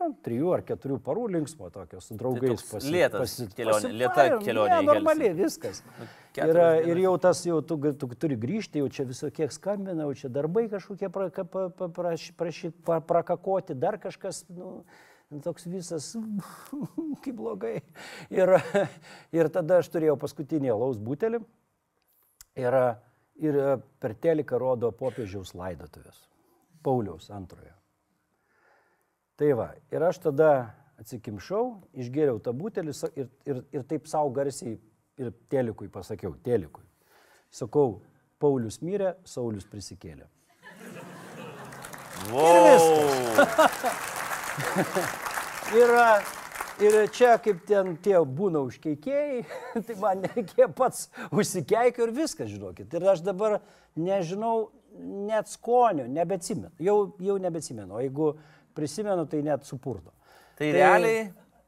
nu, 0.00 0.10
trijų 0.26 0.52
ar 0.56 0.62
keturių 0.66 0.98
parų 1.04 1.26
linksmo 1.36 1.70
tokio 1.72 2.00
su 2.04 2.16
draugais 2.18 2.62
Tai 2.62 2.70
toks 2.74 2.88
lėtas 2.92 3.34
kelionė, 3.56 3.90
lėta 4.02 4.26
kelionė 4.42 4.76
Ne, 4.76 4.86
normaliai 4.90 5.32
viskas. 5.36 5.82
keturias 6.36 6.82
Ir, 6.84 6.92
ir 6.92 7.02
jau 7.06 7.14
tas, 7.22 7.42
jau 7.48 7.58
tu, 7.64 7.78
tu 8.00 8.08
turi 8.14 8.38
grįžti, 8.40 8.82
jau 8.82 8.90
čia 8.92 9.06
visokie 9.08 9.48
skambina, 9.54 10.04
jau 10.04 10.16
čia 10.22 10.30
darbai 10.32 10.66
kažkokie 10.72 11.10
pra, 11.12 11.28
pa, 11.30 11.68
pa, 11.72 11.90
praš, 12.00 12.28
prašyt, 12.36 12.76
pra, 12.86 13.00
prakakoti, 13.04 13.76
dar 13.78 13.98
kažkas, 14.02 14.42
nu, 14.52 14.82
toks 15.44 15.68
visas, 15.70 16.12
kaip 17.24 17.38
blogai. 17.38 17.78
Ir, 18.34 18.56
ir 19.36 19.52
tada 19.54 19.80
aš 19.82 19.90
turėjau 19.94 20.18
paskutinį 20.20 20.74
alaus 20.76 21.00
butelį 21.00 21.40
ir, 22.60 22.78
ir 23.40 23.62
per 24.02 24.16
teliką 24.20 24.60
rodo 24.60 24.92
popiežiaus 24.92 25.56
laidotuvės. 25.56 26.26
Pauliaus 26.86 27.32
antrojo. 27.34 27.75
Tai 29.36 29.52
va, 29.52 29.70
ir 29.92 30.00
aš 30.00 30.22
tada 30.24 30.50
atsikimšau, 30.96 31.64
išgėriau 32.00 32.38
tą 32.40 32.54
butelį 32.56 32.94
ir, 33.20 33.26
ir, 33.44 33.58
ir 33.76 33.82
taip 33.84 34.06
savo 34.08 34.30
garsiai 34.32 34.78
ir 35.20 35.32
telikui 35.52 35.90
pasakiau, 35.92 36.32
telikui. 36.44 36.84
Sakau, 37.52 38.00
Paulius 38.40 38.80
mirė, 38.84 39.14
Saulis 39.28 39.68
prisikėlė. 39.68 40.24
Wow. 42.32 42.80
Ir, 45.76 45.92
a, 46.00 46.08
ir 46.86 46.98
čia 47.12 47.36
kaip 47.44 47.60
ten 47.68 47.94
tie 48.00 48.16
būna 48.40 48.64
užkeikėjai, 48.66 49.44
tai 49.86 50.00
man 50.00 50.24
nereikėjo 50.24 50.72
pats 50.80 51.10
užsikeikiu 51.28 52.08
ir 52.08 52.16
viskas, 52.16 52.50
žinokit. 52.52 52.88
Ir 52.88 53.08
aš 53.12 53.20
dabar 53.24 53.60
nežinau 54.00 54.70
net 54.96 55.52
skonio, 55.52 56.08
nebetsimenu. 56.08 56.72
Jau, 56.80 56.98
jau 57.20 57.36
nebetsimenu. 57.40 57.92
O 57.92 58.00
jeigu 58.00 58.32
prisimenu, 58.76 59.26
tai 59.30 59.42
net 59.46 59.66
supurdo. 59.68 60.12
Tai 60.56 60.70
realiai 60.76 61.26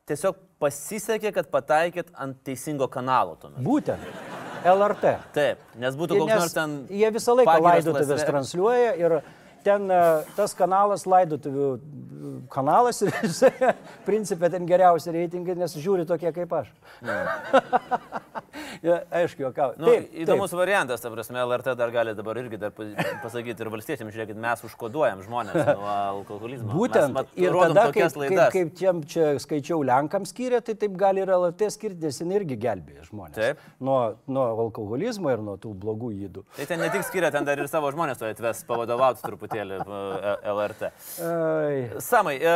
tiesiog 0.08 0.38
pasisekė, 0.62 1.32
kad 1.36 1.50
pataikėt 1.52 2.12
ant 2.18 2.38
teisingo 2.46 2.88
kanalo 2.92 3.36
tuomet. 3.40 3.60
Būtent. 3.64 4.20
LRT. 4.66 5.12
Taip, 5.36 5.60
nes 5.78 5.96
būtų 5.98 6.18
koks 6.18 6.32
Nes 6.32 6.40
nors 6.42 6.56
ten... 6.56 6.72
Jie 6.90 7.10
visą 7.14 7.36
laiką 7.38 7.58
laidotuvės 7.62 8.24
transliuoja 8.26 8.94
ir 8.98 9.18
ten 9.64 9.90
e, 9.90 10.00
tas 10.36 10.54
kanalas 10.58 11.06
laidotuvių 11.08 11.68
e, 11.76 12.32
kanalas 12.52 13.02
ir 13.04 13.14
principė 14.08 14.50
ten 14.52 14.66
geriausi 14.68 15.14
reitingai, 15.14 15.56
nes 15.58 15.76
žiūri 15.78 16.06
tokie 16.08 16.32
kaip 16.36 16.54
aš. 16.60 16.72
ja, 18.88 19.00
aišku, 19.20 19.42
juokau. 19.46 19.72
Nu, 19.78 19.90
taip, 19.90 20.08
įdomus 20.24 20.52
taip. 20.52 20.60
variantas, 20.60 21.02
ta 21.02 21.10
prasme, 21.12 21.40
LRT 21.42 21.74
dar 21.78 21.92
gali 21.94 22.14
dabar 22.18 22.40
irgi 22.40 22.60
dar 22.60 22.72
pa- 22.74 22.88
pasakyti 23.22 23.64
ir 23.64 23.70
valstiečiams, 23.72 24.14
žiūrėkit, 24.14 24.38
mes 24.40 24.64
užkoduojam 24.68 25.22
žmonės 25.26 25.58
nuo 25.78 25.88
alkoholizmo. 25.92 26.70
Būtent. 26.72 27.12
Mes, 27.12 27.16
mat, 27.16 27.32
ir 27.38 27.54
tada, 27.54 27.86
kaip, 27.88 27.92
tokias 27.92 28.14
kaip, 28.16 28.22
laidas. 28.24 28.52
kaip 28.54 28.72
tiem 28.78 29.02
čia 29.14 29.30
skaičiau 29.42 29.82
Lenkams 29.86 30.34
skyrė, 30.34 30.62
tai 30.64 30.76
taip 30.78 30.96
gali 31.00 31.24
ir 31.24 31.32
LRT 31.34 31.70
skirti, 31.74 32.00
nes 32.06 32.20
jin 32.22 32.34
irgi 32.38 32.58
gelbėja 32.60 33.06
žmonės. 33.08 33.36
Taip. 33.38 33.62
Nuo, 33.84 33.98
nuo 34.30 34.46
alkoholizmo 34.66 35.32
ir 35.32 35.44
nuo 35.44 35.56
tų 35.60 35.74
blogų 35.78 36.12
įdų. 36.28 36.44
Tai 36.58 36.68
ten 36.70 36.82
ne 36.82 36.90
tik 36.94 37.06
skiria, 37.08 37.32
ten 37.34 37.46
dar 37.48 37.60
ir 37.60 37.70
savo 37.70 37.90
žmonės 37.94 38.20
to 38.20 38.28
atves 38.28 38.64
pavadovauti 38.68 39.22
truputėlį 39.48 39.78
e, 39.80 40.34
LRT. 40.52 40.90
Ai. 41.24 42.00
Samai, 42.04 42.36
e, 42.38 42.54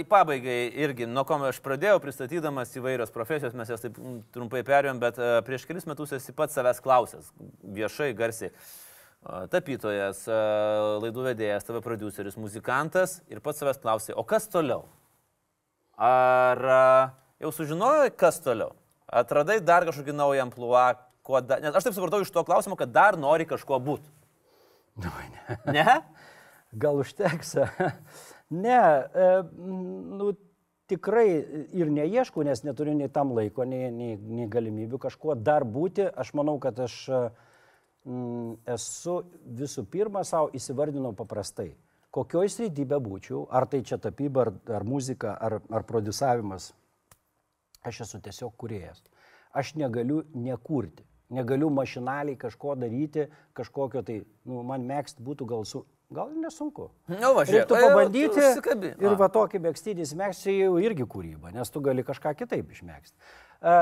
į 0.00 0.04
pabaigai 0.08 0.72
irgi, 0.82 1.08
nuo 1.08 1.24
ko 1.28 1.38
aš 1.48 1.60
pradėjau 1.64 2.00
pristatydamas 2.02 2.72
įvairios 2.76 3.12
profesijos, 3.14 3.54
mes 3.54 3.70
jas 3.70 3.84
taip 3.84 3.98
trumpai 4.34 4.62
perėjom, 4.66 5.00
bet 5.00 5.18
e, 5.18 5.32
prieš 5.46 5.66
kelis 5.68 5.86
metus 5.86 6.12
esi 6.16 6.32
pats 6.36 6.56
savęs 6.56 6.80
klausęs, 6.84 7.32
viešai, 7.62 8.12
garsiai. 8.16 8.50
E, 8.50 9.46
Tapytojas, 9.52 10.24
e, 10.28 10.40
laidų 11.04 11.26
vedėjas, 11.30 11.66
tavo 11.68 11.82
produceris, 11.84 12.38
muzikantas 12.40 13.20
ir 13.30 13.42
pats 13.44 13.62
savęs 13.62 13.80
klausai, 13.82 14.16
o 14.16 14.24
kas 14.24 14.48
toliau? 14.50 14.86
Ar 16.00 16.64
e, 16.64 16.82
jau 17.44 17.52
sužinojai, 17.54 18.10
kas 18.16 18.40
toliau? 18.44 18.74
Atradai 19.10 19.58
dar 19.60 19.84
kažkokį 19.88 20.14
naują 20.14 20.46
ampluą, 20.46 20.86
kuo 21.26 21.40
dar... 21.42 21.60
Nes 21.62 21.74
aš 21.74 21.88
taip 21.88 21.96
supratau 21.96 22.22
iš 22.22 22.30
to 22.30 22.44
klausimo, 22.46 22.78
kad 22.78 22.92
dar 22.94 23.18
nori 23.18 23.46
kažkuo 23.48 23.80
būti. 23.82 24.06
Nu, 25.00 25.10
ne. 25.32 25.56
Ne? 25.72 26.00
Gal 26.72 27.02
užteks? 27.02 27.56
ne, 28.64 28.78
e, 28.78 29.28
nu, 30.20 30.32
tikrai 30.90 31.28
ir 31.76 31.90
neieškau, 31.90 32.44
nes 32.46 32.64
neturiu 32.66 32.94
nei 32.98 33.10
tam 33.12 33.34
laiko, 33.36 33.66
nei, 33.68 33.90
nei, 33.94 34.16
nei 34.18 34.48
galimybių 34.50 35.00
kažkuo 35.02 35.36
dar 35.38 35.66
būti. 35.66 36.06
Aš 36.08 36.32
manau, 36.38 36.56
kad 36.62 36.78
aš 36.82 36.96
mm, 37.10 38.56
esu 38.74 39.20
visų 39.60 39.86
pirma 39.90 40.24
savo 40.26 40.50
įsivardinau 40.56 41.14
paprastai. 41.18 41.72
Kokioj 42.10 42.50
srity 42.50 42.84
bebūčiau, 42.90 43.44
ar 43.54 43.68
tai 43.70 43.84
čia 43.86 44.00
tapyba, 44.02 44.48
ar, 44.48 44.52
ar 44.80 44.86
muzika, 44.86 45.36
ar, 45.38 45.60
ar 45.70 45.86
produsavimas, 45.86 46.72
aš 47.86 48.02
esu 48.06 48.18
tiesiog 48.24 48.56
kuriejas. 48.58 49.04
Aš 49.54 49.76
negaliu 49.78 50.24
nekurti, 50.34 51.04
negaliu 51.30 51.70
mašinaliai 51.74 52.38
kažko 52.38 52.74
daryti, 52.78 53.28
kažkokio 53.54 54.02
tai, 54.06 54.20
nu, 54.46 54.64
man 54.66 54.86
mėgst 54.90 55.22
būtų 55.22 55.46
gal 55.54 55.66
su... 55.66 55.84
Gal 56.10 56.32
ir 56.34 56.40
nesunku. 56.42 56.88
Nu, 57.06 57.28
va, 57.36 57.44
žiūrėk, 57.46 57.68
Reiktų 57.68 57.76
jau 57.78 57.88
pabandyti. 57.92 58.40
užsikabi. 58.42 58.88
Ir 58.98 59.12
va 59.20 59.28
tokį 59.30 59.60
mėgstinį 59.62 60.02
įsimėgsti, 60.02 60.42
čia 60.42 60.54
jau 60.64 60.72
irgi 60.82 61.06
kūryba, 61.06 61.52
nes 61.54 61.70
tu 61.70 61.82
gali 61.84 62.02
kažką 62.06 62.32
kitaip 62.40 62.72
išmėgsti. 62.74 63.14
A, 63.62 63.76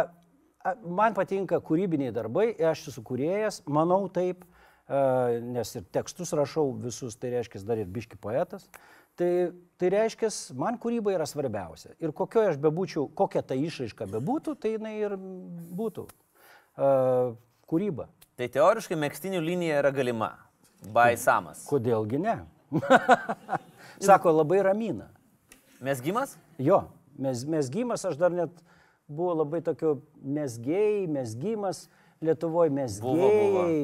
Man 0.84 1.14
patinka 1.16 1.62
kūrybiniai 1.64 2.12
darbai, 2.12 2.50
aš 2.52 2.88
esu 2.90 3.00
kūrėjas, 3.06 3.62
manau 3.70 4.02
taip, 4.12 4.42
a, 4.90 5.38
nes 5.40 5.70
ir 5.78 5.86
tekstus 5.94 6.34
rašau 6.36 6.66
visus, 6.82 7.16
tai 7.16 7.30
reiškia 7.38 7.62
dar 7.64 7.80
ir 7.80 7.88
biški 7.88 8.18
poetas. 8.20 8.66
Tai, 9.16 9.30
tai 9.80 9.88
reiškia, 9.94 10.28
man 10.58 10.76
kūryba 10.78 11.14
yra 11.14 11.24
svarbiausia. 11.26 11.94
Ir 12.02 12.12
kokioje 12.12 12.52
aš 12.52 12.60
bebūčiau, 12.60 13.06
kokia 13.16 13.40
ta 13.42 13.56
išraiška 13.56 14.10
bebūtų, 14.12 14.58
tai 14.60 14.74
jinai 14.76 14.98
ir 15.00 15.16
būtų. 15.16 16.04
A, 16.76 17.32
Kūryba. 17.68 18.06
Tai 18.38 18.46
teoriškai 18.48 18.96
mėgstinių 18.96 19.40
linija 19.44 19.80
yra 19.82 19.90
galima. 19.92 20.30
Baisamas. 20.94 21.64
Kodėlgi 21.68 22.20
ne? 22.22 22.36
Sako, 24.08 24.32
labai 24.40 24.60
ramina. 24.62 25.08
Mesgimas? 25.82 26.36
Jo, 26.58 26.84
mes, 27.18 27.44
mesgymas, 27.48 28.04
aš 28.06 28.18
dar 28.18 28.34
net 28.34 28.50
buvo 29.08 29.34
labai 29.42 29.60
tokio 29.64 29.98
mesgėjai, 30.22 31.06
mesgymas, 31.10 31.86
Lietuvoje 32.18 32.72
mesgėjai. 32.74 33.82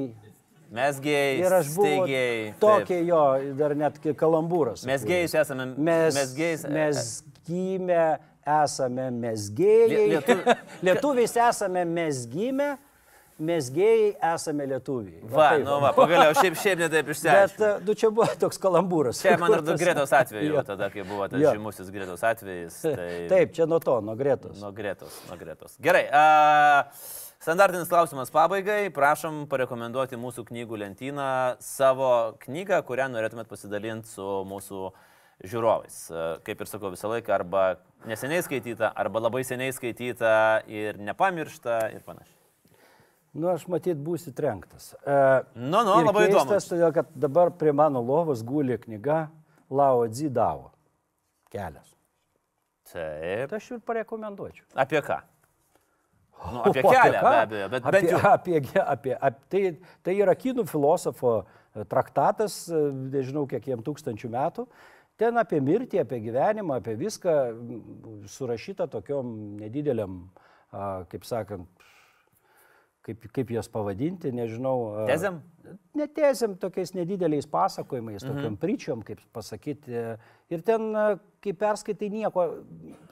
Mesgėjai. 0.74 1.34
Ir 1.38 1.52
aš 1.54 1.68
buvau 1.76 2.06
tokie 2.58 2.96
jo, 3.06 3.20
dar 3.54 3.76
net 3.78 4.00
kalambūras. 4.18 4.82
Mes 4.90 5.04
gėjus 5.06 5.36
esame. 5.38 5.68
Mes, 5.76 6.16
mes 6.16 6.32
gėjus. 6.34 6.64
mes 6.74 7.04
gimę 7.46 8.06
esame 8.56 9.06
mesgėjai. 9.14 9.86
Lie- 9.92 10.08
lietuv- 10.16 10.50
Lietuviais 10.88 11.36
esame 11.46 11.84
mesgymę, 11.86 12.72
mesgėjai 13.48 14.10
esame 14.34 14.66
lietuviai. 14.70 15.20
Va, 15.30 15.50
taip. 15.54 15.64
nu 15.66 15.78
va, 15.82 15.90
pagaliau, 15.96 16.34
šiaip, 16.38 16.56
šiaip 16.62 16.80
netaip 16.84 17.06
Bet, 17.10 17.16
išsiaiškinau. 17.16 17.68
e, 17.70 17.84
nu, 17.88 17.96
čia 18.00 18.10
buvo 18.14 18.28
toks 18.44 18.60
kalambūras. 18.62 19.20
Čia 19.24 19.36
man 19.40 19.52
kurtas. 19.54 19.80
Gretos 19.84 20.14
atveju, 20.20 20.54
Jo. 20.56 20.64
tada, 20.66 20.88
kai 20.94 21.04
buvo 21.08 21.28
tas 21.28 21.40
Jo. 21.42 21.52
žymusis 21.56 21.90
Gretos 21.94 22.24
atvejis. 22.26 22.80
Tai... 22.98 23.10
Taip, 23.32 23.52
čia 23.56 23.68
nuo 23.70 23.78
to, 23.84 23.98
nuo 24.04 24.16
Gretos. 24.18 24.56
Nuo 24.62 24.72
Gretos, 24.76 25.20
nuo 25.30 25.38
Gretos. 25.40 25.78
Gerai. 25.84 26.04
A, 26.12 26.24
standartinis 27.44 27.88
klausimas 27.92 28.30
pabaigai. 28.34 28.88
Prašom 28.94 29.44
parekomenduoti 29.52 30.16
mūsų 30.20 30.46
knygų 30.50 30.78
lentyną 30.84 31.30
savo 31.62 32.12
knygą, 32.44 32.80
kurią 32.88 33.10
norėtumėt 33.12 33.50
pasidalinti 33.50 34.08
su 34.16 34.28
mūsų 34.48 34.86
žiūrovais. 35.44 35.96
Kaip 36.46 36.60
ir 36.62 36.68
sakau, 36.70 36.92
visą 36.94 37.10
laiką 37.10 37.32
arba 37.34 37.64
neseniai 38.08 38.44
skaityta, 38.46 38.92
arba 38.96 39.20
labai 39.26 39.42
seniai 39.44 39.74
skaityta 39.74 40.30
ir 40.70 40.96
nepamiršta 41.02 41.78
ir 41.96 42.04
panašiai. 42.06 42.33
Nu, 43.34 43.48
aš 43.50 43.64
matyt 43.70 43.98
būsiu 43.98 44.30
trenktas. 44.36 44.92
E, 45.02 45.14
Nu, 45.58 45.80
nu, 45.82 45.96
ir 46.00 46.06
labai 46.06 46.28
įdomu. 46.28 46.44
keistas, 46.44 46.68
todėl 46.70 46.92
kad 46.94 47.08
dabar 47.18 47.50
prie 47.58 47.72
mano 47.74 48.02
lovos 48.04 48.44
guli 48.46 48.76
knyga 48.78 49.24
Lao 49.74 50.04
Dzidavo. 50.06 50.70
Kelias. 51.50 51.90
Taip. 52.92 53.50
Tai 53.50 53.58
aš 53.58 53.70
ir 53.74 53.80
parekomenduočiau. 53.82 54.66
Apie 54.78 55.00
ką? 55.02 55.18
Nu, 56.52 56.62
apie 56.68 56.82
O, 56.84 56.92
kelią, 56.92 57.18
ką? 57.18 57.30
be 57.30 57.42
abejo, 57.42 57.68
bet 57.72 57.86
apie, 57.88 57.92
bent 57.98 58.10
jau. 58.12 58.20
Apie, 58.36 58.56
apie, 58.60 58.80
apie, 58.84 59.14
apie, 59.18 59.44
tai, 59.50 59.62
tai 60.06 60.14
yra 60.20 60.34
kinų 60.38 60.66
filosofo 60.70 61.34
e, 61.42 61.84
traktatas, 61.90 62.64
e, 62.70 62.82
nežinau 63.16 63.46
kiek 63.50 63.66
jam 63.72 63.82
tūkstančių 63.86 64.30
metų. 64.34 64.66
Ten 65.18 65.38
apie 65.38 65.60
mirtį, 65.62 66.00
apie 66.02 66.18
gyvenimą, 66.24 66.80
apie 66.80 66.96
viską 66.98 67.32
surašyta 68.26 68.88
tokiom 68.90 69.28
nedideliam, 69.60 70.24
kaip 71.06 71.22
sakant, 71.22 71.68
kaip, 73.04 73.26
kaip 73.34 73.52
jas 73.54 73.68
pavadinti, 73.70 74.32
nežinau. 74.34 75.06
Tezėm? 75.08 75.40
Netėsim 75.96 76.56
tokiais 76.60 76.92
nedideliais 76.96 77.46
pasakojimais, 77.50 78.22
Mhm. 78.22 78.32
tokiam 78.32 78.56
pričom, 78.60 79.04
kaip 79.04 79.20
pasakyti. 79.32 80.18
Ir 80.50 80.62
ten, 80.62 80.92
kai 81.40 81.52
perskaitai 81.52 82.10
nieko, 82.10 82.64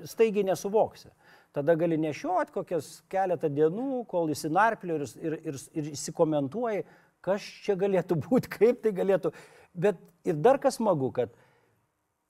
staigiai 0.04 0.44
nesuvoksi. 0.44 1.10
Tada 1.52 1.74
gali 1.76 1.98
nešiot 2.00 2.50
kokias 2.50 3.02
keletą 3.12 3.48
dienų, 3.52 4.06
kol 4.08 4.28
įsinarpliu 4.32 4.96
ir, 4.96 5.06
ir, 5.20 5.38
ir, 5.44 5.56
ir 5.74 5.90
įsikomentuoji, 5.92 6.84
kas 7.20 7.40
čia 7.40 7.76
galėtų 7.76 8.16
būti, 8.24 8.48
kaip 8.58 8.82
tai 8.82 8.92
galėtų. 8.92 9.32
Bet 9.74 10.00
ir 10.24 10.34
dar 10.34 10.58
kas 10.58 10.80
smagu, 10.80 11.12
kad 11.12 11.32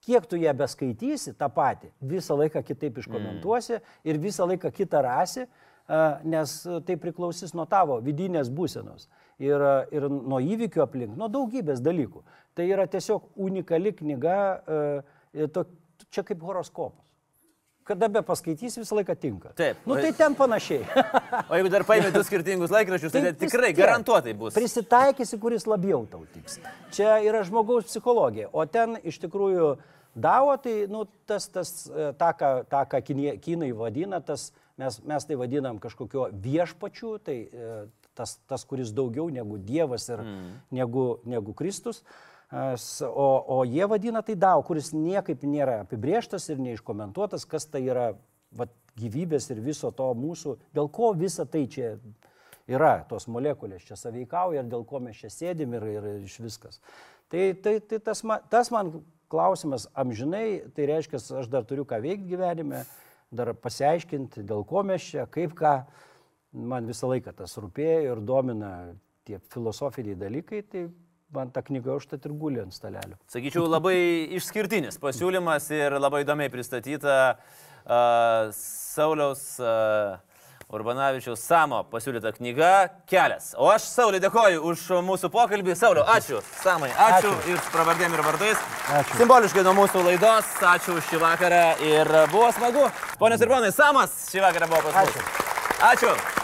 kiek 0.02 0.26
tu 0.26 0.36
ją 0.36 0.52
beskaitysi 0.58 1.36
tą 1.38 1.48
patį, 1.48 1.92
visą 2.00 2.36
laiką 2.38 2.62
kitaip 2.66 2.98
iškomentuosi 2.98 3.76
mm. 3.78 3.84
ir 4.04 4.18
visą 4.18 4.46
laiką 4.50 4.72
kitą 4.74 5.02
rasi, 5.06 5.46
nes 6.24 6.55
tai 6.86 6.97
priklausys 7.01 7.53
nuo 7.57 7.66
tavo 7.68 7.99
vidinės 8.05 8.51
būsenos 8.53 9.09
ir, 9.43 9.64
ir 9.93 10.09
nuo 10.09 10.40
įvykių 10.40 10.84
aplink, 10.84 11.16
nuo 11.18 11.28
daugybės 11.32 11.82
dalykų. 11.84 12.24
Tai 12.57 12.66
yra 12.68 12.86
tiesiog 12.90 13.30
unikali 13.40 13.95
knyga, 13.97 14.36
to, 15.53 15.64
čia 16.12 16.24
kaip 16.26 16.43
horoskopas. 16.45 17.01
Kada 17.82 18.07
be 18.07 18.20
paskaitys, 18.22 18.76
visą 18.78 18.95
laiką 18.95 19.14
tinka. 19.18 19.51
Taip. 19.59 19.80
Nu 19.90 19.97
tai 19.99 20.12
ten 20.14 20.36
panašiai. 20.38 20.84
o 21.51 21.57
jeigu 21.59 21.70
dar 21.72 21.82
paimė 21.86 22.12
du 22.14 22.20
skirtingus 22.22 22.70
laikraščius, 22.70 23.11
tai, 23.11 23.22
tai 23.26 23.32
tikrai 23.40 23.72
garantuotai 23.74 24.36
bus. 24.38 24.55
Prisitaikysi, 24.55 25.38
kuris 25.43 25.66
labiau 25.66 26.05
tau 26.11 26.22
tiks. 26.30 26.61
Čia 26.95 27.16
yra 27.26 27.43
žmogaus 27.49 27.88
psichologija, 27.90 28.53
o 28.55 28.62
ten 28.70 29.01
iš 29.03 29.18
tikrųjų 29.24 29.72
davo, 30.14 30.55
tai 30.62 30.76
nu, 30.93 31.09
tas, 31.26 31.49
tas, 31.51 31.74
tą, 31.90 32.30
ką, 32.38 32.53
tą, 32.70 32.84
ką 32.95 33.03
kinai 33.43 33.72
vadina, 33.74 34.22
tas, 34.22 34.53
mes, 34.81 34.99
mes 35.09 35.27
tai 35.29 35.39
vadinam 35.41 35.81
kažkokio 35.83 36.29
viešpačių, 36.45 37.12
tai 37.25 37.37
tas, 38.14 38.37
tas, 38.49 38.64
kuris 38.68 38.93
daugiau 38.95 39.29
negu 39.33 39.59
Dievas 39.59 40.09
ir 40.11 40.23
mm. 40.25 40.53
negu, 40.79 41.07
negu 41.29 41.55
Kristus. 41.57 42.03
O, 42.53 43.29
o 43.49 43.62
jie 43.64 43.87
vadina 43.89 44.20
tai 44.20 44.37
DAO, 44.37 44.61
kuris 44.66 44.91
niekaip 44.93 45.45
nėra 45.49 45.79
apibrieštas 45.87 46.51
ir 46.53 46.61
neiškomentuotas, 46.61 47.47
kas 47.49 47.64
tai 47.73 47.81
yra 47.87 48.11
va, 48.53 48.66
gyvybės 49.01 49.49
ir 49.55 49.62
viso 49.64 49.89
to 49.97 50.11
mūsų, 50.18 50.59
dėl 50.77 50.91
ko 50.93 51.14
visa 51.16 51.47
tai 51.49 51.64
čia 51.73 51.95
yra, 52.68 52.99
tos 53.09 53.25
molekulės 53.33 53.87
čia 53.89 53.97
saveikauja 53.97 54.61
ir 54.61 54.68
dėl 54.68 54.85
ko 54.89 55.01
mes 55.01 55.16
čia 55.16 55.33
sėdim 55.33 55.73
ir, 55.79 55.89
ir 55.97 56.11
iš 56.29 56.39
viskas. 56.45 56.83
Tai, 57.33 57.49
tai, 57.64 57.79
tai 57.89 58.03
tas, 58.05 58.20
man, 58.29 58.45
tas 58.53 58.68
man 58.75 58.93
klausimas 59.33 59.89
amžinai, 59.97 60.68
tai 60.77 60.91
reiškia, 60.91 61.23
aš 61.41 61.49
dar 61.49 61.64
turiu 61.64 61.87
ką 61.89 62.03
veikti 62.05 62.35
gyvenime, 62.35 62.83
dar 63.33 63.53
pasiaiškinti, 63.57 64.45
dėl 64.49 64.64
ko 64.68 64.85
mes 64.87 65.05
čia, 65.12 65.26
kaip 65.30 65.55
ką 65.59 65.76
man 66.53 66.89
visą 66.89 67.09
laiką 67.11 67.33
tas 67.37 67.57
rūpėjo 67.61 68.12
ir 68.12 68.20
domina 68.28 68.72
tie 69.26 69.39
filosofiniai 69.53 70.18
dalykai, 70.18 70.62
tai 70.68 70.87
man 71.33 71.53
ta 71.53 71.62
knyga 71.64 71.97
užtat 71.97 72.26
ir 72.28 72.35
guli 72.37 72.61
ant 72.62 72.74
stalelio. 72.76 73.16
Sakyčiau, 73.33 73.64
labai 73.70 73.97
išskirtinis 74.39 75.01
pasiūlymas 75.03 75.70
ir 75.72 75.97
labai 75.97 76.24
įdomiai 76.26 76.53
pristatyta 76.53 77.16
uh, 77.33 78.53
Sauliaus 78.57 79.47
uh, 79.62 80.20
Urbanavičiaus 80.73 81.43
Samo 81.45 81.83
pasiūlyta 81.93 82.33
knyga 82.37 82.73
Kelias. 83.11 83.53
O 83.61 83.68
aš 83.73 83.91
Saulė 83.93 84.23
dėkoju 84.25 84.62
už 84.73 84.85
mūsų 85.05 85.29
pokalbį. 85.33 85.77
Sauliau, 85.77 86.07
ačiū. 86.09 86.41
Samai, 86.62 86.91
ačiū, 86.97 87.33
ačiū. 87.33 87.53
ir 87.53 87.64
pravardėm 87.75 88.16
ir 88.16 88.25
vardais. 88.25 88.68
Ačiū. 89.01 89.18
Simboliškai 89.20 89.66
nuo 89.68 89.77
mūsų 89.83 90.05
laidos. 90.09 90.53
Ačiū 90.75 90.97
šį 91.11 91.20
vakarą 91.23 91.64
ir 91.85 92.14
buvo 92.33 92.49
smagu. 92.57 92.87
Ponios 93.20 93.45
ir 93.45 93.53
ponai, 93.53 93.73
Samas 93.77 94.16
šį 94.33 94.47
vakarą 94.49 94.70
buvo 94.73 94.87
pas 94.89 95.03
mus. 95.03 95.12
Ačiū. 95.12 95.51
Ačiū. 95.93 96.41